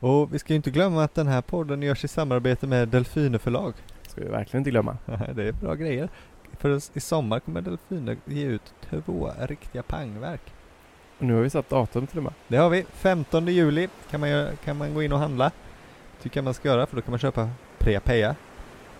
Och 0.00 0.34
vi 0.34 0.38
ska 0.38 0.52
ju 0.52 0.56
inte 0.56 0.70
glömma 0.70 1.04
att 1.04 1.14
den 1.14 1.26
här 1.26 1.42
podden 1.42 1.82
görs 1.82 2.04
i 2.04 2.08
samarbete 2.08 2.66
med 2.66 2.88
Delfine 2.88 3.38
förlag. 3.38 3.74
ska 4.08 4.20
vi 4.20 4.28
verkligen 4.28 4.60
inte 4.60 4.70
glömma. 4.70 4.96
det 5.34 5.48
är 5.48 5.52
bra 5.52 5.74
grejer. 5.74 6.08
För 6.52 6.96
i 6.96 7.00
sommar 7.00 7.40
kommer 7.40 7.60
Delfiner 7.60 8.16
ge 8.24 8.44
ut 8.44 8.74
två 8.80 9.30
riktiga 9.38 9.82
pangverk. 9.82 10.52
Och 11.18 11.24
nu 11.24 11.34
har 11.34 11.42
vi 11.42 11.50
satt 11.50 11.68
datum 11.68 12.06
till 12.06 12.18
och 12.18 12.24
med. 12.24 12.32
Det 12.48 12.56
har 12.56 12.70
vi. 12.70 12.84
15 12.92 13.46
juli 13.46 13.88
kan 14.10 14.20
man, 14.20 14.56
kan 14.64 14.76
man 14.76 14.94
gå 14.94 15.02
in 15.02 15.12
och 15.12 15.18
handla. 15.18 15.52
Tycker 16.22 16.38
jag 16.38 16.44
man 16.44 16.54
ska 16.54 16.68
göra 16.68 16.86
för 16.86 16.96
då 16.96 17.02
kan 17.02 17.10
man 17.10 17.18
köpa 17.18 17.50
Preapeja. 17.78 18.36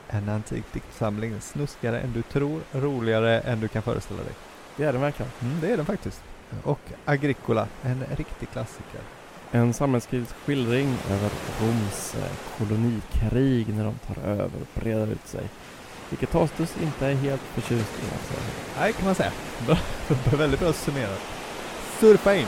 En 0.09 0.29
antik 0.29 0.65
diktsamling. 0.73 1.41
Snuskigare 1.41 2.01
än 2.01 2.13
du 2.13 2.23
tror, 2.23 2.61
roligare 2.73 3.41
än 3.41 3.61
du 3.61 3.69
kan 3.69 3.83
föreställa 3.83 4.23
dig. 4.23 4.33
Det 4.77 4.85
är 4.85 4.93
den 4.93 5.03
verkligen. 5.03 5.33
Mm, 5.43 5.61
det 5.61 5.73
är 5.73 5.77
den 5.77 5.87
faktiskt. 5.87 6.23
Och 6.63 6.81
Agricola, 7.05 7.69
en 7.83 8.05
riktig 8.17 8.51
klassiker. 8.51 9.01
En 9.51 9.75
samhällskritisk 9.75 10.35
skildring 10.35 10.97
över 11.11 11.31
Roms 11.61 12.15
eh, 12.15 12.31
kolonikrig 12.59 13.75
när 13.75 13.85
de 13.85 13.95
tar 13.95 14.23
över 14.23 14.45
och 14.45 14.81
breder 14.81 15.07
ut 15.07 15.27
sig. 15.27 15.49
Vilket 16.11 16.31
Tastus 16.31 16.75
inte 16.83 17.07
är 17.07 17.15
helt 17.15 17.41
förtjust 17.41 17.93
i 17.99 18.07
säga. 18.07 18.41
Nej, 18.79 18.93
kan 18.93 19.07
man 19.07 19.15
säga. 19.15 19.33
Bra. 19.67 19.79
Väldigt 20.39 20.61
bra 20.61 20.73
summerat. 20.73 21.21
Surfa 22.01 22.35
in 22.35 22.47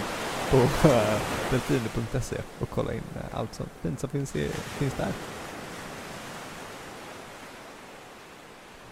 på 0.50 0.56
delfiner.se 1.50 2.36
och 2.60 2.70
kolla 2.70 2.92
in 2.92 3.00
uh, 3.16 3.38
allt 3.38 3.54
sånt 3.54 3.70
fint 3.82 4.00
som 4.00 4.10
finns, 4.10 4.36
i, 4.36 4.48
finns 4.48 4.94
där. 4.94 5.12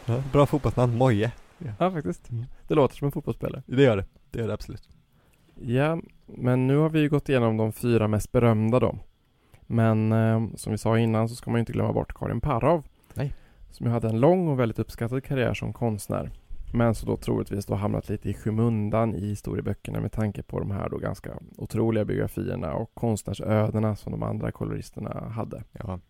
Ja, 0.05 0.23
bra 0.33 0.47
fotbollsnamn, 0.47 0.97
Moje. 0.97 1.33
Ja. 1.59 1.71
ja, 1.79 1.91
faktiskt. 1.91 2.31
Mm. 2.31 2.45
Det 2.69 2.75
låter 2.75 2.97
som 2.97 3.07
en 3.07 3.13
fotbollsspelare. 3.13 3.63
Det 3.67 3.83
gör 3.83 3.97
det. 3.97 4.05
Det 4.31 4.39
gör 4.39 4.47
det 4.47 4.55
absolut. 4.55 4.89
Ja, 5.61 5.99
men 6.27 6.67
nu 6.67 6.77
har 6.77 6.89
vi 6.89 7.01
ju 7.01 7.09
gått 7.09 7.29
igenom 7.29 7.57
de 7.57 7.73
fyra 7.73 8.09
mest 8.09 8.33
berömda 8.33 8.81
då. 8.81 8.99
Men 9.67 10.13
eh, 10.13 10.47
som 10.57 10.73
vi 10.73 10.79
sa 10.79 10.99
innan 10.99 11.29
så 11.29 11.35
ska 11.35 11.51
man 11.51 11.59
ju 11.59 11.61
inte 11.61 11.73
glömma 11.73 11.93
bort 11.93 12.15
Karin 12.15 12.41
Parov. 12.41 12.87
Nej. 13.15 13.35
Som 13.71 13.87
ju 13.87 13.93
hade 13.93 14.09
en 14.09 14.21
lång 14.21 14.49
och 14.49 14.61
väldigt 14.61 14.79
uppskattad 14.79 15.25
karriär 15.25 15.55
som 15.55 15.73
konstnär. 15.73 16.31
Men 16.73 16.95
så 16.95 17.07
då 17.07 17.17
troligtvis 17.17 17.67
då 17.67 17.75
hamnat 17.75 18.09
lite 18.09 18.31
i 18.31 18.35
skymundan 18.35 19.15
i 19.15 19.29
historieböckerna 19.29 20.01
med 20.01 20.13
tanke 20.13 20.43
på 20.43 20.59
de 20.59 20.71
här 20.71 20.89
då 20.89 20.99
ganska 20.99 21.39
otroliga 21.57 22.05
biografierna 22.05 22.75
och 22.75 22.95
konstnärsödena 22.95 23.97
som 23.97 24.13
de 24.13 24.23
andra 24.23 24.53
koloristerna 24.53 25.29
hade. 25.29 25.65
Ja, 25.73 26.01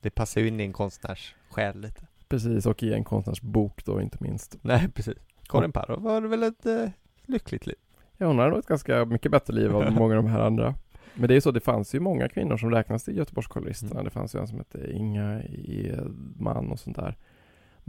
det 0.00 0.10
passar 0.10 0.40
ju 0.40 0.48
in 0.48 0.60
i 0.60 0.64
en 0.64 0.72
konstnärs 0.72 1.34
själ 1.50 1.80
lite. 1.80 2.06
Precis, 2.28 2.66
och 2.66 2.82
i 2.82 2.92
en 2.92 3.04
konstnärsbok 3.04 3.84
då 3.84 4.00
inte 4.00 4.18
minst. 4.20 4.56
Nej, 4.62 4.88
precis. 4.94 5.14
Karin 5.48 5.72
Parov 5.72 6.02
var 6.02 6.20
väl 6.20 6.42
ett 6.42 6.66
eh, 6.66 6.88
lyckligt 7.26 7.66
liv. 7.66 7.76
Ja, 8.16 8.26
hon 8.26 8.38
har 8.38 8.50
nog 8.50 8.58
ett 8.58 8.66
ganska 8.66 9.04
mycket 9.04 9.32
bättre 9.32 9.54
liv 9.54 9.70
än 9.70 9.94
många 9.98 10.16
av 10.16 10.22
de 10.22 10.30
här 10.30 10.40
andra. 10.40 10.74
Men 11.14 11.28
det 11.28 11.36
är 11.36 11.40
så, 11.40 11.50
det 11.50 11.60
fanns 11.60 11.94
ju 11.94 12.00
många 12.00 12.28
kvinnor 12.28 12.56
som 12.56 12.70
räknas 12.70 13.04
till 13.04 13.16
Göteborgskoloristerna. 13.16 13.92
Mm. 13.92 14.04
Det 14.04 14.10
fanns 14.10 14.34
ju 14.34 14.40
en 14.40 14.48
som 14.48 14.58
hette 14.58 14.92
Inga 14.92 15.42
Edman 15.44 16.70
och 16.72 16.78
sånt 16.78 16.96
där. 16.96 17.16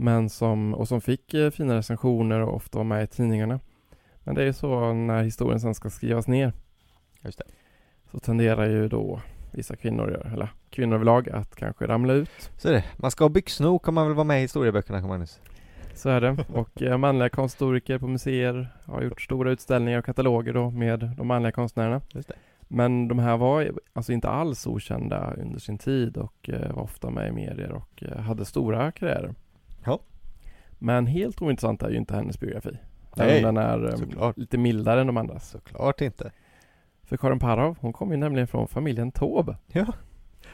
Men 0.00 0.30
som, 0.30 0.74
och 0.74 0.88
som 0.88 1.00
fick 1.00 1.34
eh, 1.34 1.50
fina 1.50 1.76
recensioner 1.76 2.40
och 2.40 2.56
ofta 2.56 2.78
var 2.78 2.84
med 2.84 3.04
i 3.04 3.06
tidningarna. 3.06 3.60
Men 4.24 4.34
det 4.34 4.42
är 4.42 4.46
ju 4.46 4.52
så 4.52 4.92
när 4.92 5.22
historien 5.22 5.60
sen 5.60 5.74
ska 5.74 5.90
skrivas 5.90 6.28
ner. 6.28 6.52
Just 7.22 7.38
det. 7.38 7.44
Så 8.10 8.18
tenderar 8.18 8.66
ju 8.66 8.88
då 8.88 9.20
vissa 9.52 9.76
kvinnor, 9.76 10.22
eller 10.32 10.48
kvinnor 10.70 10.94
överlag, 10.94 11.28
att 11.28 11.56
kanske 11.56 11.86
ramla 11.86 12.12
ut. 12.12 12.50
Så 12.56 12.68
är 12.68 12.72
det. 12.72 12.84
Man 12.96 13.10
ska 13.10 13.24
ha 13.24 13.28
byxnok 13.28 13.88
om 13.88 13.94
man 13.94 14.06
vill 14.06 14.16
vara 14.16 14.24
med 14.24 14.38
i 14.38 14.42
historieböckerna, 14.42 15.06
Magnus. 15.06 15.40
Så 15.94 16.08
är 16.08 16.20
det. 16.20 16.36
Och 16.52 16.82
eh, 16.82 16.98
manliga 16.98 17.28
konsthistoriker 17.28 17.98
på 17.98 18.06
museer 18.06 18.68
har 18.84 19.02
gjort 19.02 19.22
stora 19.22 19.50
utställningar 19.50 19.98
och 19.98 20.04
kataloger 20.04 20.52
då 20.52 20.70
med 20.70 21.10
de 21.16 21.26
manliga 21.26 21.52
konstnärerna. 21.52 22.00
Just 22.14 22.28
det. 22.28 22.34
Men 22.68 23.08
de 23.08 23.18
här 23.18 23.36
var 23.36 23.70
alltså 23.92 24.12
inte 24.12 24.28
alls 24.28 24.66
okända 24.66 25.34
under 25.34 25.58
sin 25.58 25.78
tid 25.78 26.16
och 26.16 26.50
eh, 26.50 26.74
var 26.74 26.82
ofta 26.82 27.10
med 27.10 27.28
i 27.28 27.32
medier 27.32 27.72
och 27.72 28.02
hade 28.18 28.44
stora 28.44 28.92
karriärer. 28.92 29.34
Ja. 29.88 30.00
Men 30.78 31.06
helt 31.06 31.42
ointressant 31.42 31.82
är 31.82 31.90
ju 31.90 31.96
inte 31.96 32.14
hennes 32.14 32.40
biografi. 32.40 32.78
Nej, 33.16 33.42
den 33.42 33.56
är 33.56 33.96
såklart. 33.96 34.38
lite 34.38 34.58
mildare 34.58 35.00
än 35.00 35.06
de 35.06 35.16
andras. 35.16 35.50
Såklart 35.50 36.00
inte. 36.00 36.30
För 37.02 37.16
Karin 37.16 37.38
Parov, 37.38 37.76
hon 37.80 37.92
kommer 37.92 38.12
ju 38.12 38.18
nämligen 38.18 38.48
från 38.48 38.68
familjen 38.68 39.12
Taube. 39.12 39.56
Ja. 39.72 39.86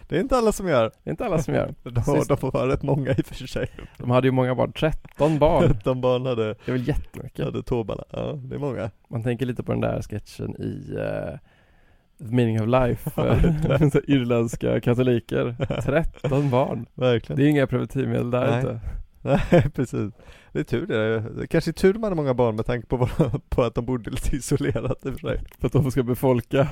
Det 0.09 0.17
är 0.17 0.21
inte 0.21 0.37
alla 0.37 0.53
som 0.53 0.69
gör. 0.69 0.85
Det 0.85 1.11
är 1.11 1.11
inte 1.11 1.25
alla 1.25 1.39
som 1.39 1.55
gör. 1.55 1.75
de, 1.83 2.01
har, 2.01 2.41
de 2.41 2.51
vara 2.51 2.69
rätt 2.69 2.83
många 2.83 3.11
i 3.11 3.21
och 3.21 3.27
för 3.27 3.47
sig. 3.47 3.69
De 3.99 4.11
hade 4.11 4.27
ju 4.27 4.33
många 4.33 4.55
barn, 4.55 4.73
13 4.73 5.39
barn. 5.39 5.63
13 5.73 6.01
barn 6.01 6.27
hade, 6.27 6.45
det 6.45 6.69
är 6.69 6.73
väl 6.73 6.89
jättemycket. 6.89 7.45
Hade 7.45 7.63
tåbarna, 7.63 8.05
ja 8.11 8.33
det 8.33 8.55
är 8.55 8.59
många. 8.59 8.91
Man 9.09 9.23
tänker 9.23 9.47
lite 9.47 9.63
på 9.63 9.73
den 9.73 9.81
där 9.81 10.03
sketchen 10.03 10.57
i 10.61 10.93
uh, 10.93 11.39
The 12.19 12.35
meaning 12.35 12.61
of 12.61 12.67
life, 12.67 13.23
uh, 13.23 13.97
irländska 14.07 14.81
katoliker. 14.81 15.57
13 15.83 16.51
barn. 16.51 16.87
Verkligen. 16.95 17.41
Det 17.41 17.47
är 17.47 17.51
inga 17.51 17.67
preventivmedel 17.67 18.31
där 18.31 18.47
Nej. 18.47 18.61
inte. 18.61 18.81
Nej 19.25 19.71
precis. 19.75 20.13
Det 20.53 20.61
är 20.61 20.65
tur 20.65 20.87
det. 20.87 21.21
det 21.21 21.47
kanske 21.47 21.71
är 21.71 21.73
tur 21.73 21.93
de 21.93 22.03
hade 22.03 22.17
många 22.17 22.35
barn 22.35 22.57
med 22.57 22.67
tanke 22.67 22.87
på, 22.87 23.09
på 23.49 23.63
att 23.63 23.75
de 23.75 23.87
bodde 23.87 24.11
lite 24.11 24.37
isolerat 24.37 25.07
i 25.07 25.09
och 25.09 25.13
för 25.13 25.29
sig. 25.29 25.41
För 25.59 25.67
att 25.67 25.73
de 25.73 25.91
ska 25.91 26.03
befolka. 26.03 26.69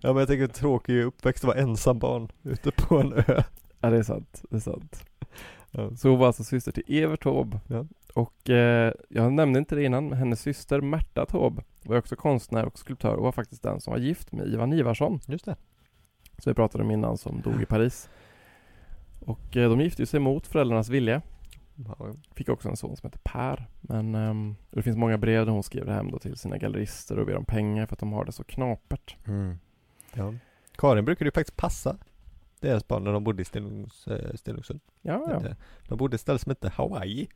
Ja 0.00 0.12
men 0.12 0.16
jag 0.16 0.28
tänker 0.28 0.46
tråkig 0.46 1.02
uppväxt 1.02 1.44
att 1.44 1.48
vara 1.48 1.58
ensam 1.58 1.98
barn 1.98 2.28
ute 2.42 2.70
på 2.70 2.98
en 2.98 3.12
ö. 3.12 3.42
Ja 3.80 3.90
det 3.90 3.96
är 3.96 4.02
sant, 4.02 4.42
det 4.50 4.56
är 4.56 4.60
sant. 4.60 5.04
Ja. 5.70 5.96
Så 5.96 6.08
hon 6.08 6.18
var 6.18 6.26
alltså 6.26 6.44
syster 6.44 6.72
till 6.72 6.84
Evert 7.02 7.22
Taube. 7.22 7.60
Ja. 7.66 7.86
Och 8.14 8.50
eh, 8.50 8.92
jag 9.08 9.32
nämnde 9.32 9.58
inte 9.58 9.74
det 9.74 9.84
innan, 9.84 10.08
men 10.08 10.18
hennes 10.18 10.40
syster 10.40 10.80
Märta 10.80 11.26
Taube 11.26 11.62
var 11.82 11.96
också 11.96 12.16
konstnär 12.16 12.64
och 12.64 12.78
skulptör 12.78 13.14
och 13.14 13.22
var 13.22 13.32
faktiskt 13.32 13.62
den 13.62 13.80
som 13.80 13.90
var 13.90 13.98
gift 13.98 14.32
med 14.32 14.46
Ivan 14.46 14.72
Ivarsson. 14.72 15.20
Just 15.26 15.44
det. 15.44 15.56
Som 16.38 16.50
vi 16.50 16.54
pratade 16.54 16.84
om 16.84 16.90
innan, 16.90 17.18
som 17.18 17.40
dog 17.40 17.62
i 17.62 17.66
Paris. 17.66 18.08
Och 19.20 19.56
eh, 19.56 19.70
de 19.70 19.80
gifte 19.80 20.06
sig 20.06 20.20
mot 20.20 20.46
föräldrarnas 20.46 20.88
vilja. 20.88 21.22
Fick 22.34 22.48
också 22.48 22.68
en 22.68 22.76
son 22.76 22.96
som 22.96 23.06
heter 23.06 23.20
Per. 23.24 23.66
Men 23.80 24.14
um, 24.14 24.56
det 24.70 24.82
finns 24.82 24.96
många 24.96 25.18
brev 25.18 25.46
där 25.46 25.52
hon 25.52 25.62
skriver 25.62 25.92
hem 25.92 26.10
då 26.10 26.18
till 26.18 26.36
sina 26.36 26.58
gallerister 26.58 27.18
och 27.18 27.26
ber 27.26 27.36
om 27.36 27.44
pengar 27.44 27.86
för 27.86 27.94
att 27.94 28.00
de 28.00 28.12
har 28.12 28.24
det 28.24 28.32
så 28.32 28.44
knapert. 28.44 29.16
Mm. 29.26 29.58
Ja. 30.14 30.34
Karin 30.76 31.04
brukade 31.04 31.28
ju 31.28 31.32
faktiskt 31.32 31.56
passa 31.56 31.96
deras 32.60 32.88
barn 32.88 33.04
när 33.04 33.12
de 33.12 33.24
bodde 33.24 33.42
i 33.42 33.44
Stenungs, 33.44 34.08
äh, 34.08 34.34
Stenungsund. 34.34 34.80
Ja, 35.02 35.40
ja. 35.42 35.54
De 35.88 35.98
bodde 35.98 36.14
i 36.14 36.16
ett 36.16 36.20
ställe 36.20 36.38
som 36.38 36.50
hette 36.50 36.68
Hawaii 36.68 37.28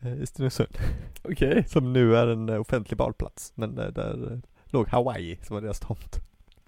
äh, 0.00 0.22
i 0.22 0.26
Stenungsund. 0.26 0.78
Okej. 1.22 1.50
Okay. 1.50 1.64
Som 1.66 1.92
nu 1.92 2.16
är 2.16 2.26
en 2.26 2.48
äh, 2.48 2.60
offentlig 2.60 2.98
badplats. 2.98 3.52
Men 3.54 3.74
där 3.74 4.40
låg 4.64 4.88
Hawaii 4.88 5.38
som 5.42 5.54
var 5.54 5.60
deras 5.60 5.80
tomt. 5.80 6.20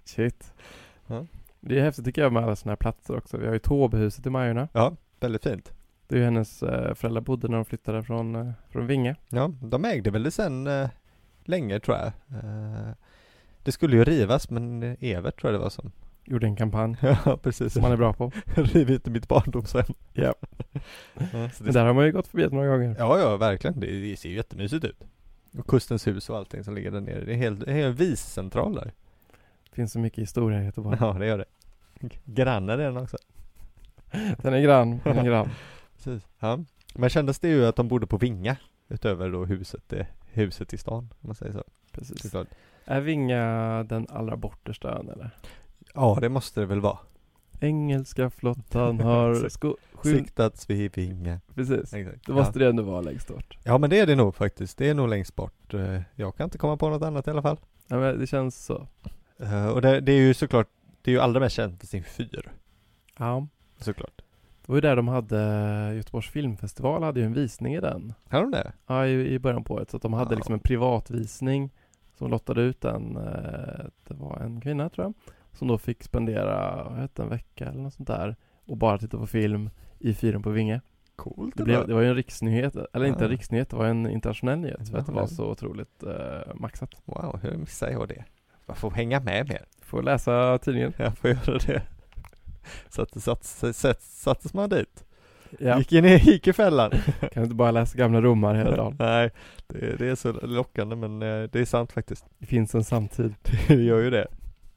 Shit. 0.05 0.53
Ja. 1.07 1.25
Det 1.59 1.79
är 1.79 1.83
häftigt 1.83 2.05
tycker 2.05 2.21
jag 2.21 2.33
med 2.33 2.43
alla 2.43 2.55
sådana 2.55 2.71
här 2.71 2.77
platser 2.77 3.17
också. 3.17 3.37
Vi 3.37 3.45
har 3.45 3.53
ju 3.53 3.59
Tåbhuset 3.59 4.25
i 4.25 4.29
Majorna. 4.29 4.67
Ja, 4.73 4.95
väldigt 5.19 5.43
fint. 5.43 5.73
Det 6.07 6.15
är 6.15 6.19
ju 6.19 6.25
hennes 6.25 6.63
eh, 6.63 6.93
föräldrar 6.93 7.21
bodde 7.21 7.47
när 7.47 7.55
de 7.55 7.65
flyttade 7.65 8.03
från, 8.03 8.35
eh, 8.35 8.51
från 8.69 8.87
Vinge. 8.87 9.15
Ja, 9.29 9.51
de 9.61 9.85
ägde 9.85 10.11
väl 10.11 10.23
det 10.23 10.31
sen 10.31 10.67
eh, 10.67 10.89
länge 11.43 11.79
tror 11.79 11.97
jag. 11.97 12.07
Eh, 12.07 12.89
det 13.63 13.71
skulle 13.71 13.95
ju 13.95 14.03
rivas 14.03 14.49
men 14.49 14.83
Evert 14.99 15.39
tror 15.41 15.51
jag 15.53 15.59
det 15.59 15.63
var 15.63 15.69
som 15.69 15.91
Gjorde 16.27 16.47
en 16.47 16.55
kampanj. 16.55 16.97
ja, 17.25 17.37
precis. 17.43 17.73
Som 17.73 17.81
man 17.81 17.91
är 17.91 17.97
bra 17.97 18.13
på. 18.13 18.31
Riv 18.55 18.89
inte 18.89 19.09
mitt 19.09 19.27
barndomshem. 19.27 19.85
Ja. 20.13 20.33
ja 21.13 21.49
men 21.59 21.73
där 21.73 21.85
har 21.85 21.93
man 21.93 22.05
ju 22.05 22.11
gått 22.11 22.27
förbi 22.27 22.47
några 22.51 22.67
gånger. 22.67 22.95
Ja, 22.99 23.19
ja, 23.19 23.37
verkligen. 23.37 23.79
Det, 23.79 23.87
det 23.87 24.19
ser 24.19 24.29
ju 24.29 24.35
jättemysigt 24.35 24.85
ut. 24.85 25.03
Och 25.57 25.67
Kustens 25.67 26.07
hus 26.07 26.29
och 26.29 26.37
allting 26.37 26.63
som 26.63 26.75
ligger 26.75 26.91
där 26.91 27.01
nere. 27.01 27.25
Det 27.25 27.31
är 27.31 27.37
helt, 27.37 27.65
det 27.65 27.71
är 27.71 27.87
en 27.87 27.95
viscentral 27.95 28.75
där. 28.75 28.93
Finns 29.71 29.91
så 29.91 29.99
mycket 29.99 30.19
historia 30.19 30.61
i 30.61 30.65
Göteborg. 30.65 30.97
Ja, 31.01 31.13
det 31.13 31.25
gör 31.25 31.37
det. 31.37 31.45
Granne 32.25 32.73
är 32.73 32.77
den 32.77 32.97
också. 32.97 33.17
Den 34.37 34.53
är 34.53 34.61
grann, 34.61 34.99
den 35.03 35.17
är 35.17 35.23
grann. 35.23 35.49
Precis. 36.05 36.27
Ja. 36.39 36.59
Men 36.95 37.09
kändes 37.09 37.39
det 37.39 37.47
ju 37.47 37.65
att 37.65 37.75
de 37.75 37.87
bodde 37.87 38.07
på 38.07 38.17
Vinga 38.17 38.57
utöver 38.87 39.29
då 39.29 39.45
huset, 39.45 39.93
huset 40.25 40.73
i 40.73 40.77
stan, 40.77 40.97
om 40.97 41.27
man 41.27 41.35
säger 41.35 41.53
så. 41.53 41.63
Precis. 41.91 42.21
Såklart. 42.21 42.47
Är 42.85 43.01
Vinga 43.01 43.83
den 43.83 44.07
allra 44.09 44.37
bortersta 44.37 44.99
ön 44.99 45.09
eller? 45.09 45.29
Ja, 45.93 46.17
det 46.21 46.29
måste 46.29 46.59
det 46.59 46.65
väl 46.65 46.81
vara. 46.81 46.97
Engelska 47.59 48.29
flottan 48.29 48.99
har 49.09 49.49
sko- 49.49 49.77
siktats 50.03 50.69
vid 50.69 50.95
Vinga. 50.95 51.39
Precis, 51.55 51.93
Exakt. 51.93 52.25
det 52.25 52.33
måste 52.33 52.59
ja. 52.59 52.63
det 52.63 52.69
ändå 52.69 52.83
vara 52.83 53.01
längst 53.01 53.27
bort. 53.27 53.57
Ja, 53.63 53.77
men 53.77 53.89
det 53.89 53.99
är 53.99 54.07
det 54.07 54.15
nog 54.15 54.35
faktiskt. 54.35 54.77
Det 54.77 54.89
är 54.89 54.93
nog 54.93 55.09
längst 55.09 55.35
bort. 55.35 55.73
Eh, 55.73 56.01
jag 56.15 56.35
kan 56.35 56.43
inte 56.43 56.57
komma 56.57 56.77
på 56.77 56.89
något 56.89 57.01
annat 57.01 57.27
i 57.27 57.31
alla 57.31 57.41
fall. 57.41 57.57
Ja, 57.87 57.97
men 57.97 58.19
det 58.19 58.27
känns 58.27 58.65
så. 58.65 58.87
Uh, 59.41 59.67
och 59.67 59.81
det, 59.81 59.99
det, 59.99 60.11
är 60.11 60.17
ju 60.17 60.33
såklart, 60.33 60.67
det 61.01 61.11
är 61.11 61.15
ju 61.15 61.21
allra 61.21 61.39
mest 61.39 61.55
känt 61.55 61.79
för 61.79 61.87
sin 61.87 62.03
fyr. 62.03 62.51
Ja. 63.17 63.47
Såklart. 63.77 64.21
Det 64.65 64.71
var 64.71 64.77
ju 64.77 64.81
där 64.81 64.95
de 64.95 65.07
hade, 65.07 65.93
Göteborgs 65.95 66.29
filmfestival 66.29 67.03
hade 67.03 67.19
ju 67.19 67.25
en 67.25 67.33
visning 67.33 67.75
i 67.75 67.79
den. 67.79 68.13
Hade 68.29 68.43
de 68.43 68.51
det? 68.51 68.73
Ja, 68.87 69.05
i, 69.07 69.33
i 69.33 69.39
början 69.39 69.63
på 69.63 69.73
året. 69.73 69.91
Så 69.91 69.97
att 69.97 70.03
de 70.03 70.13
hade 70.13 70.33
ja. 70.33 70.35
liksom 70.35 70.53
en 70.53 70.59
privatvisning 70.59 71.71
som 72.17 72.31
lottade 72.31 72.61
ut 72.61 72.81
den. 72.81 73.17
Eh, 73.17 73.85
det 74.07 74.13
var 74.13 74.39
en 74.39 74.61
kvinna 74.61 74.89
tror 74.89 75.05
jag. 75.05 75.13
Som 75.51 75.67
då 75.67 75.77
fick 75.77 76.03
spendera, 76.03 76.83
vad 76.83 76.93
hette 76.93 77.23
en 77.23 77.29
vecka 77.29 77.65
eller 77.65 77.81
något 77.81 77.93
sånt 77.93 78.07
där. 78.07 78.35
Och 78.65 78.77
bara 78.77 78.97
titta 78.97 79.17
på 79.17 79.27
film 79.27 79.69
i 79.99 80.13
fyren 80.13 80.43
på 80.43 80.49
Vinge. 80.49 80.81
Coolt 81.15 81.57
det, 81.57 81.63
blev, 81.63 81.87
det 81.87 81.93
var 81.93 82.01
ju 82.01 82.07
en 82.07 82.15
riksnyhet, 82.15 82.75
eller 82.75 83.05
ja. 83.05 83.07
inte 83.07 83.23
en 83.23 83.29
riksnyhet, 83.29 83.69
det 83.69 83.75
var 83.75 83.85
en 83.85 84.09
internationell 84.09 84.59
nyhet. 84.59 84.89
För 84.89 84.97
att 84.97 85.05
det 85.05 85.11
var 85.11 85.27
så 85.27 85.45
otroligt 85.45 86.03
eh, 86.03 86.55
maxat. 86.55 86.89
Wow, 87.05 87.39
hur 87.41 87.57
missade 87.57 87.91
jag 87.91 88.07
det? 88.07 88.23
Man 88.65 88.75
får 88.75 88.91
hänga 88.91 89.19
med 89.19 89.49
mer. 89.49 89.65
Får 89.81 90.03
läsa 90.03 90.57
tidningen. 90.57 90.93
Jag 90.97 91.17
får 91.17 91.29
göra 91.29 91.57
det. 91.57 91.81
Så 92.89 93.01
att 93.01 93.13
det 93.13 93.19
sattes, 93.19 93.75
sattes 94.21 94.53
man 94.53 94.69
dit. 94.69 95.05
Ja, 95.59 95.77
Gick, 95.77 95.91
in 95.91 96.05
i, 96.05 96.17
gick 96.17 96.47
i 96.47 96.53
fällan. 96.53 96.91
kan 97.33 97.43
inte 97.43 97.55
bara 97.55 97.71
läsa 97.71 97.97
gamla 97.97 98.21
romar 98.21 98.55
hela 98.55 98.75
dagen. 98.75 98.95
Nej, 98.99 99.31
det, 99.67 99.95
det 99.97 100.07
är 100.07 100.15
så 100.15 100.31
lockande 100.31 100.95
men 100.95 101.21
eh, 101.21 101.49
det 101.51 101.59
är 101.59 101.65
sant 101.65 101.91
faktiskt. 101.91 102.25
Det 102.37 102.45
finns 102.45 102.75
en 102.75 102.83
samtid. 102.83 103.35
Det 103.67 103.73
gör 103.83 104.01
ju 104.01 104.09
det. 104.09 104.27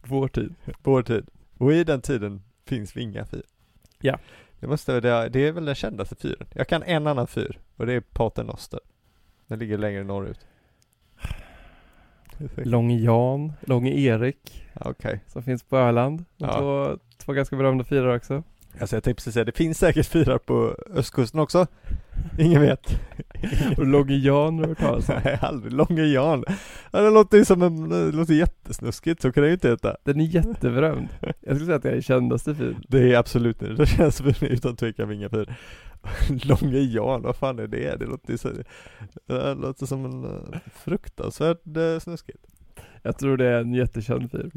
Vår 0.02 0.28
tid. 0.28 0.54
Vår 0.82 1.02
tid. 1.02 1.26
Och 1.58 1.72
i 1.72 1.84
den 1.84 2.00
tiden 2.00 2.42
finns 2.66 2.96
Vinga 2.96 3.26
fyr. 3.26 3.42
Ja. 4.00 4.18
Det 4.60 4.66
måste, 4.66 5.00
det, 5.00 5.28
det 5.28 5.46
är 5.46 5.52
väl 5.52 5.64
den 5.64 5.74
kändaste 5.74 6.16
fyren. 6.16 6.46
Jag 6.54 6.68
kan 6.68 6.82
en 6.82 7.06
annan 7.06 7.26
fyr 7.26 7.58
och 7.76 7.86
det 7.86 7.92
är 7.92 8.00
Paternoster. 8.00 8.80
Den 9.46 9.58
ligger 9.58 9.78
längre 9.78 10.04
norrut. 10.04 10.46
Långe 12.56 12.98
Jan, 12.98 13.52
Långe 13.60 13.90
Erik, 13.90 14.68
Okej. 14.74 15.20
som 15.26 15.42
finns 15.42 15.62
på 15.62 15.76
Öland. 15.76 16.24
Ja. 16.36 16.58
Två, 16.58 16.98
två 17.18 17.32
ganska 17.32 17.56
berömda 17.56 17.84
fyrar 17.84 18.16
också. 18.16 18.42
Alltså 18.80 18.96
jag 18.96 19.04
tänkte 19.04 19.20
precis 19.20 19.34
säga, 19.34 19.44
det 19.44 19.56
finns 19.56 19.78
säkert 19.78 20.06
fyrar 20.06 20.38
på 20.38 20.76
östkusten 20.94 21.40
också. 21.40 21.66
Ingen 22.38 22.60
vet. 22.60 23.00
Och 23.76 23.86
Långe 23.86 24.14
Jan 24.14 24.58
har 24.58 24.62
du 24.62 24.68
hört 24.68 24.78
talas 24.78 25.08
om. 25.08 25.14
Nej, 25.24 25.38
aldrig. 25.42 25.72
Långe 25.72 26.02
Jan. 26.02 26.44
Ja, 26.90 27.00
det 27.00 27.10
låter 27.10 27.38
ju 27.38 27.44
som 27.44 27.62
en, 27.62 27.88
det 27.88 28.12
låter 28.12 28.34
jättesnuskigt, 28.34 29.22
så 29.22 29.32
kan 29.32 29.42
det 29.42 29.46
ju 29.46 29.52
inte 29.54 29.68
heta. 29.70 29.96
Den 30.04 30.20
är 30.20 30.24
jätteberömd. 30.24 31.08
Jag 31.20 31.56
skulle 31.56 31.66
säga 31.66 31.76
att 31.76 31.82
det 31.82 31.88
är 31.88 31.92
den 31.92 32.02
kändaste 32.02 32.54
fyren. 32.54 32.84
Det 32.88 33.14
är 33.14 33.18
absolut 33.18 33.60
det. 33.60 33.74
Det 33.74 33.86
känns 33.86 34.16
som 34.16 34.26
en 34.26 34.34
utan 34.40 34.76
tvekan 34.76 35.08
Vinga 35.08 35.28
fyr. 35.28 35.54
Långe 36.44 36.78
Jan, 36.78 37.22
vad 37.22 37.36
fan 37.36 37.58
är 37.58 37.66
det? 37.66 37.96
Det 37.96 38.06
låter 38.06 38.36
så, 38.36 38.48
det 39.26 39.54
låter 39.54 39.86
som 39.86 40.04
en 40.04 40.24
eh, 40.24 40.58
fruktansvärt 40.74 41.76
eh, 41.76 41.98
snuskigt. 41.98 42.46
Jag 43.02 43.18
tror 43.18 43.36
det 43.36 43.46
är 43.46 43.60
en 43.60 43.74
jättekänd 43.74 44.30
fyr. 44.30 44.50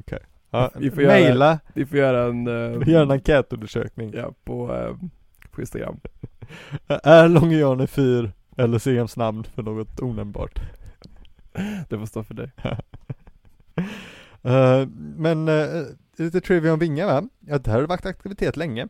Ja, 0.50 0.72
Vi 0.76 0.92
får 0.92 1.04
göra- 1.04 1.14
Maila, 1.14 1.60
Vi 1.74 1.86
får 1.86 1.98
göra 1.98 2.24
en, 2.24 2.48
eh, 2.48 2.90
gör 2.90 3.02
en 3.04 3.12
enkätundersökning. 3.12 4.14
ja, 4.16 4.34
på, 4.44 4.76
eh, 4.76 4.96
på 5.52 5.62
Instagram. 5.62 6.00
Är 6.88 7.28
Långe 7.30 7.58
Jan 7.58 7.80
en 7.80 7.88
fyr 7.88 8.32
eller 8.58 8.80
Sems 8.80 9.18
namn 9.18 9.44
för 9.44 9.64
något 9.64 10.00
onämnbart? 10.02 10.60
Det 11.90 11.98
får 11.98 12.06
stå 12.06 12.24
för 12.24 12.34
dig. 12.34 12.52
Eh, 14.44 14.88
men 15.18 15.50
uh, 15.50 15.84
lite 16.18 16.42
trivia 16.42 16.74
om 16.74 16.80
Vinga 16.80 17.06
va? 17.06 17.24
Ja, 17.40 17.58
det 17.58 17.72
här 17.72 17.80
har 17.80 17.88
varit 17.88 18.06
aktivitet 18.06 18.58
länge. 18.58 18.88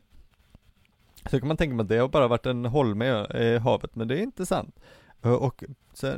Så 1.30 1.40
kan 1.40 1.48
man 1.48 1.58
tänka 1.58 1.76
mig 1.76 1.84
att 1.84 1.90
det 1.90 1.98
har 1.98 2.08
bara 2.08 2.28
varit 2.28 2.46
en 2.46 2.66
holme 2.66 3.06
i 3.06 3.38
i 3.44 3.58
havet, 3.58 3.96
men 3.96 4.08
det 4.08 4.20
är 4.20 4.22
inte 4.22 4.46
sant. 4.46 4.80
Eh, 5.22 5.34
och 5.34 5.64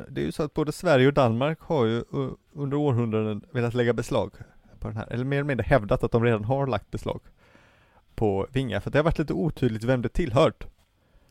det 0.08 0.20
är 0.20 0.24
ju 0.24 0.32
så 0.32 0.42
att 0.42 0.54
både 0.54 0.72
Sverige 0.72 1.06
och 1.06 1.14
Danmark 1.14 1.60
har 1.60 1.84
ju 1.84 2.04
uh, 2.14 2.30
under 2.52 2.76
århundraden 2.76 3.44
velat 3.50 3.74
lägga 3.74 3.92
beslag 3.92 4.32
på 4.78 4.88
den 4.88 4.96
här, 4.96 5.06
eller 5.10 5.24
mer 5.24 5.36
eller 5.36 5.44
mindre 5.44 5.64
hävdat 5.64 6.04
att 6.04 6.12
de 6.12 6.24
redan 6.24 6.44
har 6.44 6.66
lagt 6.66 6.90
beslag 6.90 7.20
på 8.14 8.46
Vinga, 8.52 8.80
för 8.80 8.90
det 8.90 8.98
har 8.98 9.04
varit 9.04 9.18
lite 9.18 9.32
otydligt 9.32 9.84
vem 9.84 10.02
det 10.02 10.08
tillhört. 10.08 10.66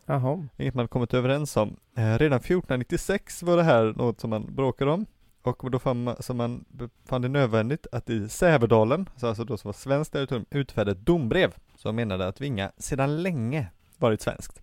Jaha. 0.06 0.48
Inget 0.58 0.74
man 0.74 0.88
kommit 0.88 1.14
överens 1.14 1.58
om. 1.58 1.76
Eh, 1.96 2.18
redan 2.18 2.40
1496 2.40 3.44
var 3.44 3.58
det 3.58 3.64
här 3.64 3.94
något 3.98 4.20
som 4.20 4.30
man 4.30 4.56
bråkade 4.56 4.92
om. 4.92 5.06
Och 5.44 5.72
då 5.72 5.80
fann 5.80 6.04
man, 6.04 6.16
så 6.20 6.34
man 6.34 6.66
fann 7.06 7.22
det 7.22 7.28
nödvändigt 7.28 7.88
att 7.92 8.10
i 8.10 8.30
Sävedalen, 8.30 9.10
så 9.16 9.28
alltså 9.28 9.44
då 9.44 9.58
som 9.58 9.68
var 9.68 9.74
svenskt 9.74 10.14
territorium, 10.14 10.46
utfärda 10.50 10.92
ett 10.92 11.06
dombrev 11.06 11.56
som 11.76 11.96
menade 11.96 12.28
att 12.28 12.42
Vinga 12.42 12.72
sedan 12.78 13.24
länge 13.24 13.68
varit 13.98 14.22
svenskt. 14.22 14.62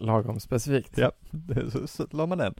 Lagom 0.00 0.40
specifikt. 0.40 0.98
Ja, 0.98 1.12
så, 1.72 1.86
så 1.86 2.06
la 2.10 2.26
man 2.26 2.38
den. 2.38 2.54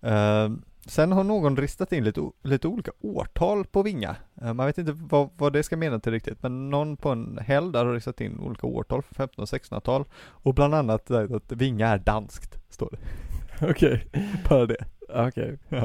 Eh, 0.00 0.50
sen 0.86 1.12
har 1.12 1.24
någon 1.24 1.56
ristat 1.56 1.92
in 1.92 2.04
lite, 2.04 2.20
lite 2.42 2.68
olika 2.68 2.90
årtal 3.00 3.64
på 3.64 3.82
Vinga. 3.82 4.16
Eh, 4.42 4.54
man 4.54 4.66
vet 4.66 4.78
inte 4.78 4.92
vad, 4.92 5.30
vad 5.36 5.52
det 5.52 5.62
ska 5.62 5.76
mena 5.76 6.00
till 6.00 6.12
riktigt, 6.12 6.42
men 6.42 6.70
någon 6.70 6.96
på 6.96 7.10
en 7.10 7.38
helg 7.38 7.72
där 7.72 7.84
har 7.84 7.94
ristat 7.94 8.20
in 8.20 8.40
olika 8.40 8.66
årtal 8.66 9.02
för 9.02 9.24
1500 9.24 9.42
och 9.42 9.48
1600-tal. 9.48 10.04
Och 10.16 10.54
bland 10.54 10.74
annat 10.74 11.10
att 11.10 11.52
Vinga 11.52 11.88
är 11.88 11.98
danskt, 11.98 12.58
står 12.68 12.90
det. 12.90 12.98
Okej. 13.70 14.06
Bara 14.48 14.66
det. 14.66 14.84
Okej. 15.08 15.58
Eh, 15.68 15.84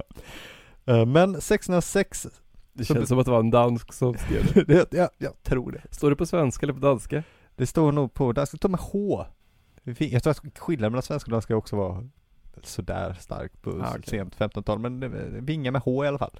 Men 1.07 1.41
606, 1.41 2.27
Det 2.73 2.85
känns 2.85 2.99
det- 2.99 3.07
som 3.07 3.19
att 3.19 3.25
det 3.25 3.31
var 3.31 3.39
en 3.39 3.51
dansk 3.51 3.93
som 3.93 4.13
skrev 4.17 4.53
det. 4.53 4.63
det, 4.91 4.97
jag, 4.97 5.09
jag 5.17 5.43
tror 5.43 5.71
det. 5.71 5.81
Står 5.95 6.09
det 6.09 6.15
på 6.15 6.25
svenska 6.25 6.65
eller 6.65 6.73
på 6.73 6.79
danska? 6.79 7.23
Det 7.55 7.65
står 7.67 7.91
nog 7.91 8.13
på, 8.13 8.31
det 8.33 8.45
ska 8.45 8.57
stå 8.57 8.67
med 8.67 8.79
H. 8.79 9.25
Jag 9.97 10.23
tror 10.23 10.31
att 10.31 10.59
skillnaden 10.59 10.91
mellan 10.91 11.03
svenska 11.03 11.27
och 11.27 11.31
danska 11.31 11.55
också 11.55 11.75
var 11.75 12.09
sådär 12.63 13.13
stark 13.19 13.61
på 13.61 13.69
Ah, 13.69 13.89
okej. 13.89 14.03
sent 14.05 14.37
1500-tal, 14.37 14.79
men 14.79 14.99
det, 14.99 15.07
vinga 15.41 15.71
med 15.71 15.81
H 15.81 16.05
i 16.05 16.07
alla 16.07 16.17
fall. 16.17 16.39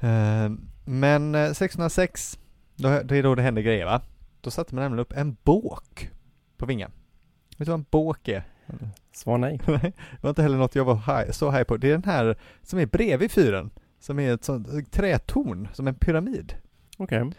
Eh, 0.00 0.50
Men 0.84 1.34
eh, 1.34 1.52
606, 1.52 2.38
då, 2.76 2.88
det 3.04 3.16
är 3.16 3.22
då 3.22 3.34
det 3.34 3.42
händer 3.42 3.62
grejer 3.62 3.84
va? 3.84 4.00
Då 4.40 4.50
satte 4.50 4.74
man 4.74 4.82
nämligen 4.84 5.00
upp 5.02 5.12
en 5.12 5.36
båk 5.42 6.10
på 6.56 6.66
Vinga. 6.66 6.86
Vet 7.56 7.58
du 7.58 7.64
vad 7.64 7.80
en 7.80 7.86
båk 7.90 8.28
är? 8.28 8.42
Svar 9.12 9.38
nej. 9.38 9.60
Nej, 9.66 9.80
det 10.10 10.22
var 10.22 10.30
inte 10.30 10.42
heller 10.42 10.58
något 10.58 10.74
jag 10.74 10.84
var 10.84 10.94
high, 10.96 11.30
så 11.30 11.50
high 11.50 11.62
på. 11.64 11.76
Det 11.76 11.88
är 11.88 11.92
den 11.92 12.04
här 12.04 12.36
som 12.62 12.78
är 12.78 12.86
bredvid 12.86 13.30
fyren, 13.30 13.70
som 14.00 14.18
är 14.18 14.34
ett 14.34 14.44
sånt 14.44 14.92
trätorn, 14.92 15.68
som 15.72 15.86
en 15.88 15.94
pyramid. 15.94 16.54
Okej. 16.98 17.30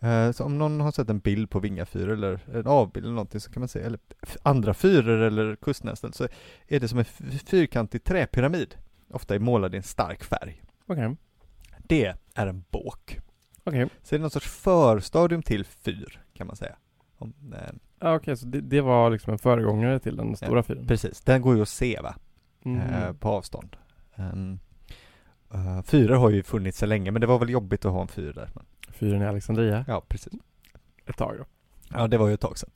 Eh, 0.00 0.30
Så 0.32 0.44
om 0.44 0.58
någon 0.58 0.80
har 0.80 0.92
sett 0.92 1.10
en 1.10 1.18
bild 1.18 1.50
på 1.50 1.60
Vinga 1.60 1.86
fyr 1.86 2.08
eller 2.08 2.40
en 2.54 2.66
avbild 2.66 3.04
eller 3.06 3.14
någonting 3.14 3.40
så 3.40 3.50
kan 3.52 3.60
man 3.60 3.68
se, 3.68 3.80
eller 3.80 3.98
andra 4.42 4.74
fyrer 4.74 5.18
eller 5.18 5.56
kustnästen, 5.56 6.12
så 6.12 6.28
är 6.68 6.80
det 6.80 6.88
som 6.88 6.98
en 6.98 7.04
fyrkantig 7.46 8.04
träpyramid. 8.04 8.74
Ofta 9.10 9.34
är 9.34 9.38
målad 9.38 9.74
i 9.74 9.76
en 9.76 9.82
stark 9.82 10.24
färg. 10.24 10.62
Okej. 10.86 11.16
Det 11.78 12.14
är 12.34 12.46
en 12.46 12.64
båk. 12.70 13.18
Okej. 13.64 13.88
Så 14.02 14.10
det 14.10 14.16
är 14.16 14.20
någon 14.20 14.30
sorts 14.30 14.48
förstadium 14.48 15.42
till 15.42 15.64
fyr, 15.64 16.20
kan 16.34 16.46
man 16.46 16.56
säga. 16.56 16.76
Om, 17.18 17.34
eh, 17.52 17.72
Ja, 18.00 18.14
okej, 18.16 18.36
så 18.36 18.46
det, 18.46 18.60
det 18.60 18.80
var 18.80 19.10
liksom 19.10 19.32
en 19.32 19.38
föregångare 19.38 19.98
till 19.98 20.16
den 20.16 20.36
stora 20.36 20.62
fyren? 20.62 20.86
precis, 20.86 21.20
den 21.20 21.42
går 21.42 21.56
ju 21.56 21.62
att 21.62 21.68
se 21.68 22.00
va, 22.02 22.14
Mm. 22.64 22.80
eh, 22.80 23.12
på 23.12 23.28
avstånd. 23.28 23.76
Um, 24.16 24.58
uh, 25.54 25.82
fyrer 25.82 26.14
har 26.16 26.30
ju 26.30 26.42
funnits 26.42 26.78
så 26.78 26.86
länge, 26.86 27.10
men 27.10 27.20
det 27.20 27.26
var 27.26 27.38
väl 27.38 27.50
jobbigt 27.50 27.84
att 27.84 27.92
ha 27.92 28.02
en 28.02 28.08
fyr 28.08 28.32
där. 28.32 28.50
Men, 28.54 28.64
Fyren 28.94 29.22
i 29.22 29.26
Alexandria? 29.26 29.84
ja, 29.88 30.02
precis. 30.08 30.32
Ett 31.06 31.16
tag 31.16 31.34
då. 31.38 31.44
Ja, 31.92 32.06
det 32.08 32.18
var 32.18 32.28
ju 32.28 32.34
ett 32.34 32.40
tag 32.40 32.58
sedan. 32.58 32.70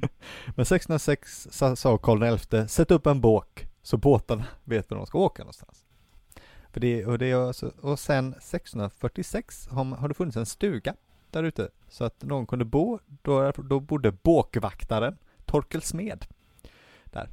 Men 0.46 0.62
1606 0.62 1.48
sa, 1.76 1.98
Karl 1.98 2.38
XI, 2.38 2.68
sätt 2.68 2.90
upp 2.90 3.06
en 3.06 3.20
båk 3.20 3.66
så 3.82 3.96
båtarna 3.96 4.44
vet 4.64 4.90
var 4.90 4.96
de 4.96 5.06
ska 5.06 5.18
åka 5.18 5.42
någonstans. 5.42 5.84
För 6.72 6.80
det, 6.80 7.06
och, 7.06 7.18
det 7.18 7.32
alltså, 7.32 7.72
och 7.80 7.98
sen 7.98 8.32
1646 8.32 9.68
har, 9.68 9.84
har 9.84 10.08
det 10.08 10.14
funnits 10.14 10.36
en 10.36 10.46
stuga 10.46 10.94
där 11.30 11.42
ute 11.42 11.68
så 11.88 12.04
att 12.04 12.22
någon 12.22 12.46
kunde 12.46 12.64
bo, 12.64 12.98
då, 13.22 13.52
då 13.52 13.80
bodde 13.80 14.12
båkvaktaren 14.12 15.16
Torkel 15.44 15.82
Smed 15.82 16.26
där. 17.04 17.28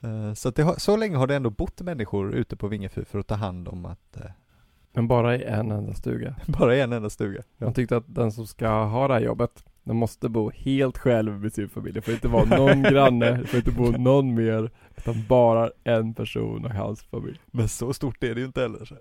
Eh, 0.00 0.34
Så, 0.34 0.48
att 0.48 0.58
har, 0.58 0.74
så 0.74 0.96
länge 0.96 1.16
har 1.16 1.26
det 1.26 1.36
ändå 1.36 1.50
bott 1.50 1.80
människor 1.80 2.34
ute 2.34 2.56
på 2.56 2.68
Vingefyr 2.68 3.04
för 3.04 3.18
att 3.18 3.26
ta 3.26 3.34
hand 3.34 3.68
om 3.68 3.86
att 3.86 4.16
eh, 4.16 4.30
Men 4.92 5.08
bara 5.08 5.36
i 5.36 5.44
en 5.44 5.70
enda 5.70 5.94
stuga. 5.94 6.34
bara 6.46 6.76
i 6.76 6.80
en 6.80 6.92
enda 6.92 7.10
stuga. 7.10 7.42
Man 7.58 7.74
tyckte 7.74 7.96
att 7.96 8.04
den 8.06 8.32
som 8.32 8.46
ska 8.46 8.68
ha 8.68 9.08
det 9.08 9.14
här 9.14 9.20
jobbet, 9.20 9.64
den 9.84 9.96
måste 9.96 10.28
bo 10.28 10.50
helt 10.50 10.98
själv 10.98 11.40
med 11.40 11.52
sin 11.52 11.68
familj. 11.68 11.94
Det 11.94 12.02
får 12.02 12.14
inte 12.14 12.28
vara 12.28 12.44
någon 12.58 12.82
granne, 12.82 13.30
det 13.30 13.46
får 13.46 13.58
inte 13.58 13.72
bo 13.72 13.90
någon 13.90 14.34
mer. 14.34 14.70
Utan 14.96 15.24
bara 15.28 15.70
en 15.84 16.14
person 16.14 16.64
och 16.64 16.70
hans 16.70 17.02
familj. 17.02 17.40
Men 17.46 17.68
så 17.68 17.92
stort 17.92 18.24
är 18.24 18.34
det 18.34 18.40
ju 18.40 18.46
inte 18.46 18.60
heller. 18.60 18.98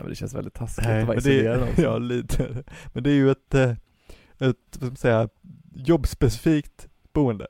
Ja, 0.00 0.04
men 0.04 0.10
det 0.10 0.16
känns 0.16 0.34
väldigt 0.34 0.54
taskigt 0.54 0.88
Nej, 0.88 1.00
att 1.00 1.08
vara 1.08 1.18
isolerad 1.18 1.60
är, 1.60 1.70
också. 1.70 1.82
ja, 1.82 1.98
lite. 1.98 2.64
Men 2.92 3.02
det 3.02 3.10
är 3.10 3.14
ju 3.14 3.30
ett, 3.30 3.54
eh, 3.54 3.70
ett 3.70 3.78
vad 4.38 4.56
ska 4.74 4.84
man 4.86 4.96
säga, 4.96 5.28
jobbspecifikt 5.74 6.88
boende. 7.12 7.46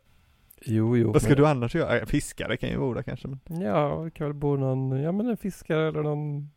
Jo, 0.65 0.97
jo. 0.97 1.13
Vad 1.13 1.23
ska 1.23 1.31
men- 1.31 1.39
du 1.39 1.47
annars 1.47 1.75
göra? 1.75 2.07
Fiskare 2.07 2.57
kan 2.57 2.69
ju 2.69 2.79
bo 2.79 2.95
där 2.95 3.03
kanske. 3.03 3.29
Men... 3.29 3.61
Ja, 3.61 4.03
det 4.05 4.11
kan 4.11 4.27
väl 4.27 4.35
bo 4.35 4.57
någon, 4.57 5.01
ja 5.01 5.13
men 5.13 5.27
en 5.29 5.37
fiskare 5.37 5.89
eller 5.89 6.03
någon 6.03 6.51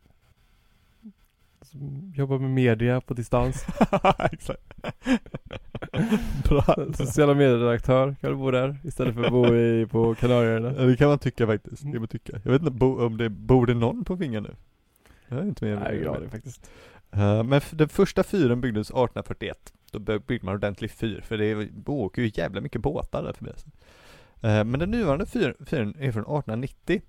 som 1.62 2.12
jobbar 2.16 2.38
med 2.38 2.50
media 2.50 3.00
på 3.00 3.14
distans. 3.14 3.66
Exakt. 4.32 4.74
Bra. 6.48 6.76
Sociala 6.94 7.34
medieredaktör 7.34 8.16
kan 8.20 8.30
väl 8.30 8.38
bo 8.38 8.50
där 8.50 8.78
istället 8.84 9.14
för 9.14 9.24
att 9.24 9.32
bo 9.32 9.54
i, 9.54 9.86
på 9.90 10.14
Kanarieöarna. 10.14 10.74
Ja, 10.78 10.82
det 10.82 10.96
kan 10.96 11.08
man 11.08 11.18
tycka 11.18 11.46
faktiskt. 11.46 11.82
Det 11.82 11.92
kan 11.92 12.00
man 12.00 12.08
tycka. 12.08 12.40
Jag 12.44 12.52
vet 12.52 12.60
inte 12.62 12.70
bo, 12.70 13.06
om 13.06 13.16
det 13.16 13.28
bor 13.28 13.66
det 13.66 13.74
någon 13.74 14.04
på 14.04 14.14
Vinga 14.14 14.40
nu? 14.40 14.54
Jag 15.28 15.38
är 15.38 15.42
inte 15.42 15.64
med. 15.64 15.78
Nej, 15.78 15.96
ingen 15.98 16.08
aning 16.14 16.30
faktiskt. 16.30 16.70
Eh, 17.10 17.42
Men 17.44 17.60
den 17.72 17.88
första 17.88 18.22
fyren 18.22 18.60
byggdes 18.60 18.90
1841. 18.90 19.72
Då 19.90 19.98
by- 19.98 20.18
byggde 20.18 20.46
man 20.46 20.54
ordentlig 20.54 20.90
fyr, 20.90 21.20
för 21.20 21.38
det 21.38 21.44
är- 21.46 21.68
åker 21.86 22.22
ju 22.22 22.30
jävla 22.34 22.60
mycket 22.60 22.80
båtar 22.82 23.22
där 23.22 23.32
förbi. 23.32 23.50
Eh, 24.40 24.64
Men 24.64 24.78
den 24.80 24.90
nuvarande 24.90 25.26
fyr, 25.26 25.56
fyren 25.66 25.94
är 25.98 26.12
från 26.12 26.22
1890. 26.22 27.02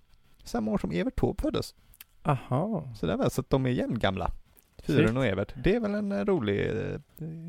Samma 0.44 0.72
år 0.72 0.78
som 0.78 0.92
Evert 0.92 1.16
Taube 1.16 1.42
föddes. 1.42 1.76
Aha. 2.24 2.90
Så 2.96 3.06
det 3.06 3.14
är 3.14 3.18
väl 3.18 3.32
så 3.32 3.42
att 3.42 3.50
de 3.50 3.66
är 3.66 3.70
jämngamla. 3.70 4.32
Fyren 4.78 5.18
och 5.18 5.26
Evert. 5.26 5.54
Det 5.64 5.76
är 5.76 5.80
väl 5.80 5.96
en 5.96 6.12
eh, 6.12 6.26
rolig 6.26 6.70
eh, 6.70 7.00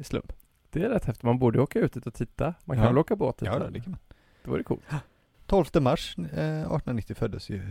slump. 0.05 0.33
Det 0.71 0.83
är 0.85 0.89
rätt 0.89 1.05
häftigt. 1.05 1.23
Man 1.23 1.39
borde 1.39 1.61
åka 1.61 1.79
ut 1.79 1.93
dit 1.93 2.07
och 2.07 2.15
titta. 2.15 2.55
Man 2.65 2.77
kan 2.77 2.85
Ja. 2.85 2.91
väl 2.91 2.99
åka 2.99 3.17
båt 3.17 3.39
dit? 3.39 3.47
Ja, 3.47 3.59
det 3.59 3.81
kan 3.81 3.91
man. 3.91 4.01
det 4.45 4.51
vore 4.51 4.63
coolt. 4.63 4.83
12 5.47 5.67
mars 5.81 6.15
eh, 6.19 6.25
1890 6.25 7.15
föddes 7.17 7.51
ju 7.51 7.63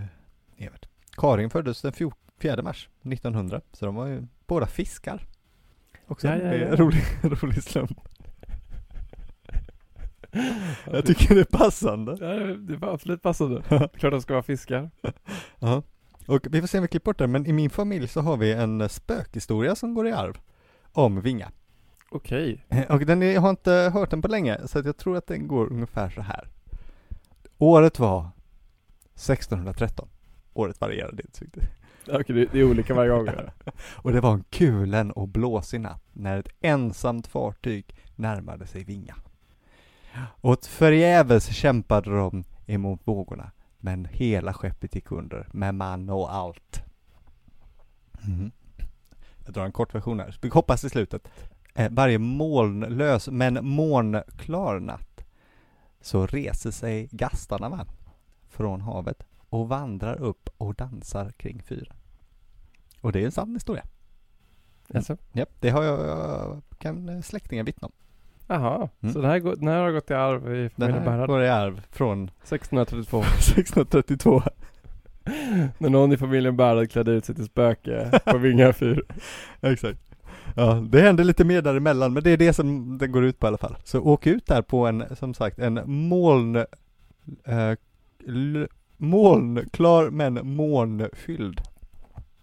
Evert. 0.57 0.85
Karin 1.17 1.49
föddes 1.49 1.81
den 1.81 1.93
fjor- 1.93 2.13
4 2.41 2.61
mars 2.61 2.89
1900. 3.03 3.61
Så 3.73 3.85
de 3.85 3.95
var 3.95 4.07
ju 4.07 4.27
båda 4.47 4.65
fiskar. 4.65 5.27
Också 6.07 6.27
Ja, 6.27 6.33
en 6.33 6.59
ja, 6.59 6.67
ja. 6.67 6.75
rolig, 6.75 7.03
rolig 7.41 7.63
slump. 7.63 7.99
Jag 10.91 11.05
tycker 11.05 11.35
det 11.35 11.41
är 11.41 11.57
passande. 11.57 12.17
Ja, 12.19 12.33
det 12.55 12.75
var 12.77 12.93
absolut 12.93 13.21
passande. 13.21 13.61
Klart 13.69 14.11
de 14.11 14.21
ska 14.21 14.33
vara 14.33 14.43
fiskar. 14.43 14.91
Ja. 15.59 15.83
Och 16.27 16.47
vi 16.51 16.61
får 16.61 16.67
se 16.67 16.77
om 16.77 16.81
vi 16.81 16.87
klipper 16.87 17.05
bort 17.05 17.17
det, 17.17 17.27
men 17.27 17.45
i 17.45 17.53
min 17.53 17.69
familj 17.69 18.07
så 18.07 18.21
har 18.21 18.37
vi 18.37 18.53
en 18.53 18.89
spökhistoria 18.89 19.75
som 19.75 19.93
går 19.93 20.07
i 20.07 20.11
arv 20.11 20.37
om 20.91 21.21
Vinga. 21.21 21.51
Okej. 22.11 22.65
Och 22.89 23.05
den 23.05 23.23
är, 23.23 23.33
jag 23.33 23.41
har 23.41 23.49
inte 23.49 23.71
hört 23.93 24.09
den 24.09 24.21
på 24.21 24.27
länge, 24.27 24.67
så 24.67 24.79
jag 24.79 24.97
tror 24.97 25.17
att 25.17 25.27
den 25.27 25.47
går 25.47 25.71
ungefär 25.71 26.09
så 26.09 26.21
här. 26.21 26.47
Året 27.57 27.99
var 27.99 28.29
1613. 29.13 30.07
Året 30.53 30.81
varierade 30.81 31.23
inte 31.23 31.45
riktigt. 31.45 31.63
Okej, 32.11 32.47
det, 32.51 32.59
är 32.59 32.63
olika 32.63 32.93
varje 32.93 33.09
gång. 33.09 33.27
Och 33.95 34.11
det 34.11 34.21
var 34.21 34.33
en 34.33 34.43
kulen 34.49 35.11
och 35.11 35.27
blåsig 35.27 35.81
natt 35.81 36.03
när 36.13 36.39
ett 36.39 36.49
ensamt 36.61 37.27
fartyg 37.27 37.95
närmade 38.15 38.67
sig 38.67 38.83
Vinga. 38.83 39.15
Och 40.41 40.65
förgäves 40.65 41.55
kämpade 41.55 42.17
de 42.17 42.43
emot 42.65 43.01
vågorna, 43.03 43.51
men 43.79 44.05
hela 44.05 44.53
skeppet 44.53 44.95
gick 44.95 45.11
under 45.11 45.47
med 45.51 45.75
man 45.75 46.09
och 46.09 46.33
allt. 46.33 46.81
Mm. 48.27 48.51
Jag 49.45 49.53
drar 49.53 49.65
en 49.65 49.71
kort 49.71 49.95
version 49.95 50.19
här, 50.19 50.37
vi 50.41 50.49
hoppas 50.49 50.83
i 50.83 50.89
slutet. 50.89 51.27
Eh, 51.73 51.91
varje 51.91 52.17
molnlös 52.17 53.27
men 53.27 53.67
månklar 53.67 54.79
natt 54.79 55.25
så 56.01 56.27
reser 56.27 56.71
sig 56.71 57.09
gastarna 57.11 57.69
va, 57.69 57.85
från 58.49 58.81
havet 58.81 59.23
och 59.55 59.67
vandrar 59.69 60.21
upp 60.21 60.49
och 60.57 60.75
dansar 60.75 61.31
kring 61.37 61.61
fyren. 61.63 61.93
Och 63.01 63.11
det 63.11 63.21
är 63.21 63.25
en 63.25 63.31
sann 63.31 63.53
historia. 63.53 63.83
Alltså. 64.93 65.17
Japp, 65.33 65.49
det 65.59 65.69
har 65.69 65.83
jag, 65.83 65.99
jag 66.07 66.61
kan 66.77 67.23
släktingar 67.23 67.63
vittna 67.63 67.85
om. 67.85 67.91
Jaha, 68.47 68.89
Mm. 69.01 69.13
så 69.13 69.21
den 69.21 69.29
här, 69.29 69.39
går, 69.39 69.55
den 69.55 69.67
här 69.67 69.81
har 69.81 69.91
gått 69.91 70.11
i 70.11 70.13
arv 70.13 70.55
i 70.55 70.61
Den 70.61 70.69
familjen 70.69 71.03
här 71.03 71.05
Berhard. 71.11 71.27
går 71.27 71.43
i 71.43 71.49
arv 71.49 71.81
från 71.91 72.23
1632. 72.23 73.19
1632. 73.21 74.41
När 75.77 75.89
någon 75.89 76.11
i 76.11 76.17
familjen 76.17 76.57
Berhard 76.57 76.91
klädde 76.91 77.11
ut 77.11 77.25
sig 77.25 77.35
till 77.35 77.45
spöke 77.45 78.19
på 78.25 78.37
Vinga 78.37 78.73
fyr. 78.73 79.03
Exakt. 79.61 79.99
Ja, 80.55 80.73
det 80.89 81.01
händer 81.01 81.23
lite 81.23 81.43
mer 81.45 81.61
däremellan, 81.61 82.13
men 82.13 82.23
det 82.23 82.29
är 82.29 82.37
det 82.37 82.53
som 82.53 82.97
den 82.97 83.11
går 83.11 83.25
ut 83.25 83.39
på 83.39 83.45
i 83.45 83.49
alla 83.49 83.57
fall. 83.57 83.77
Så 83.83 83.99
åk 84.01 84.27
ut 84.27 84.45
där 84.45 84.61
på 84.61 84.87
en, 84.87 85.15
som 85.15 85.33
sagt, 85.33 85.59
en 85.59 85.81
moln, 86.07 86.55
eh, 87.45 87.71
l, 88.27 88.67
molnklar 88.97 90.09
men 90.09 90.55
månfylld 90.55 91.61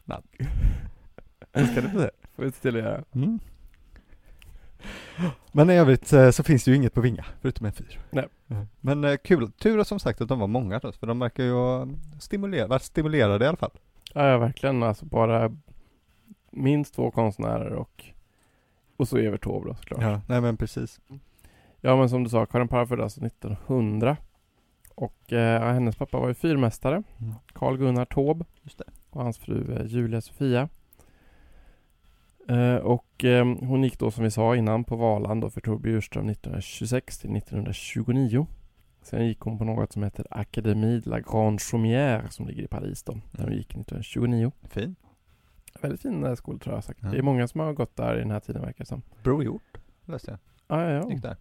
natt. 0.04 0.24
Så 1.54 1.66
ska 1.66 1.80
du 1.80 1.88
se. 1.88 2.10
Får 2.36 2.42
vi 2.42 2.52
se 2.52 2.60
till 2.60 2.76
att 2.76 2.82
göra. 2.82 3.04
Mm. 3.14 3.38
Men 5.52 5.70
i 5.70 5.74
övrigt 5.74 6.12
eh, 6.12 6.30
så 6.30 6.42
finns 6.42 6.64
det 6.64 6.70
ju 6.70 6.76
inget 6.76 6.94
på 6.94 7.00
Vinga, 7.00 7.24
förutom 7.40 7.66
en 7.66 7.72
fyr. 7.72 8.00
Nej. 8.10 8.28
Mm. 8.48 8.66
Men 8.80 9.04
eh, 9.04 9.16
kul, 9.16 9.52
tur 9.52 9.84
som 9.84 9.98
sagt 9.98 10.20
att 10.20 10.28
de 10.28 10.38
var 10.38 10.46
många 10.46 10.78
då, 10.78 10.92
för 10.92 11.06
de 11.06 11.18
verkar 11.18 11.44
ju 11.44 11.52
ha 11.52 11.86
varit 12.68 12.82
stimulerade 12.82 13.44
i 13.44 13.48
alla 13.48 13.56
fall. 13.56 13.70
Ja, 14.14 14.28
ja, 14.28 14.38
verkligen. 14.38 14.82
Alltså 14.82 15.04
bara 15.04 15.56
minst 16.50 16.94
två 16.94 17.10
konstnärer 17.10 17.72
och 17.72 18.04
och 18.96 19.08
så 19.08 19.16
Evert 19.16 19.44
Taube 19.44 19.68
då 19.68 19.74
såklart. 19.74 20.02
Ja, 20.02 20.20
nej 20.28 20.40
men 20.40 20.56
precis. 20.56 21.00
Ja 21.80 21.96
men 21.96 22.08
som 22.08 22.24
du 22.24 22.30
sa, 22.30 22.46
Karin 22.46 22.68
Parr 22.68 22.86
föddes 22.86 23.04
alltså 23.04 23.26
1900 23.26 24.16
och 25.02 25.32
eh, 25.32 25.72
hennes 25.74 25.96
pappa 25.96 26.18
var 26.20 26.28
ju 26.28 26.34
fyrmästare, 26.34 27.02
Mm. 27.20 27.34
Carl 27.52 27.76
Gunnar 27.76 28.06
det. 28.76 28.84
och 29.10 29.22
hans 29.22 29.38
fru 29.38 29.76
eh, 29.76 29.86
Julia 29.86 30.20
Sofia. 30.20 30.68
Eh, 32.48 32.76
och 32.76 33.24
eh, 33.24 33.44
hon 33.44 33.82
gick 33.84 33.98
då 33.98 34.10
som 34.10 34.24
vi 34.24 34.30
sa 34.30 34.56
innan 34.56 34.84
på 34.84 34.96
Valand 34.96 35.52
för 35.52 35.60
Torbjörn 35.60 35.82
Bjurström 35.82 36.28
1926 36.28 37.18
till 37.18 37.36
1929. 37.36 38.46
Sen 39.02 39.26
gick 39.26 39.40
hon 39.40 39.58
på 39.58 39.64
något 39.64 39.92
som 39.92 40.02
heter 40.02 40.26
Académie 40.30 41.00
de 41.00 41.10
la 41.10 41.20
Grande 41.20 41.58
Chaumière 41.58 42.28
som 42.28 42.46
ligger 42.46 42.62
i 42.62 42.68
Paris 42.68 43.02
då, 43.02 43.12
där 43.30 43.44
hon 43.44 43.52
gick 43.52 43.70
1929. 43.70 44.52
Fin. 44.70 44.96
Väldigt 45.80 46.02
fin 46.02 46.24
eh, 46.24 46.34
skola 46.34 46.58
tror 46.58 46.74
jag 46.74 46.84
säkert. 46.84 47.02
Ja. 47.04 47.10
Det 47.10 47.18
är 47.18 47.22
många 47.22 47.48
som 47.48 47.60
har 47.60 47.72
gått 47.72 47.96
där 47.96 48.16
i 48.16 48.18
den 48.18 48.30
här 48.30 48.40
tiden 48.40 48.62
verkar 48.62 48.84
det 48.84 48.88
som. 48.88 49.02
Bror 49.22 49.44
Hjort, 49.44 49.78
läste 50.04 50.30
jag. 50.30 50.38
Ja, 50.78 50.90
ja, 50.90 51.10
Gick 51.10 51.24
ja. 51.24 51.28
där. 51.28 51.36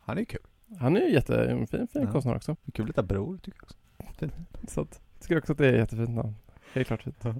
Han 0.00 0.16
är 0.16 0.20
ju 0.20 0.26
kul. 0.26 0.40
Han 0.78 0.96
är 0.96 1.00
ju 1.00 1.12
jätte, 1.12 1.44
en 1.44 1.66
fin, 1.66 1.86
Ja. 1.92 2.12
konstnär 2.12 2.36
också. 2.36 2.56
Kul 2.74 2.92
att 2.96 3.04
Bror 3.04 3.38
tycker 3.38 3.58
jag 3.58 3.64
också. 3.64 4.28
Så 4.68 4.80
att, 4.80 5.00
tycker 5.20 5.38
också 5.38 5.52
att 5.52 5.58
det 5.58 5.66
är 5.68 5.72
jättefint 5.72 6.10
namn. 6.10 6.34
Helt 6.72 6.86
klart 6.86 7.02
fint. 7.02 7.16
Ja. 7.24 7.34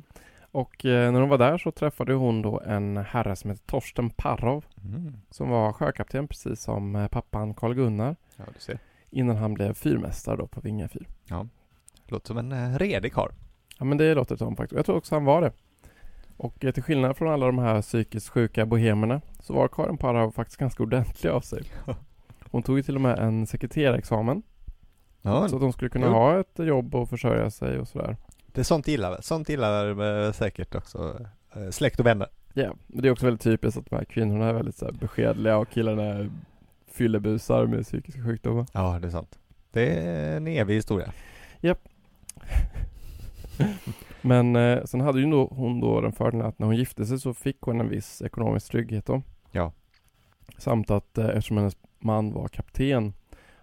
Och 0.53 0.85
eh, 0.85 1.13
när 1.13 1.21
hon 1.21 1.29
var 1.29 1.39
där 1.39 1.59
så 1.59 1.71
träffade 1.73 2.13
hon 2.15 2.43
då 2.43 2.61
en 2.61 2.97
herre 2.97 3.37
som 3.37 3.51
heter 3.51 3.63
Torsten 3.67 4.11
Parrov 4.11 4.65
Mm. 4.85 5.17
som 5.31 5.49
var 5.49 5.73
sjökapten 5.73 6.29
precis 6.29 6.61
som 6.61 6.97
eh, 6.97 7.09
pappan 7.09 7.55
Carl 7.55 7.75
Gunnar 7.75 8.17
Ja, 8.37 8.45
du 8.55 8.61
ser. 8.61 8.79
innan 9.11 9.37
han 9.37 9.55
blev 9.55 9.75
fyrmästare 9.75 10.37
då 10.37 10.47
på 10.47 10.61
Vinga 10.61 10.89
fyr. 10.89 11.07
Låter 12.09 12.27
som 12.27 12.39
en 12.39 12.53
eh, 12.53 12.79
redig 12.79 13.13
karl. 13.13 13.31
Ja 13.79 13.85
men 13.85 13.99
det 13.99 14.15
låter 14.15 14.37
som 14.37 14.57
faktiskt. 14.57 14.77
Jag 14.77 14.87
tror 14.87 14.97
också 14.97 15.15
han 15.15 15.25
var 15.25 15.41
det. 15.43 15.53
Och 16.37 16.65
eh, 16.65 16.73
till 16.73 16.83
skillnad 16.83 17.17
från 17.17 17.29
alla 17.33 17.47
de 17.47 17.59
här 17.59 17.83
psykiskt 17.83 18.29
sjuka 18.29 18.67
bohemerna 18.67 19.21
så 19.41 19.53
var 19.55 19.69
Karin 19.69 19.97
Parrov 19.99 20.31
faktiskt 20.31 20.57
ganska 20.61 20.83
ordentlig 20.83 21.31
av 21.31 21.41
sig. 21.41 21.63
Hon 22.51 22.63
tog 22.63 22.77
ju 22.77 22.83
till 22.83 22.95
och 22.95 23.01
med 23.01 23.19
en 23.19 23.47
sekreterarexamen 23.47 24.43
Ja, 25.23 25.49
så 25.49 25.57
att 25.57 25.63
hon 25.63 25.73
skulle 25.73 25.89
kunna 25.91 26.07
Jo. 26.07 26.13
ha 26.13 26.41
ett 26.41 26.59
jobb 26.59 26.95
och 26.95 27.09
försörja 27.09 27.51
sig 27.51 27.79
och 27.79 27.89
sådär. 27.89 28.17
det 28.47 28.61
är 28.61 28.65
sånt 28.65 28.89
gillar. 28.89 29.19
Sånt 29.21 29.49
gillar 29.49 30.03
eh, 30.27 30.33
säkert 30.33 30.75
också 30.75 31.21
eh, 31.57 31.71
släkt 31.71 32.01
och 32.01 32.07
vänner. 32.07 32.29
Ja, 32.55 32.73
men 32.87 33.03
det 33.03 33.09
är 33.09 33.13
också 33.13 33.25
väldigt 33.27 33.41
typiskt 33.43 33.79
att 33.81 33.91
de 33.91 33.97
här 33.97 34.05
kvinnorna 34.05 34.49
är 34.49 34.53
väldigt 34.53 34.77
så 34.77 34.93
beskedliga 34.93 35.57
och 35.59 35.71
killarna 35.71 36.03
är 36.03 36.31
fyllebusar 36.93 37.67
med 37.67 37.85
psykiska 37.85 38.25
sjukdomar. 38.25 38.67
Ja, 38.73 38.99
det 39.01 39.07
är 39.07 39.11
sant. 39.11 39.39
Det 39.73 39.97
är 39.99 40.37
en 40.37 40.47
evig 40.47 40.75
historia. 40.75 41.13
Men 44.23 44.57
eh, 44.57 44.85
sen 44.85 45.01
hade 45.01 45.21
ju 45.21 45.31
då, 45.31 45.47
hon 45.47 45.81
då 45.81 46.01
den 46.01 46.13
fördelen 46.13 46.47
att 46.47 46.59
när 46.59 46.67
hon 46.67 46.77
gifte 46.77 47.07
sig 47.07 47.21
så 47.21 47.35
fick 47.35 47.61
hon 47.61 47.81
en 47.81 47.89
viss 47.89 48.23
ekonomisk 48.23 48.71
trygghet 48.71 49.07
då. 49.07 49.23
Ja. 49.51 49.73
Samt 50.59 50.91
att 50.91 51.19
eh, 51.19 51.27
eftersom 51.27 51.57
hennes 51.57 51.77
man 51.99 52.33
var 52.33 52.49
kapten 52.49 53.15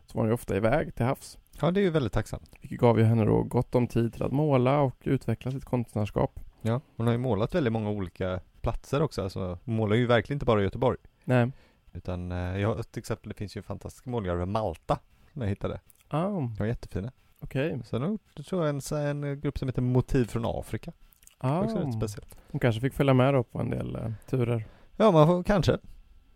så 0.05 0.17
var 0.17 0.23
han 0.23 0.29
ju 0.29 0.34
ofta 0.34 0.55
iväg 0.57 0.95
till 0.95 1.05
havs. 1.05 1.38
Ja, 1.61 1.71
det 1.71 1.79
är 1.79 1.81
ju 1.84 1.89
väldigt 1.89 2.13
tacksamt. 2.13 2.51
Vilket 2.61 2.79
gav 2.79 2.99
ju 2.99 3.05
henne 3.05 3.25
då 3.25 3.43
gott 3.43 3.75
om 3.75 3.88
tid 3.88 4.13
till 4.13 4.23
att 4.23 4.31
måla 4.31 4.79
och 4.79 4.95
utveckla 5.03 5.51
sitt 5.51 5.65
konstnärskap. 5.65 6.39
Ja, 6.61 6.81
hon 6.97 7.05
har 7.07 7.11
ju 7.13 7.17
målat 7.19 7.55
väldigt 7.55 7.73
många 7.73 7.89
olika 7.89 8.39
platser 8.61 9.01
också. 9.01 9.21
Alltså, 9.23 9.59
hon 9.65 9.75
målar 9.75 9.95
ju 9.95 10.05
verkligen 10.07 10.36
inte 10.36 10.45
bara 10.45 10.61
i 10.61 10.63
Göteborg. 10.63 10.97
Nej. 11.23 11.51
Utan, 11.93 12.31
eh, 12.31 12.38
jag, 12.59 12.91
till 12.91 12.99
exempel, 12.99 13.29
det 13.29 13.36
finns 13.36 13.57
ju 13.57 13.61
fantastiska 13.61 14.09
målningar 14.09 14.36
över 14.36 14.45
Malta. 14.45 14.99
Som 15.34 15.41
jag 15.41 15.49
hittade. 15.49 15.79
Ah, 16.07 16.23
De 16.23 16.55
var 16.55 16.65
jättefina. 16.65 17.11
okej. 17.39 17.79
Sen 17.86 18.01
har 18.01 18.07
hon 18.09 18.13
gjort, 18.36 18.45
tror 18.47 18.61
jag, 18.61 18.69
en, 18.69 18.81
så- 18.81 18.95
en 18.95 19.39
grupp 19.41 19.57
som 19.57 19.67
heter 19.67 19.81
Motiv 19.81 20.25
från 20.25 20.43
Afrika. 20.45 20.91
Ah, 21.38 21.61
Också 21.63 21.77
rätt 21.77 21.93
speciellt. 21.93 22.38
hon 22.51 22.59
kanske 22.59 22.81
fick 22.81 22.93
följa 22.93 23.13
med 23.13 23.34
då 23.34 23.43
på 23.43 23.59
en 23.59 23.69
del 23.69 23.95
eh, 23.95 24.11
turer. 24.29 24.65
Ja, 24.97 25.11
man 25.11 25.27
får, 25.27 25.43
kanske. 25.43 25.77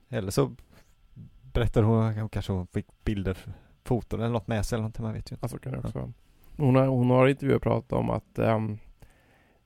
Eller 0.09 0.31
så 0.31 0.51
berättar 1.57 1.83
hon, 1.83 2.29
kanske 2.29 2.53
hon 2.53 2.67
fick 2.67 2.85
bilder, 3.03 3.37
foton 3.83 4.19
eller 4.19 4.33
något 4.33 4.47
med 4.47 4.65
sig 4.65 4.75
eller 4.75 4.81
någonting, 4.81 5.03
man 5.05 5.13
vet 5.13 5.31
ju 5.31 5.33
inte. 5.33 5.45
Alltså 5.45 5.57
kan 5.57 5.71
det 5.71 5.77
också. 5.79 6.11
Hon 6.57 6.75
har, 6.75 6.87
hon 6.87 7.09
har 7.09 7.27
i 7.27 7.31
intervjuer 7.31 7.59
pratat 7.59 7.93
om 7.93 8.09
att 8.09 8.39
ehm, 8.39 8.77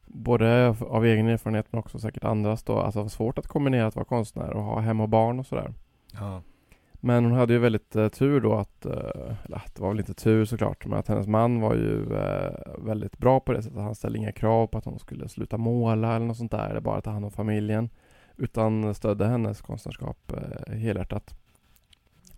både 0.06 0.76
av- 0.90 1.06
egen 1.06 1.28
erfarenhet 1.28 1.66
men 1.72 1.80
också 1.80 2.00
säkert 2.00 2.24
andras 2.24 2.64
då, 2.64 2.80
alltså 2.80 3.10
svårt 3.10 3.38
att 3.38 3.48
kombinera 3.48 3.88
att 3.88 3.96
vara 3.96 4.06
konstnär 4.06 4.54
och 4.54 4.64
ha 4.64 4.80
hem 4.80 5.02
och 5.02 5.10
barn 5.10 5.40
och 5.40 5.46
sådär. 5.46 5.74
Ja. 6.14 6.42
Men 6.94 7.24
hon 7.26 7.34
hade 7.34 7.54
ju 7.54 7.60
väldigt 7.60 7.96
eh, 7.96 8.08
tur 8.08 8.42
då 8.42 8.54
att, 8.54 8.86
eh, 8.86 9.46
eller 9.46 9.62
det 9.76 9.80
var 9.80 9.90
väl 9.90 10.00
inte 10.00 10.14
tur 10.14 10.46
såklart, 10.46 10.86
men 10.86 11.00
att 11.00 11.08
hennes 11.08 11.28
man 11.28 11.62
var 11.62 11.76
ju 11.76 12.14
eh, 12.16 12.54
väldigt 12.78 13.18
bra 13.18 13.40
på 13.40 13.54
det 13.54 13.64
sättet. 13.64 13.80
Han 13.80 13.96
ställde 13.96 14.18
inga 14.18 14.32
krav 14.32 14.68
på 14.68 14.78
att 14.78 14.86
hon 14.86 15.00
skulle 15.00 15.30
sluta 15.30 15.58
måla 15.58 16.16
eller 16.16 16.26
något 16.26 16.38
sånt 16.38 16.52
där, 16.52 16.70
eller 16.70 16.82
bara 16.82 17.02
ta 17.02 17.12
hand 17.12 17.26
om 17.26 17.32
familjen. 17.32 17.90
Utan 18.38 18.94
stödde 18.96 19.28
hennes 19.28 19.62
konstnärskap 19.62 20.32
eh, 20.32 20.74
helhjärtat. 20.74 21.36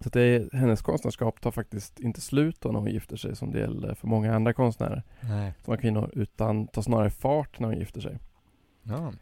Så 0.03 0.09
det, 0.09 0.21
är- 0.21 0.57
hennes 0.57 0.81
konstnärskap 0.81 1.41
tar 1.41 1.51
faktiskt 1.51 1.99
inte 1.99 2.21
slut 2.21 2.61
då 2.61 2.71
när 2.71 2.79
hon 2.79 2.91
gifter 2.91 3.15
sig 3.17 3.35
som 3.35 3.51
det 3.51 3.59
gäller 3.59 3.95
för 3.95 4.07
många 4.07 4.35
andra 4.35 4.53
konstnärer 4.53 5.03
Nej. 5.21 5.53
som 5.63 5.73
är 5.73 5.77
kvinnor, 5.77 6.09
utan 6.13 6.67
tar 6.67 6.81
snarare 6.81 7.09
fart 7.09 7.59
när 7.59 7.67
hon 7.67 7.77
gifter 7.77 8.01
sig. 8.01 8.19
Ja, 8.83 9.13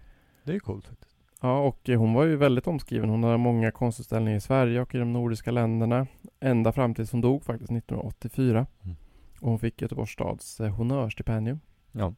det 0.43 0.51
är 0.51 0.53
ju 0.53 0.59
coolt 0.59 0.87
faktiskt. 0.87 1.15
Ja, 1.41 1.59
och 1.59 1.89
eh, 1.89 1.99
hon 1.99 2.13
var 2.13 2.23
ju 2.23 2.35
väldigt 2.35 2.67
omskriven. 2.67 3.09
Hon 3.09 3.23
hade 3.23 3.37
många 3.37 3.71
konstutställningar 3.71 4.37
i 4.37 4.41
Sverige 4.41 4.81
och 4.81 4.95
i 4.95 4.97
de 4.97 5.13
nordiska 5.13 5.51
länderna. 5.51 6.07
Ända 6.39 6.71
fram 6.71 6.95
tills 6.95 7.11
hon 7.11 7.21
dog 7.21 7.43
faktiskt 7.43 7.71
1984. 7.71 8.67
Mm. 8.83 8.95
Och 9.41 9.49
hon 9.49 9.59
fick 9.59 9.81
Göteborgs 9.81 10.09
stads 10.11 10.59
eh, 10.59 10.69
honnörsstipendium. 10.73 11.59
Ja. 11.91 12.13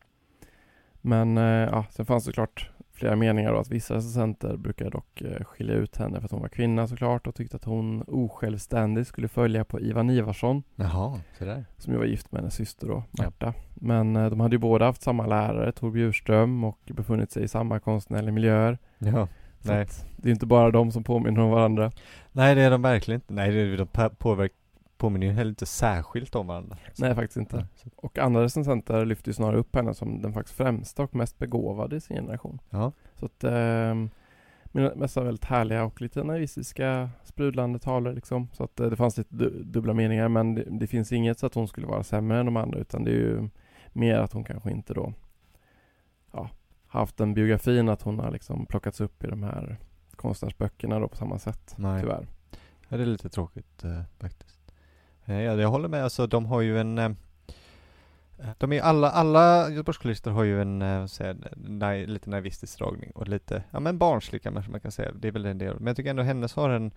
Men 1.01 1.37
eh, 1.37 1.43
ja, 1.43 1.85
sen 1.89 2.05
fanns 2.05 2.23
det 2.23 2.31
såklart 2.31 2.69
flera 3.03 3.15
meningar 3.15 3.53
då 3.53 3.59
att 3.59 3.69
vissa 3.71 3.95
recensenter 3.95 4.57
brukar 4.57 4.89
dock 4.89 5.21
eh, 5.21 5.43
skilja 5.43 5.73
ut 5.75 5.97
henne 5.97 6.19
för 6.19 6.25
att 6.25 6.31
hon 6.31 6.41
var 6.41 6.47
kvinna 6.49 6.87
såklart 6.87 7.27
och 7.27 7.35
tyckte 7.35 7.55
att 7.57 7.63
hon 7.63 8.03
osjälvständigt 8.07 9.07
skulle 9.07 9.27
följa 9.27 9.63
på 9.65 9.79
Ivan 9.81 10.09
Ivarsson 10.09 10.63
Jaha, 10.75 11.19
så 11.37 11.45
där. 11.45 11.65
som 11.77 11.93
ju 11.93 11.99
var 11.99 12.05
gift 12.05 12.31
med 12.31 12.41
hennes 12.41 12.55
syster 12.55 12.87
då, 12.87 13.03
Ja. 13.11 13.23
Märta. 13.23 13.53
Men 13.73 14.15
eh, 14.15 14.29
de 14.29 14.39
hade 14.39 14.55
ju 14.55 14.59
båda 14.59 14.85
haft 14.85 15.01
samma 15.01 15.25
lärare, 15.25 15.71
Tor 15.71 15.91
Bjurström 15.91 16.63
och 16.63 16.79
befunnit 16.93 17.31
sig 17.31 17.43
i 17.43 17.47
samma 17.47 17.79
konstnärliga 17.79 18.31
miljöer. 18.31 18.77
Ja. 18.97 19.27
Så 19.59 19.71
Nej. 19.73 19.87
det 20.17 20.29
är 20.29 20.33
inte 20.33 20.45
bara 20.45 20.71
de 20.71 20.91
som 20.91 21.03
påminner 21.03 21.41
om 21.41 21.49
varandra. 21.49 21.91
Nej, 22.31 22.55
det 22.55 22.61
är 22.61 22.71
de 22.71 22.81
verkligen 22.81 23.17
inte. 23.21 23.33
Nej, 23.33 23.77
de 23.77 23.85
pa- 23.87 24.09
påverk, 24.09 24.51
påminner 25.03 25.27
ju 25.27 25.33
heller 25.33 25.49
inte 25.49 25.65
särskilt 25.65 26.35
om 26.35 26.47
varandra. 26.47 26.77
Nej, 26.97 27.15
faktiskt 27.15 27.37
inte. 27.37 27.67
Och 27.95 28.17
andra 28.17 28.43
recensenter 28.43 29.05
lyfter 29.05 29.29
ju 29.29 29.33
snarare 29.33 29.57
upp 29.57 29.75
henne 29.75 29.93
som 29.93 30.21
den 30.21 30.33
faktiskt 30.33 30.57
främsta 30.57 31.03
och 31.03 31.15
mest 31.15 31.39
begåvade 31.39 31.95
i 31.95 31.99
sin 31.99 32.17
generation. 32.17 32.59
Ja, 32.69 32.91
Så 33.15 33.25
att 33.25 33.43
eh, 33.43 33.95
mest 34.95 35.17
väldigt 35.17 35.45
härliga 35.45 35.83
och 35.83 36.01
lite 36.01 36.23
naivistiska 36.23 37.09
sprudlande 37.23 37.79
talare 37.79 38.13
liksom. 38.13 38.47
Så 38.53 38.63
att 38.63 38.79
eh, 38.79 38.89
det 38.89 38.95
fanns 38.95 39.17
lite 39.17 39.35
du- 39.35 39.63
dubbla 39.63 39.93
meningar 39.93 40.29
men 40.29 40.55
det, 40.55 40.63
det 40.69 40.87
finns 40.87 41.11
inget 41.11 41.39
så 41.39 41.45
att 41.45 41.53
hon 41.55 41.67
skulle 41.67 41.87
vara 41.87 42.03
sämre 42.03 42.39
än 42.39 42.45
de 42.45 42.57
andra 42.57 42.79
utan 42.79 43.03
det 43.03 43.11
är 43.11 43.15
ju 43.15 43.49
mer 43.93 44.15
att 44.15 44.33
hon 44.33 44.43
kanske 44.43 44.71
inte 44.71 44.93
då 44.93 45.13
ja, 46.31 46.49
haft 46.87 47.17
den 47.17 47.33
biografin 47.33 47.89
att 47.89 48.01
hon 48.01 48.19
har 48.19 48.31
liksom 48.31 48.65
plockats 48.65 49.01
upp 49.01 49.23
i 49.23 49.27
de 49.27 49.43
här 49.43 49.77
konstnärsböckerna 50.15 50.99
då 50.99 51.07
på 51.07 51.17
samma 51.17 51.39
sätt 51.39 51.75
nej. 51.77 52.01
tyvärr. 52.01 52.27
Ja, 52.89 52.97
det 52.97 53.03
är 53.03 53.07
lite 53.07 53.29
tråkigt 53.29 53.83
eh, 53.83 54.01
faktiskt. 54.19 54.52
Eh, 55.25 55.41
ja, 55.41 55.55
jag 55.55 55.69
håller 55.69 55.87
med, 55.87 56.03
alltså 56.03 56.27
de 56.27 56.45
har 56.45 56.61
ju 56.61 56.79
en 56.79 56.97
eh, 56.97 57.11
de 58.57 58.73
är 58.73 58.81
alla, 58.81 59.11
alla 59.11 59.69
Göteborgskulister 59.69 60.31
har 60.31 60.43
ju 60.43 60.61
en, 60.61 60.81
eh, 60.81 61.05
säga, 61.05 61.35
naj, 61.55 62.05
lite 62.05 62.29
naivistisk 62.29 62.79
dragning 62.79 63.11
och 63.11 63.27
lite, 63.27 63.63
ja 63.71 63.79
men 63.79 63.97
barnslig 63.97 64.43
kanske 64.43 64.71
man, 64.71 64.79
kan 64.79 64.91
säga, 64.91 65.11
det 65.11 65.27
är 65.27 65.31
väl 65.31 65.45
en 65.45 65.57
del, 65.57 65.75
men 65.79 65.87
jag 65.87 65.95
tycker 65.95 66.09
ändå 66.09 66.23
hennes 66.23 66.53
har 66.53 66.69
en 66.69 66.91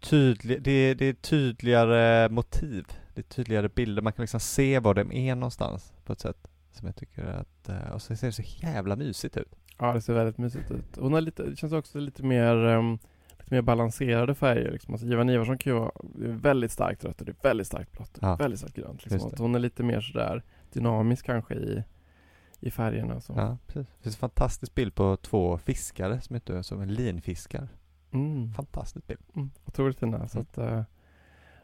tydlig, 0.00 0.62
det, 0.62 0.94
det 0.94 1.04
är 1.04 1.12
tydligare 1.12 2.28
motiv, 2.28 2.86
det 3.14 3.20
är 3.20 3.22
tydligare 3.22 3.68
bilder, 3.68 4.02
man 4.02 4.12
kan 4.12 4.22
liksom 4.22 4.40
se 4.40 4.78
var 4.78 4.94
de 4.94 5.12
är 5.12 5.34
någonstans 5.34 5.92
på 6.04 6.12
ett 6.12 6.20
sätt 6.20 6.48
som 6.72 6.86
jag 6.86 6.96
tycker 6.96 7.24
att, 7.24 7.92
och 7.92 8.02
så 8.02 8.16
ser 8.16 8.26
det 8.26 8.32
så 8.32 8.42
jävla 8.42 8.96
mysigt 8.96 9.36
ut. 9.36 9.56
Ja, 9.78 9.92
det 9.92 10.00
ser 10.00 10.14
väldigt 10.14 10.38
mysigt 10.38 10.70
ut. 10.70 10.96
Hon 10.98 11.12
har 11.12 11.20
lite, 11.20 11.42
det 11.42 11.56
känns 11.56 11.72
också 11.72 11.98
lite 11.98 12.22
mer, 12.22 12.54
um, 12.56 12.98
lite 13.44 13.54
mer 13.54 13.62
balanserade 13.62 14.34
färger. 14.34 14.70
Liksom. 14.70 14.94
Alltså, 14.94 15.06
Ivan 15.06 15.30
Ivarsson 15.30 15.58
kan 15.58 15.72
ju 15.72 15.82
är 16.28 16.32
väldigt 16.32 16.72
starkt 16.72 17.04
rött 17.04 17.20
och 17.20 17.26
det 17.26 17.32
är 17.32 17.42
väldigt 17.48 17.66
starkt 17.66 17.92
blått 17.92 18.18
och 18.18 18.22
Ja. 18.24 18.36
väldigt 18.36 18.58
starkt 18.60 18.76
grönt. 18.76 19.06
Liksom. 19.10 19.32
Att 19.32 19.38
hon 19.38 19.54
är 19.54 19.58
lite 19.58 19.82
mer 19.82 20.00
sådär 20.00 20.42
dynamisk 20.72 21.26
kanske 21.26 21.54
i, 21.54 21.84
i 22.60 22.70
färgerna. 22.70 23.20
Så. 23.20 23.32
Ja, 23.36 23.58
precis. 23.66 23.86
Det 23.96 24.02
finns 24.02 24.16
en 24.16 24.20
fantastisk 24.20 24.74
bild 24.74 24.94
på 24.94 25.16
två 25.16 25.58
fiskare 25.58 26.20
som 26.20 26.34
heter 26.34 26.62
som 26.62 26.80
en 26.80 26.94
linfiskar. 26.94 27.68
Mm. 28.12 28.52
Fantastisk 28.52 29.06
bild. 29.06 29.20
Mm. 29.36 29.50
Otroligt 29.64 29.98
fina. 29.98 30.28
Så 30.28 30.38
Mm. 30.38 30.46
att, 30.50 30.58
eh, 30.58 30.82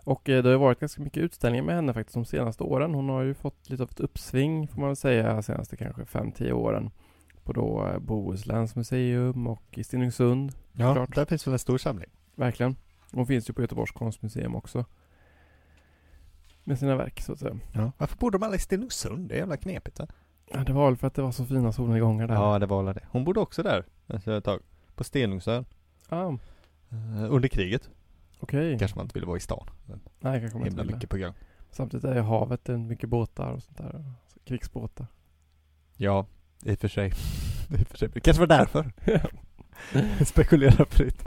och 0.05 0.29
eh, 0.29 0.43
det 0.43 0.51
har 0.51 0.57
varit 0.57 0.81
ganska 0.81 1.03
mycket 1.03 1.23
utställningar 1.23 1.65
med 1.65 1.75
henne 1.75 1.93
faktiskt 1.95 2.15
de 2.15 2.25
senaste 2.25 2.65
åren. 2.65 2.95
Hon 2.95 3.09
har 3.09 3.23
ju 3.23 3.35
fått 3.35 3.71
lite 3.71 3.83
av 3.83 3.89
ett 3.91 4.01
uppsving 4.01 4.69
får 4.69 4.81
man 4.81 4.89
väl 4.89 4.97
säga 4.97 5.33
de 5.35 5.43
senaste 5.43 5.77
kanske 5.77 6.03
5-10 6.05 6.53
åren. 6.53 6.91
På 7.45 7.53
då 7.53 7.87
eh, 7.87 7.99
Bohusläns 7.99 8.77
museum 8.77 9.47
och 9.47 9.63
i 9.79 9.85
Stenungsund. 9.85 10.53
Ja, 10.73 10.95
Klart. 10.95 11.15
där 11.15 11.25
finns 11.25 11.47
väl 11.47 11.53
en 11.53 11.59
stor 11.59 11.79
samling. 11.79 12.11
Verkligen. 12.35 12.77
Hon 13.13 13.27
finns 13.27 13.51
ju 13.51 13.55
på 13.55 13.61
Göteborgs 13.63 13.93
konstmuseum 13.93 14.55
också. 14.55 14.85
Med 16.65 16.79
sina 16.79 16.97
verk 16.97 17.21
så 17.21 17.33
att 17.33 17.39
säga. 17.39 17.59
Ja. 17.73 17.93
Varför 17.99 18.19
bor 18.19 18.31
de 18.31 18.43
alla 18.43 18.55
i 18.55 18.59
Stenungsund? 18.59 19.29
Det 19.29 19.35
är 19.35 19.39
jävla 19.39 19.57
knepigt 19.57 19.99
va? 19.99 20.07
Ja, 20.53 20.59
det 20.65 20.73
var 20.73 20.87
väl 20.87 20.97
för 20.97 21.07
att 21.07 21.15
det 21.15 21.23
var 21.23 21.33
så 21.33 21.47
fina 21.47 21.73
solnedgångar 21.73 22.29
där. 22.29 22.35
Ja, 22.35 22.59
det 22.59 22.67
var 22.67 22.83
väl 22.83 22.95
det. 22.95 23.07
Hon 23.11 23.25
bodde 23.25 23.41
också 23.41 23.63
där 23.63 23.85
ett 24.07 24.45
tag. 24.45 24.61
På 24.95 25.05
Stenungsön. 25.05 25.65
Ah, 26.09 26.29
eh, 26.29 27.33
under 27.33 27.49
kriget. 27.49 27.91
okej. 28.41 28.79
Kanske 28.79 28.97
man 28.99 29.05
inte 29.07 29.15
ville 29.15 29.27
vara 29.27 29.37
i 29.37 29.41
stan. 29.41 29.67
Men 29.87 30.01
Nej, 30.21 30.41
kanske 30.41 30.59
man 30.59 30.67
inte 30.67 30.83
ville. 30.83 30.95
mycket 30.95 31.11
på 31.11 31.17
gång. 31.19 31.33
Samtidigt 31.71 32.05
är 32.05 32.15
ju 32.15 32.21
havet 32.21 32.69
är 32.69 32.77
mycket 32.77 33.09
båtar 33.09 33.53
och 33.53 33.63
sånt 33.63 33.79
där. 33.79 34.05
Krigsbåtar. 34.45 35.07
Ja, 35.97 36.27
i 36.65 36.75
och 36.75 36.79
för 36.79 36.89
sig. 36.89 37.07
I 37.79 37.83
och 37.83 37.89
för 37.89 37.99
sig. 37.99 38.09
Det 38.15 38.21
kanske 38.21 38.41
var 38.41 38.47
därför. 38.47 38.93
Spekulera 40.25 40.85
fritt. 40.85 41.27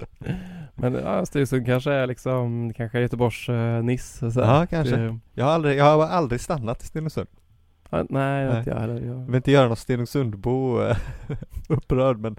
Men 0.75 0.93
ja, 0.93 1.25
Stenungsund 1.25 1.65
kanske 1.65 1.91
är 1.91 2.07
liksom, 2.07 2.73
kanske 2.73 2.97
är 2.97 3.01
Göteborgs 3.01 3.49
uh, 3.49 3.83
Niss. 3.83 4.17
Så 4.33 4.39
Ja, 4.39 4.65
kanske. 4.69 4.95
Det, 4.95 5.19
Jag 5.33 5.45
har 5.45 5.51
aldrig, 5.51 5.77
jag 5.77 5.85
har 5.97 6.07
aldrig 6.07 6.41
stannat 6.41 6.83
i 6.83 6.85
Stenungsund. 6.85 7.27
ja, 7.89 7.97
nej, 8.09 8.45
Nej. 8.47 8.57
inte 8.57 8.69
jag 8.69 8.79
heller. 8.79 9.01
Jag 9.01 9.25
vill 9.25 9.35
inte 9.35 9.51
göra 9.51 9.67
någon 9.67 9.75
Stenungsundbo 9.77 10.81
eh, 10.81 10.97
upprörd 11.69 12.17
men 12.19 12.35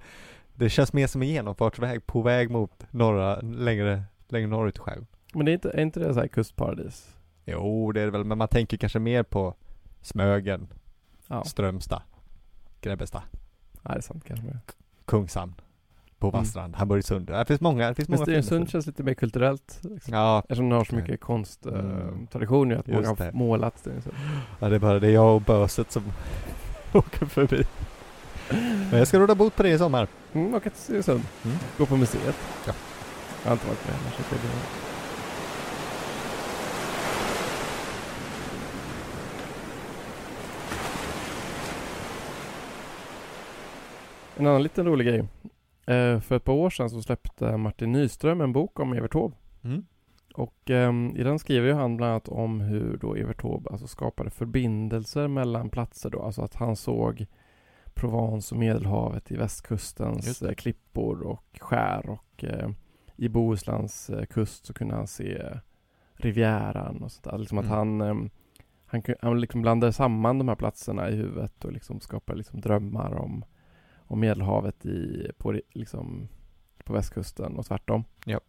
det 0.55 0.69
känns 0.69 0.93
mer 0.93 1.07
som 1.07 1.23
en 1.23 1.29
genomfartsväg 1.29 2.07
på 2.07 2.23
väg 2.23 2.51
mot 2.51 2.87
norra, 2.91 3.41
längre, 3.41 4.03
längre 4.29 4.47
norrut 4.49 4.79
skärgården. 4.79 5.07
men 5.35 5.47
det 5.47 5.53
är 5.53 5.55
inte, 5.55 5.71
är 5.71 5.81
inte 5.81 6.01
det 6.01 6.15
så 6.15 6.21
här 6.21 6.29
kustparadis? 6.29 7.09
Jo, 7.45 7.93
det 7.93 8.01
är 8.01 8.05
det 8.05 8.11
väl, 8.11 8.25
men 8.25 8.39
man 8.39 8.49
tänker 8.49 8.77
kanske 8.77 8.99
mer 8.99 9.23
på 9.23 9.55
Smögen, 10.01 10.69
Ja, 11.29 11.45
Strömstad, 11.45 12.03
Grebbestad, 12.85 13.23
nej, 13.83 13.95
det 13.95 13.99
är 13.99 14.01
sant 14.01 14.25
kanske. 14.27 14.47
Kungshamn, 15.05 15.55
på 16.19 16.29
Mm. 16.29 16.39
Vasstrand, 16.41 16.77
Hamburgsund. 16.77 17.27
Det 17.27 17.45
finns 17.45 17.61
många, 17.61 17.89
det 17.89 17.95
finns 17.95 18.09
Men 18.09 18.17
många 18.19 18.25
Stenungsund 18.27 18.71
känns 18.71 18.87
lite 18.87 19.03
mer 19.03 19.15
kulturellt. 19.15 19.79
Liksom. 19.83 20.15
Ja, 20.15 20.39
Eftersom 20.41 20.69
det 20.69 20.77
har 20.77 20.85
så 20.85 20.95
mycket 20.95 21.21
konsttraditioner 21.21 22.01
Mm. 22.03 22.21
uh, 22.23 22.27
traditioner, 22.29 22.77
att 22.77 22.89
Just 22.89 22.97
många 22.97 23.09
har 23.09 23.17
det. 23.17 23.33
målat 23.33 23.79
Stenungsund. 23.79 24.15
ja, 24.61 24.69
det 24.69 24.75
är 24.75 24.79
bara 24.81 24.99
det 25.01 25.07
är 25.09 25.13
jag 25.13 25.35
och 25.35 25.43
böset 25.43 25.93
som 25.93 26.03
åker 26.93 27.27
förbi. 27.27 27.65
Men 28.91 28.99
jag 28.99 29.09
ska 29.09 29.19
råda 29.19 29.35
bot 29.35 29.57
på 29.57 29.63
det 29.63 29.71
i 29.71 29.79
sommar. 29.79 30.09
Mm, 30.33 30.55
åka 30.55 30.71
till 30.71 30.79
Stenungsund. 30.81 31.23
Mm. 31.45 31.57
Gå 31.79 31.87
på 31.87 31.97
museet. 31.97 32.37
Ja. 32.67 32.73
Jag 33.43 33.51
har 33.51 33.53
inte 33.53 33.67
varit 33.67 33.85
med 33.87 33.95
heller, 33.97 34.11
så 34.17 34.23
det 34.35 34.41
blir... 34.41 34.51
En 44.37 44.47
annan 44.47 44.63
liten 44.63 44.87
rolig 44.87 45.07
grej. 45.07 45.19
Eh, 45.87 46.21
för 46.21 46.37
ett 46.37 46.45
par 46.45 46.53
år 46.53 46.71
sedan 46.71 46.91
så 46.91 47.03
släppte 47.03 47.57
Martin 47.57 47.93
Nyström 47.93 48.41
en 48.41 48.53
bok 48.53 48.81
om 48.81 48.93
Evert 48.93 49.13
Taube. 49.13 49.35
Mm. 49.65 49.85
Och 50.35 50.71
ehm, 50.71 51.17
i 51.17 51.23
den 51.23 51.39
skriver 51.39 51.69
ju 51.69 51.75
han 51.75 51.97
bland 51.97 52.13
annat 52.13 52.29
om 52.29 52.61
hur 52.61 52.97
då 52.97 53.15
Evert 53.15 53.41
Taube 53.41 53.71
alltså 53.71 53.87
skapade 53.87 54.31
förbindelser 54.31 55.29
mellan 55.29 55.71
platser 55.71 56.11
då. 56.11 56.23
Alltså 56.23 56.43
att 56.43 56.55
han 56.55 56.77
såg 56.77 57.27
Provence 57.95 58.55
och 58.55 58.59
Medelhavet 58.59 59.31
i 59.33 59.37
västkustens 59.37 60.43
eh, 60.43 60.55
klippor 60.55 61.23
och 61.23 61.59
skär 61.61 62.11
och 62.11 62.45
eh, 62.45 62.69
i 63.17 63.29
Bohuslands 63.29 64.11
kust 64.31 64.67
så 64.67 64.73
kunde 64.73 64.95
han 64.95 65.07
se 65.07 65.43
Rivieran 66.15 67.03
och 67.03 67.13
sånt 67.13 67.25
där. 67.25 67.39
Liksom 67.39 67.59
att 67.59 67.65
Mm. 67.65 67.77
han 67.77 68.01
ehm, 68.01 68.31
han, 68.87 69.03
han 69.23 69.41
liksom 69.41 69.63
blandade 69.63 69.93
samman 69.93 70.39
de 70.39 70.49
här 70.49 70.55
platserna 70.57 71.11
i 71.11 71.17
huvudet 71.17 71.65
och 71.65 71.73
liksom 71.73 72.01
skapade 72.01 72.39
liksom 72.39 72.61
drömmar 72.61 73.15
om, 73.15 73.45
om 74.15 74.21
Medelhavet 74.21 74.87
i, 74.87 75.31
på, 75.39 75.61
liksom, 75.73 76.29
på 76.85 76.93
västkusten 76.93 77.57
och 77.57 77.67
tvärtom. 77.67 78.05
Ja. 78.25 78.41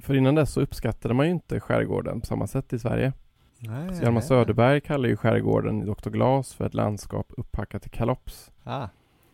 För 0.00 0.14
innan 0.14 0.34
dess 0.34 0.52
så 0.52 0.60
uppskattade 0.60 1.14
man 1.14 1.26
ju 1.26 1.32
inte 1.32 1.60
skärgården 1.60 2.20
på 2.20 2.26
samma 2.26 2.46
sätt 2.46 2.72
i 2.72 2.78
Sverige. 2.78 3.12
Nej, 3.58 3.94
Så 3.94 4.02
Hjalmar 4.02 4.20
Söderberg 4.20 4.80
kallar 4.80 5.08
ju 5.08 5.16
skärgården 5.16 5.82
i 5.82 5.86
Dr. 5.86 6.10
Glas 6.10 6.54
för 6.54 6.66
ett 6.66 6.74
landskap 6.74 7.32
upphackat 7.36 7.86
i 7.86 7.88
kalops. 7.88 8.50
Ah, 8.64 8.88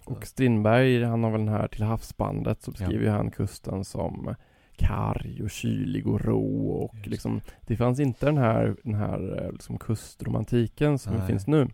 Och 0.04 0.26
Strindberg, 0.26 1.04
han 1.04 1.24
har 1.24 1.30
väl 1.30 1.40
den 1.40 1.54
här 1.54 1.68
till 1.68 1.82
havsbandet 1.84 2.62
så 2.62 2.70
beskriver 2.70 3.06
Ja. 3.06 3.12
han 3.12 3.30
kusten 3.30 3.84
som 3.84 4.34
karg 4.76 5.42
och 5.42 5.50
kylig 5.50 6.06
och 6.06 6.20
rå 6.20 6.68
och 6.70 6.94
Just 6.94 7.06
liksom 7.06 7.40
det 7.66 7.76
fanns 7.76 8.00
inte 8.00 8.26
den 8.26 8.38
här, 8.38 8.76
den 8.82 8.94
här 8.94 9.42
eh, 9.44 9.52
liksom 9.52 9.78
kustromantiken 9.78 10.98
som 10.98 11.14
Nej. 11.14 11.26
finns 11.26 11.46
nu. 11.46 11.68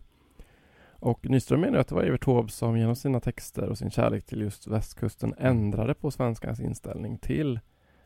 Och 1.03 1.29
Nyström 1.29 1.61
menar 1.61 1.79
att 1.79 1.87
det 1.87 1.95
var 1.95 2.03
Evert 2.03 2.23
Taube 2.25 2.49
som 2.51 2.77
genom 2.77 2.95
sina 2.95 3.19
texter 3.19 3.69
och 3.69 3.77
sin 3.77 3.91
kärlek 3.91 4.25
till 4.25 4.41
just 4.41 4.67
västkusten 4.67 5.33
Mm. 5.33 5.57
ändrade 5.57 5.93
på 5.93 6.11
svenskans 6.11 6.59
inställning 6.59 7.17
till 7.17 7.59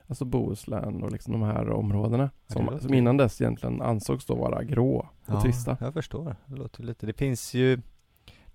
alltså 0.07 0.25
Bohuslän 0.25 1.03
och 1.03 1.11
liksom 1.11 1.33
de 1.33 1.41
här 1.41 1.69
områdena 1.69 2.29
som, 2.47 2.79
som 2.79 2.93
innan 2.93 3.17
dess 3.17 3.41
egentligen 3.41 3.81
ansågs 3.81 4.25
då 4.25 4.35
vara 4.35 4.63
grå 4.63 4.95
och 4.97 5.07
ja, 5.25 5.41
trista. 5.41 5.77
jag 5.79 5.93
förstår. 5.93 6.35
Det 6.45 6.55
låter 6.55 6.83
lite. 6.83 7.05
Det 7.05 7.13
finns 7.13 7.53
ju, 7.53 7.81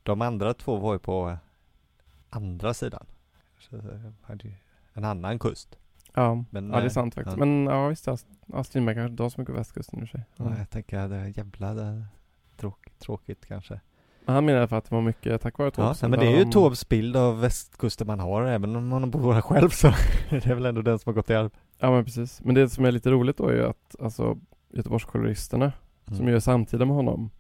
de 0.02 0.22
andra 0.22 0.54
två 0.54 0.76
var 0.76 0.92
ju 0.92 0.98
på 0.98 1.28
eh, 1.30 1.36
andra 2.30 2.74
sidan. 2.74 3.06
Ju 3.70 4.52
en 4.92 5.04
annan 5.04 5.38
kust. 5.38 5.78
Ja, 6.14 6.44
Men, 6.50 6.70
ja 6.70 6.76
det 6.76 6.82
är 6.82 6.84
eh, 6.84 6.90
sant 6.90 7.14
faktiskt. 7.14 7.36
ja. 7.38 7.44
Men 7.46 7.66
ja 7.66 7.88
visst, 7.88 8.08
Ast- 8.08 8.26
ja, 8.46 8.64
Strindberg 8.64 8.94
kanske 8.96 9.10
inte 9.10 9.22
har 9.22 9.30
så 9.30 9.40
mycket 9.40 9.54
västkusten 9.54 10.00
i 10.00 10.04
och 10.04 10.08
för 10.08 10.18
sig. 10.18 10.26
Ja, 10.36 10.58
jag 10.58 10.70
tänker 10.70 11.08
det 11.08 11.16
är 11.16 11.38
jävla 11.38 11.74
det, 11.74 12.04
tråk, 12.56 12.92
tråkigt 12.98 13.46
kanske. 13.46 13.80
Han 14.26 14.44
menar 14.44 14.66
för 14.66 14.76
att 14.76 14.84
det 14.84 14.94
var 14.94 15.02
mycket 15.02 15.40
tack 15.40 15.58
vare 15.58 15.70
Taube 15.70 15.94
Ja, 16.02 16.08
men 16.08 16.18
det 16.20 16.26
är 16.26 16.36
ju 16.38 16.44
Taubes 16.44 16.88
bild 16.88 17.16
av 17.16 17.40
västkusten 17.40 18.06
man 18.06 18.20
har, 18.20 18.44
även 18.44 18.76
om 18.76 18.88
man 18.88 19.10
bor 19.10 19.34
där 19.34 19.40
själv 19.40 19.68
så 19.68 19.88
det 20.30 20.46
är 20.46 20.54
väl 20.54 20.66
ändå 20.66 20.82
den 20.82 20.98
som 20.98 21.10
har 21.10 21.14
gått 21.14 21.30
i 21.30 21.34
arv. 21.34 21.50
Ja 21.78 21.90
men 21.90 22.04
precis. 22.04 22.40
Men 22.44 22.54
det 22.54 22.68
som 22.68 22.84
är 22.84 22.92
lite 22.92 23.10
roligt 23.10 23.36
då 23.36 23.48
är 23.48 23.54
ju 23.54 23.66
att 23.66 23.96
alltså 24.00 24.38
Göteborgskoloristerna 24.70 25.72
Mm. 26.06 26.18
som 26.18 26.28
gör 26.28 26.38
samtida 26.40 26.84
med 26.84 26.96
honom 26.96 27.30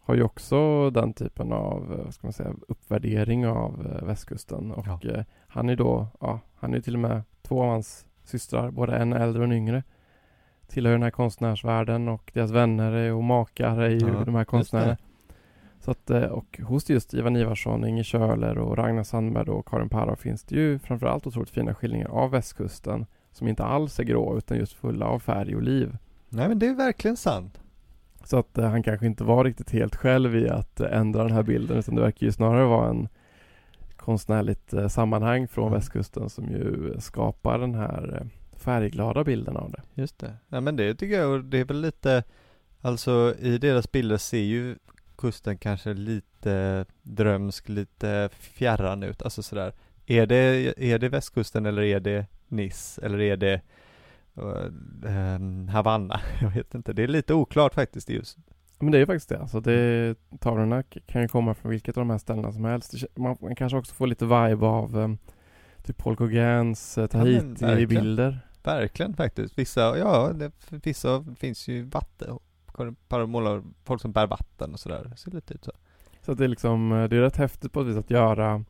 har 0.00 0.14
ju 0.14 0.22
också 0.22 0.90
den 0.90 1.12
typen 1.12 1.52
av, 1.52 1.92
eh, 1.92 2.04
vad 2.04 2.14
ska 2.14 2.26
man 2.26 2.32
säga, 2.32 2.52
uppvärdering 2.68 3.46
av 3.46 3.86
eh, 3.86 4.06
västkusten 4.06 4.72
och 4.72 4.86
Ja. 4.86 5.00
eh, 5.10 5.24
han 5.48 5.68
är 5.68 5.76
då, 5.76 6.06
ja, 6.20 6.40
han 6.56 6.74
är 6.74 6.80
till 6.80 6.94
och 6.94 7.00
med 7.00 7.22
två 7.42 7.62
av 7.62 7.68
hans 7.68 8.06
systrar, 8.24 8.70
både 8.70 8.96
en 8.96 9.12
äldre 9.12 9.40
och 9.42 9.44
en 9.48 9.52
yngre 9.52 9.82
tillhör 10.66 10.92
den 10.92 11.02
här 11.02 11.10
konstnärsvärlden 11.10 12.08
och 12.08 12.30
deras 12.34 12.50
vänner 12.50 13.12
och 13.12 13.24
makar 13.24 13.80
är 13.80 13.90
ju 13.90 13.98
Ja, 14.08 14.24
de 14.24 14.34
här 14.34 14.44
konstnärerna. 14.44 14.96
Så 15.80 15.90
att, 15.90 16.10
eh, 16.10 16.22
och 16.22 16.60
hos 16.62 16.90
just 16.90 17.14
Ivan 17.14 17.36
Ivarsson, 17.36 17.86
Inge 17.86 18.04
Köhler 18.04 18.58
och 18.58 18.78
Ragnar 18.78 19.02
Sandberg 19.02 19.48
och 19.50 19.68
Karin 19.68 19.88
Parra 19.88 20.16
finns 20.16 20.44
det 20.44 20.54
ju 20.54 20.78
framförallt 20.78 21.26
otroligt 21.26 21.50
fina 21.50 21.74
skildringar 21.74 22.08
av 22.08 22.30
västkusten 22.30 23.06
som 23.32 23.48
inte 23.48 23.64
alls 23.64 24.00
är 24.00 24.04
grå 24.04 24.38
utan 24.38 24.56
just 24.58 24.72
fulla 24.72 25.06
av 25.06 25.18
färg 25.18 25.56
och 25.56 25.62
liv. 25.62 25.96
Nej 26.28 26.48
men 26.48 26.58
det 26.58 26.66
är 26.66 26.74
verkligen 26.74 27.16
sant. 27.16 27.60
Så 28.24 28.38
att 28.38 28.58
eh, 28.58 28.68
han 28.70 28.82
kanske 28.82 29.06
inte 29.06 29.24
var 29.24 29.44
riktigt 29.44 29.70
helt 29.70 29.96
själv 29.96 30.36
i 30.36 30.48
att 30.48 30.80
eh, 30.80 30.98
ändra 30.98 31.22
den 31.22 31.32
här 31.32 31.42
bilden 31.42 31.76
utan 31.78 31.94
det 31.94 32.00
verkar 32.00 32.26
ju 32.26 32.32
snarare 32.32 32.64
vara 32.66 32.88
en 32.90 33.08
konstnärligt 33.96 34.74
sammanhang 34.88 35.48
från 35.48 35.66
Mm. 35.66 35.74
västkusten 35.78 36.30
som 36.30 36.44
ju 36.44 36.94
skapar 36.98 37.58
den 37.58 37.74
här 37.74 38.26
färgglada 38.56 39.24
bilden 39.24 39.56
av 39.56 39.70
det. 39.70 39.82
Just 39.94 40.18
det. 40.18 40.34
Ja 40.48 40.60
men 40.60 40.76
det 40.76 40.94
tycker 40.94 41.18
jag 41.20 41.30
och 41.30 41.44
det 41.44 41.58
är 41.58 41.64
väl 41.64 41.80
lite 41.80 42.24
Alltså 42.80 43.34
i 43.40 43.58
deras 43.58 43.92
bilder 43.92 44.16
ser 44.16 44.38
ju 44.38 44.76
kusten 45.18 45.58
kanske 45.58 45.94
lite 45.94 46.84
drömsk, 47.02 47.68
lite 47.68 48.28
fjärran 48.32 49.02
ut, 49.02 49.22
alltså 49.22 49.42
sådär. 49.42 49.72
Är 50.06 50.26
det, 50.26 50.74
är 50.84 50.98
det 50.98 51.08
västkusten 51.08 51.66
eller 51.66 51.82
är 51.82 52.00
det 52.00 52.26
Nice 52.48 53.06
eller 53.06 53.20
är 53.20 53.36
det 53.36 53.60
uh, 54.38 55.70
Havanna? 55.70 56.20
Jag 56.40 56.50
vet 56.50 56.74
inte, 56.74 56.92
det 56.92 57.02
är 57.02 57.08
lite 57.08 57.34
oklart 57.34 57.74
faktiskt 57.74 58.10
just. 58.10 58.38
Men 58.80 58.90
det 58.92 58.98
är 58.98 59.00
ju 59.00 59.06
faktiskt 59.06 59.28
det. 59.28 59.38
Alltså 59.38 59.60
det, 59.60 60.14
tavlorna 60.40 60.82
k- 60.82 61.00
kan 61.06 61.22
ju 61.22 61.28
komma 61.28 61.54
från 61.54 61.70
vilket 61.70 61.96
av 61.96 62.00
de 62.00 62.10
här 62.10 62.18
ställena 62.18 62.52
som 62.52 62.64
helst. 62.64 62.94
Man, 63.16 63.56
kanske 63.56 63.78
också 63.78 63.94
får 63.94 64.06
lite 64.06 64.24
vibe 64.24 64.66
av 64.66 64.96
um, 64.96 65.18
typ 65.84 65.96
Paul 65.98 66.16
Gauguins 66.16 66.98
eh, 66.98 67.08
men 67.12 67.24
verkligen. 67.24 67.54
Tahiti-bilder. 67.56 68.38
Verkligen 68.62 69.14
faktiskt. 69.14 69.58
Vissa, 69.58 69.98
ja, 69.98 70.32
det, 70.34 70.52
vissa 70.70 71.24
finns 71.38 71.68
ju 71.68 71.82
vatten, 71.82 72.38
par 73.08 73.26
målar 73.26 73.62
folk 73.84 74.00
som 74.02 74.12
bär 74.12 74.26
vatten 74.26 74.72
och 74.72 74.80
sådär. 74.80 75.12
Ser 75.16 75.30
lite 75.30 75.54
ut 75.54 75.64
så. 75.64 75.72
Så 76.22 76.34
det 76.34 76.44
är 76.44 76.48
liksom, 76.48 76.92
eh, 76.92 77.08
det 77.08 77.16
är 77.16 77.20
rätt 77.20 77.36
häftigt 77.36 77.72
på 77.72 77.80
ett 77.80 77.86
vis 77.86 77.96
att 77.96 78.10
göra 78.10 78.64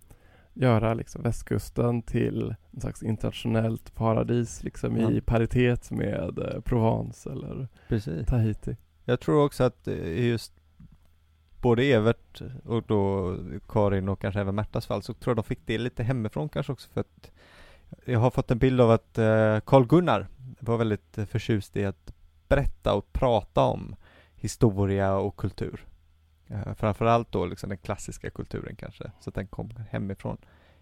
göra 0.55 0.95
liksom 0.95 1.23
västkusten 1.23 2.03
till 2.03 2.55
en 2.71 2.81
slags 2.81 3.03
internationellt 3.03 3.95
paradis 3.95 4.63
liksom 4.63 4.97
i 4.97 5.15
Ja. 5.15 5.21
paritet 5.27 5.91
med 5.91 6.39
eh, 6.39 6.61
Provence 6.61 7.31
eller 7.33 7.69
Precis. 7.89 8.27
Tahiti. 8.27 8.77
Jag 9.05 9.21
tror 9.21 9.45
också 9.45 9.65
att 9.65 9.89
eh, 9.89 10.27
just 10.29 10.53
både 11.61 11.83
Evert 11.85 12.43
och 12.65 12.83
då 12.87 13.35
Karin 13.69 14.09
och 14.09 14.21
kanske 14.21 14.41
även 14.41 14.55
Märtas 14.55 14.87
fall 14.87 15.03
så 15.03 15.15
tror 15.15 15.31
jag 15.31 15.37
de 15.37 15.43
fick 15.49 15.61
det 15.67 15.79
lite 15.79 16.03
hemifrån 16.03 16.49
kanske 16.49 16.73
också 16.73 16.89
för 16.91 17.01
att 17.01 17.31
jag 18.05 18.19
har 18.21 18.31
fått 18.31 18.51
en 18.51 18.59
bild 18.59 18.81
av 18.81 18.91
att 18.91 19.19
eh, 19.19 19.61
Carl 19.61 19.87
Gunnar 19.87 20.27
var 20.61 20.77
väldigt 20.77 21.19
förtjust 21.29 21.77
i 21.77 21.85
att 21.85 22.13
berätta 22.49 22.95
och 22.95 23.13
prata 23.13 23.63
om 23.63 23.97
historia 24.35 25.15
och 25.17 25.37
kultur. 25.37 25.87
Eh, 26.47 26.75
framförallt 26.75 27.33
då 27.33 27.47
liksom 27.47 27.69
den 27.69 27.79
klassiska 27.79 28.31
kulturen 28.31 28.77
kanske, 28.77 29.11
så 29.21 29.31
att 29.31 29.35
den 29.35 29.47
kom 29.47 29.71
hemifrån. 29.91 30.37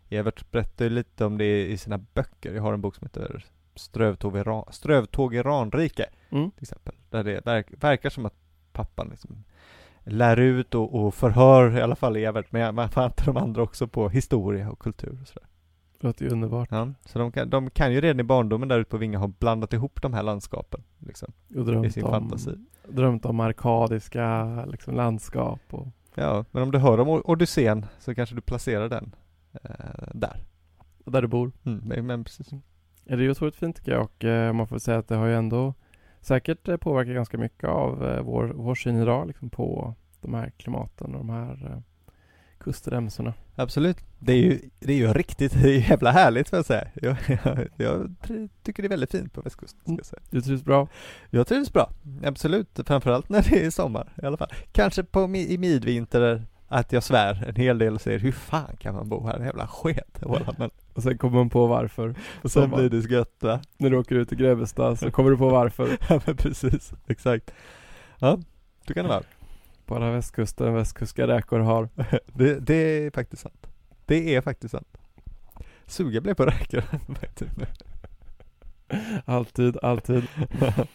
Evert 0.08 0.50
berättar 0.50 0.84
ju 0.84 0.90
lite 0.90 1.24
om 1.24 1.38
det 1.38 1.66
i 1.66 1.78
sina 1.78 1.98
böcker. 1.98 2.54
Jag 2.54 2.62
har 2.62 2.72
en 2.72 2.80
bok 2.80 2.94
som 2.96 3.04
heter 3.06 3.44
Strövtåg 3.74 4.36
i, 4.36 4.40
Ra- 4.40 4.70
Strövtåg 4.70 5.34
i 5.34 5.42
Ranrike 5.42 6.06
Mm. 6.30 6.50
till 6.50 6.62
exempel. 6.62 6.94
Där 7.10 7.24
det 7.24 7.46
verk, 7.46 7.66
verkar 7.80 8.10
som 8.10 8.26
att 8.26 8.34
pappan 8.72 9.08
liksom 9.08 9.44
lär 10.04 10.36
ut 10.36 10.74
och, 10.74 10.94
och 10.94 11.14
förhör 11.14 11.78
i 11.78 11.82
alla 11.82 11.96
fall 11.96 12.16
Evert, 12.16 12.46
men 12.52 12.74
man 12.74 12.88
fattar 12.88 13.26
de 13.26 13.36
andra 13.36 13.62
också 13.62 13.88
på 13.88 14.08
historia 14.08 14.70
och 14.70 14.78
kultur 14.78 15.18
och 15.22 15.28
sådär. 15.28 15.48
Låter 16.00 16.24
ju 16.24 16.30
underbart. 16.30 16.68
Ja, 16.70 16.88
så 17.04 17.18
de 17.18 17.32
kan, 17.32 17.50
de 17.50 17.70
kan 17.70 17.92
ju 17.92 18.00
redan 18.00 18.20
i 18.20 18.22
barndomen 18.22 18.68
där 18.68 18.78
ute 18.78 18.90
på 18.90 18.96
Vinga 18.96 19.18
ha 19.18 19.26
blandat 19.28 19.72
ihop 19.72 20.02
de 20.02 20.12
här 20.14 20.22
landskapen 20.22 20.80
liksom, 20.98 21.32
Och 21.48 21.56
i 21.60 21.64
drömt 21.64 21.92
sin 21.92 22.04
om, 22.04 22.10
fantasi. 22.10 22.50
drömt 22.88 23.24
om 23.26 23.40
arkadiska 23.40 24.64
liksom, 24.66 24.94
landskap 24.94 25.60
och 25.70 25.86
Ja, 26.14 26.44
men 26.50 26.62
om 26.62 26.70
du 26.70 26.78
hör 26.78 27.00
om 27.00 27.08
O- 27.08 27.22
Odysseen 27.24 27.86
så 27.98 28.14
kanske 28.14 28.34
du 28.34 28.40
placerar 28.40 28.88
den 28.88 29.14
eh, 29.62 29.70
där. 30.14 30.40
där 31.04 31.22
du 31.22 31.28
bor. 31.28 31.52
Mm, 31.64 32.06
men, 32.06 32.24
precis. 32.24 32.52
Ja, 32.52 32.58
det 33.16 33.22
är 33.22 33.24
ju 33.24 33.30
otroligt 33.30 33.56
fint 33.56 33.76
tycker 33.76 33.92
jag 33.92 34.02
och 34.04 34.24
eh, 34.24 34.52
man 34.52 34.66
får 34.66 34.78
säga 34.78 34.98
att 34.98 35.08
det 35.08 35.16
har 35.16 35.26
ju 35.26 35.34
ändå 35.34 35.74
säkert 36.20 36.68
eh, 36.68 36.76
påverkat 36.76 37.14
ganska 37.14 37.38
mycket 37.38 37.68
av 37.68 38.04
eh, 38.06 38.22
vår, 38.22 38.44
vår 38.56 38.74
syn 38.74 38.96
idag 39.02 39.26
liksom, 39.26 39.50
på 39.50 39.94
de 40.20 40.34
här 40.34 40.50
klimaten 40.56 41.14
och 41.14 41.18
de 41.18 41.30
här 41.30 41.70
eh, 41.72 41.78
kustremsorna. 42.66 43.34
Absolut. 43.56 43.96
Det 44.18 44.32
är 44.32 44.36
ju, 44.36 44.60
det 44.80 44.92
är 44.92 44.96
ju 44.96 45.12
riktigt 45.12 45.52
det 45.62 45.68
är 45.76 45.90
jävla 45.90 46.10
härligt 46.10 46.48
får 46.48 46.56
jag 46.58 46.66
säga. 46.66 46.88
Jag, 46.94 47.16
jag, 47.44 47.68
jag 47.76 48.14
ty- 48.26 48.48
tycker 48.62 48.82
det 48.82 48.86
är 48.86 48.90
väldigt 48.90 49.10
fint 49.10 49.32
på 49.32 49.40
västkusten. 49.40 49.80
Ska 49.84 49.92
jag 49.92 50.06
säga. 50.06 50.22
Du 50.30 50.40
trivs 50.40 50.64
bra? 50.64 50.88
Jag 51.30 51.46
trivs 51.46 51.72
bra, 51.72 51.90
absolut. 52.24 52.80
Framförallt 52.86 53.28
när 53.28 53.42
det 53.50 53.64
är 53.66 53.70
sommar 53.70 54.12
i 54.22 54.26
alla 54.26 54.36
fall. 54.36 54.48
Kanske 54.72 55.02
på, 55.04 55.24
i 55.36 55.58
midvinter 55.58 56.42
att 56.68 56.92
jag 56.92 57.02
svär 57.02 57.44
en 57.48 57.54
hel 57.56 57.78
del 57.78 57.94
och 57.94 58.00
säger 58.00 58.18
hur 58.18 58.32
fan 58.32 58.76
kan 58.78 58.94
man 58.94 59.08
bo 59.08 59.26
här? 59.26 59.44
Jävla 59.44 59.66
sket. 59.66 60.22
Men 60.58 60.70
Och 60.94 61.02
sen 61.02 61.18
kommer 61.18 61.36
man 61.38 61.50
på 61.50 61.66
varför. 61.66 62.14
och 62.42 62.50
sen 62.50 62.70
blir 62.70 62.90
det 62.90 63.10
gött 63.10 63.36
va? 63.40 63.60
När 63.78 63.90
du 63.90 63.96
åker 63.96 64.14
ut 64.14 64.28
till 64.28 64.38
Grebbestad 64.38 64.98
så 64.98 65.10
kommer 65.10 65.30
du 65.30 65.36
på 65.36 65.48
varför. 65.48 65.98
Ja 66.08 66.20
men 66.26 66.36
precis, 66.36 66.92
exakt. 67.06 67.50
Ja, 68.18 68.38
så 68.86 68.94
kan 68.94 69.04
det 69.04 69.08
vara. 69.08 69.22
Bara 69.86 70.10
västkusten, 70.10 70.74
västkustska 70.74 71.26
räkor 71.26 71.58
har. 71.58 71.88
Det, 72.26 72.60
det 72.60 72.74
är 72.74 73.10
faktiskt 73.10 73.42
sant. 73.42 73.66
Det 74.06 74.34
är 74.34 74.40
faktiskt 74.40 74.72
sant. 74.72 74.96
Suga 75.86 76.20
blev 76.20 76.34
på 76.34 76.44
räkor. 76.46 76.84
Alltid, 79.24 79.76
alltid. 79.82 80.26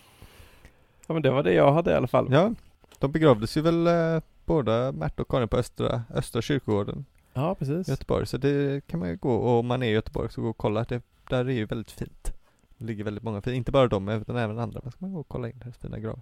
Ja 1.08 1.14
men 1.14 1.22
det 1.22 1.32
var 1.32 1.44
det 1.44 1.54
jag 1.54 1.74
hade 1.74 1.92
i 1.92 1.96
alla 1.96 2.08
fall. 2.08 2.28
ja, 2.32 2.54
de 3.00 3.12
begravdes 3.12 3.58
ju 3.58 3.62
väl 3.62 3.88
eh, 3.88 4.22
båda 4.46 4.92
Märta 4.92 5.22
och 5.22 5.28
Karin 5.28 5.48
på 5.48 5.58
Östra, 5.58 6.04
Östra 6.14 6.42
kyrkogården 6.42 7.06
Ja, 7.34 7.56
precis. 7.56 7.88
i 7.88 7.92
Göteborg. 7.92 8.26
Så 8.26 8.38
det 8.38 8.88
kan 8.88 9.00
man 9.00 9.10
ju 9.10 9.16
gå, 9.16 9.34
och 9.36 9.60
om 9.60 9.68
man 9.68 9.84
är 9.84 9.88
i 9.88 9.92
Göteborg 9.92 10.32
så 10.32 10.42
gå 10.42 10.50
och 10.50 10.58
kolla. 10.58 10.84
Det, 10.84 11.02
där 11.30 11.46
är 11.46 11.52
ju 11.54 11.66
väldigt 11.66 11.92
fint. 11.92 12.34
Det 12.78 12.86
ligger 12.86 13.04
väldigt 13.04 13.24
många 13.24 13.42
fina, 13.42 13.56
inte 13.56 13.72
bara 13.72 13.88
de 13.88 14.10
utan 14.10 14.36
även 14.38 14.60
andra. 14.60 14.80
Men 14.84 14.92
ska 14.92 15.06
man 15.06 15.14
gå 15.14 15.20
och 15.20 15.28
kolla 15.28 15.50
in 15.50 15.60
deras 15.64 15.78
fina 15.78 16.00
gravar. 16.00 16.22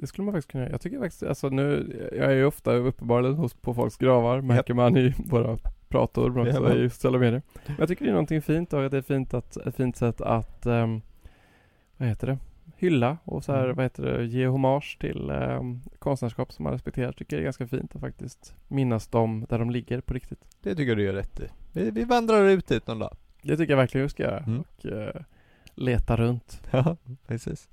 Det 0.00 0.06
skulle 0.06 0.24
man 0.24 0.34
faktiskt 0.34 0.50
kunna 0.50 0.64
göra. 0.64 0.72
Jag 0.72 0.80
tycker 0.80 0.98
faktiskt, 0.98 1.22
alltså 1.22 1.48
nu, 1.48 1.96
jag 2.12 2.26
är 2.32 2.34
ju 2.36 2.44
ofta 2.44 2.72
uppenbarligen 2.74 3.34
hos, 3.36 3.54
på 3.54 3.74
folks 3.74 3.96
gravar, 3.96 4.40
märker 4.40 4.74
man 4.74 4.96
i 4.96 5.14
våra 5.18 5.58
prator, 5.88 6.30
men 6.30 6.48
också 6.48 6.76
i 6.78 6.90
sociala 6.90 7.18
medier. 7.18 7.42
Men 7.66 7.76
jag 7.78 7.88
tycker 7.88 8.04
det 8.04 8.10
är 8.10 8.12
någonting 8.12 8.42
fint 8.42 8.72
och 8.72 8.84
att 8.84 8.90
det 8.90 8.96
är 8.98 9.02
fint 9.02 9.34
att, 9.34 9.56
ett 9.56 9.76
fint 9.76 9.96
sätt 9.96 10.20
att, 10.20 10.66
ehm, 10.66 11.02
vad 11.96 12.08
heter 12.08 12.26
det, 12.26 12.38
hylla 12.76 13.18
och 13.24 13.44
så 13.44 13.52
här, 13.52 13.64
Mm. 13.64 13.76
vad 13.76 13.84
heter 13.84 14.02
det, 14.02 14.24
ge 14.24 14.46
hommage 14.46 14.96
till 15.00 15.30
um, 15.30 15.80
konstnärskap 15.98 16.52
som 16.52 16.62
man 16.62 16.72
respekterar. 16.72 17.12
Tycker 17.12 17.36
det 17.36 17.42
är 17.42 17.44
ganska 17.44 17.66
fint 17.66 17.94
att 17.94 18.00
faktiskt 18.00 18.54
minnas 18.68 19.06
dem 19.06 19.46
där 19.48 19.58
de 19.58 19.70
ligger 19.70 20.00
på 20.00 20.14
riktigt. 20.14 20.40
Det 20.62 20.74
tycker 20.74 20.96
du 20.96 21.02
gör 21.02 21.12
rätt 21.12 21.40
i. 21.40 21.44
Vi, 21.72 21.90
vi 21.90 22.04
vandrar 22.04 22.44
ut 22.44 22.66
dit 22.66 22.86
någon 22.86 22.98
dag. 22.98 23.16
Det 23.42 23.56
tycker 23.56 23.72
jag 23.72 23.78
verkligen 23.78 24.02
vi 24.04 24.08
ska 24.10 24.22
göra 24.22 24.38
Mm. 24.38 24.60
och 24.60 24.86
eh, 24.86 25.22
leta 25.74 26.16
runt. 26.16 26.62
Ja, 26.70 26.96
precis. 27.26 27.68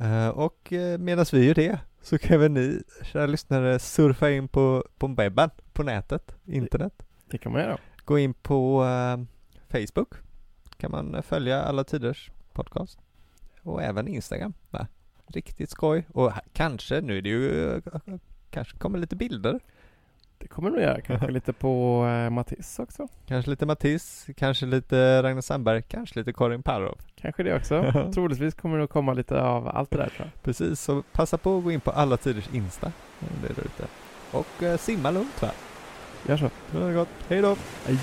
Eh, 0.00 0.28
och 0.28 0.72
uh, 0.72 0.98
medan 0.98 1.26
vi 1.32 1.46
gör 1.46 1.54
det 1.54 1.78
så 2.02 2.18
kan 2.18 2.40
väl 2.40 2.50
ni, 2.50 2.82
kära 3.02 3.26
lyssnare, 3.26 3.78
surfa 3.78 4.30
in 4.30 4.48
på, 4.48 4.84
på 4.98 5.06
webben, 5.06 5.50
på 5.72 5.82
nätet, 5.82 6.34
internet. 6.46 7.02
Det 7.30 7.38
kan 7.38 7.52
man 7.52 7.60
göra. 7.60 7.78
Gå 8.04 8.18
in 8.18 8.34
på 8.34 8.84
eh, 8.84 9.24
Facebook. 9.68 10.14
Kan 10.76 10.90
man 10.90 11.14
eh, 11.14 11.22
följa 11.22 11.62
alla 11.62 11.84
tiders 11.84 12.30
podcast. 12.52 12.98
Och 13.62 13.82
även 13.82 14.08
Instagram. 14.08 14.52
Va? 14.70 14.86
Riktigt 15.26 15.70
skoj. 15.70 16.06
Och 16.12 16.32
kanske, 16.52 17.00
nu 17.00 17.18
är 17.18 17.22
det 17.22 17.28
ju, 17.28 17.74
eh, 17.74 17.82
kanske 18.50 18.78
kommer 18.78 18.98
lite 18.98 19.16
bilder. 19.16 19.60
Det 20.40 20.48
kommer 20.48 20.70
nog 20.70 20.80
göra. 20.80 21.00
Kanske 21.00 21.26
lite 21.30 21.52
på 21.52 22.04
eh, 22.06 22.30
Matisse 22.30 22.82
också. 22.82 23.08
Kanske 23.26 23.50
lite 23.50 23.66
Matisse, 23.66 24.32
kanske 24.32 24.66
lite 24.66 25.22
Ragnar 25.22 25.40
Sandberg, 25.40 25.82
kanske 25.82 26.18
lite 26.18 26.32
Karin 26.32 26.62
Parov. 26.62 26.98
Kanske 27.16 27.42
det 27.42 27.56
också. 27.56 27.92
Troligtvis 28.14 28.54
kommer 28.54 28.78
det 28.78 28.84
att 28.84 28.90
komma 28.90 29.12
lite 29.12 29.42
av 29.42 29.68
allt 29.68 29.90
det 29.90 29.96
där 29.96 30.08
tror 30.08 30.30
jag. 30.34 30.42
Precis, 30.42 30.80
så 30.80 31.02
passa 31.12 31.38
på 31.38 31.58
att 31.58 31.64
gå 31.64 31.72
in 31.72 31.80
på 31.80 31.90
alla 31.90 32.16
tiders 32.16 32.48
Insta. 32.52 32.92
Det 33.18 33.46
är 33.50 33.54
där 33.54 33.62
ute. 33.62 33.86
Och 34.30 34.62
eh, 34.62 34.78
simma 34.78 35.10
lugnt 35.10 35.42
va? 35.42 35.50
Gör 36.26 36.36
så. 36.36 36.50
Det 36.72 36.78
var 36.78 36.92
gott. 36.92 37.08
Hej 37.28 37.42
då! 37.42 37.56
Hej. 37.86 37.98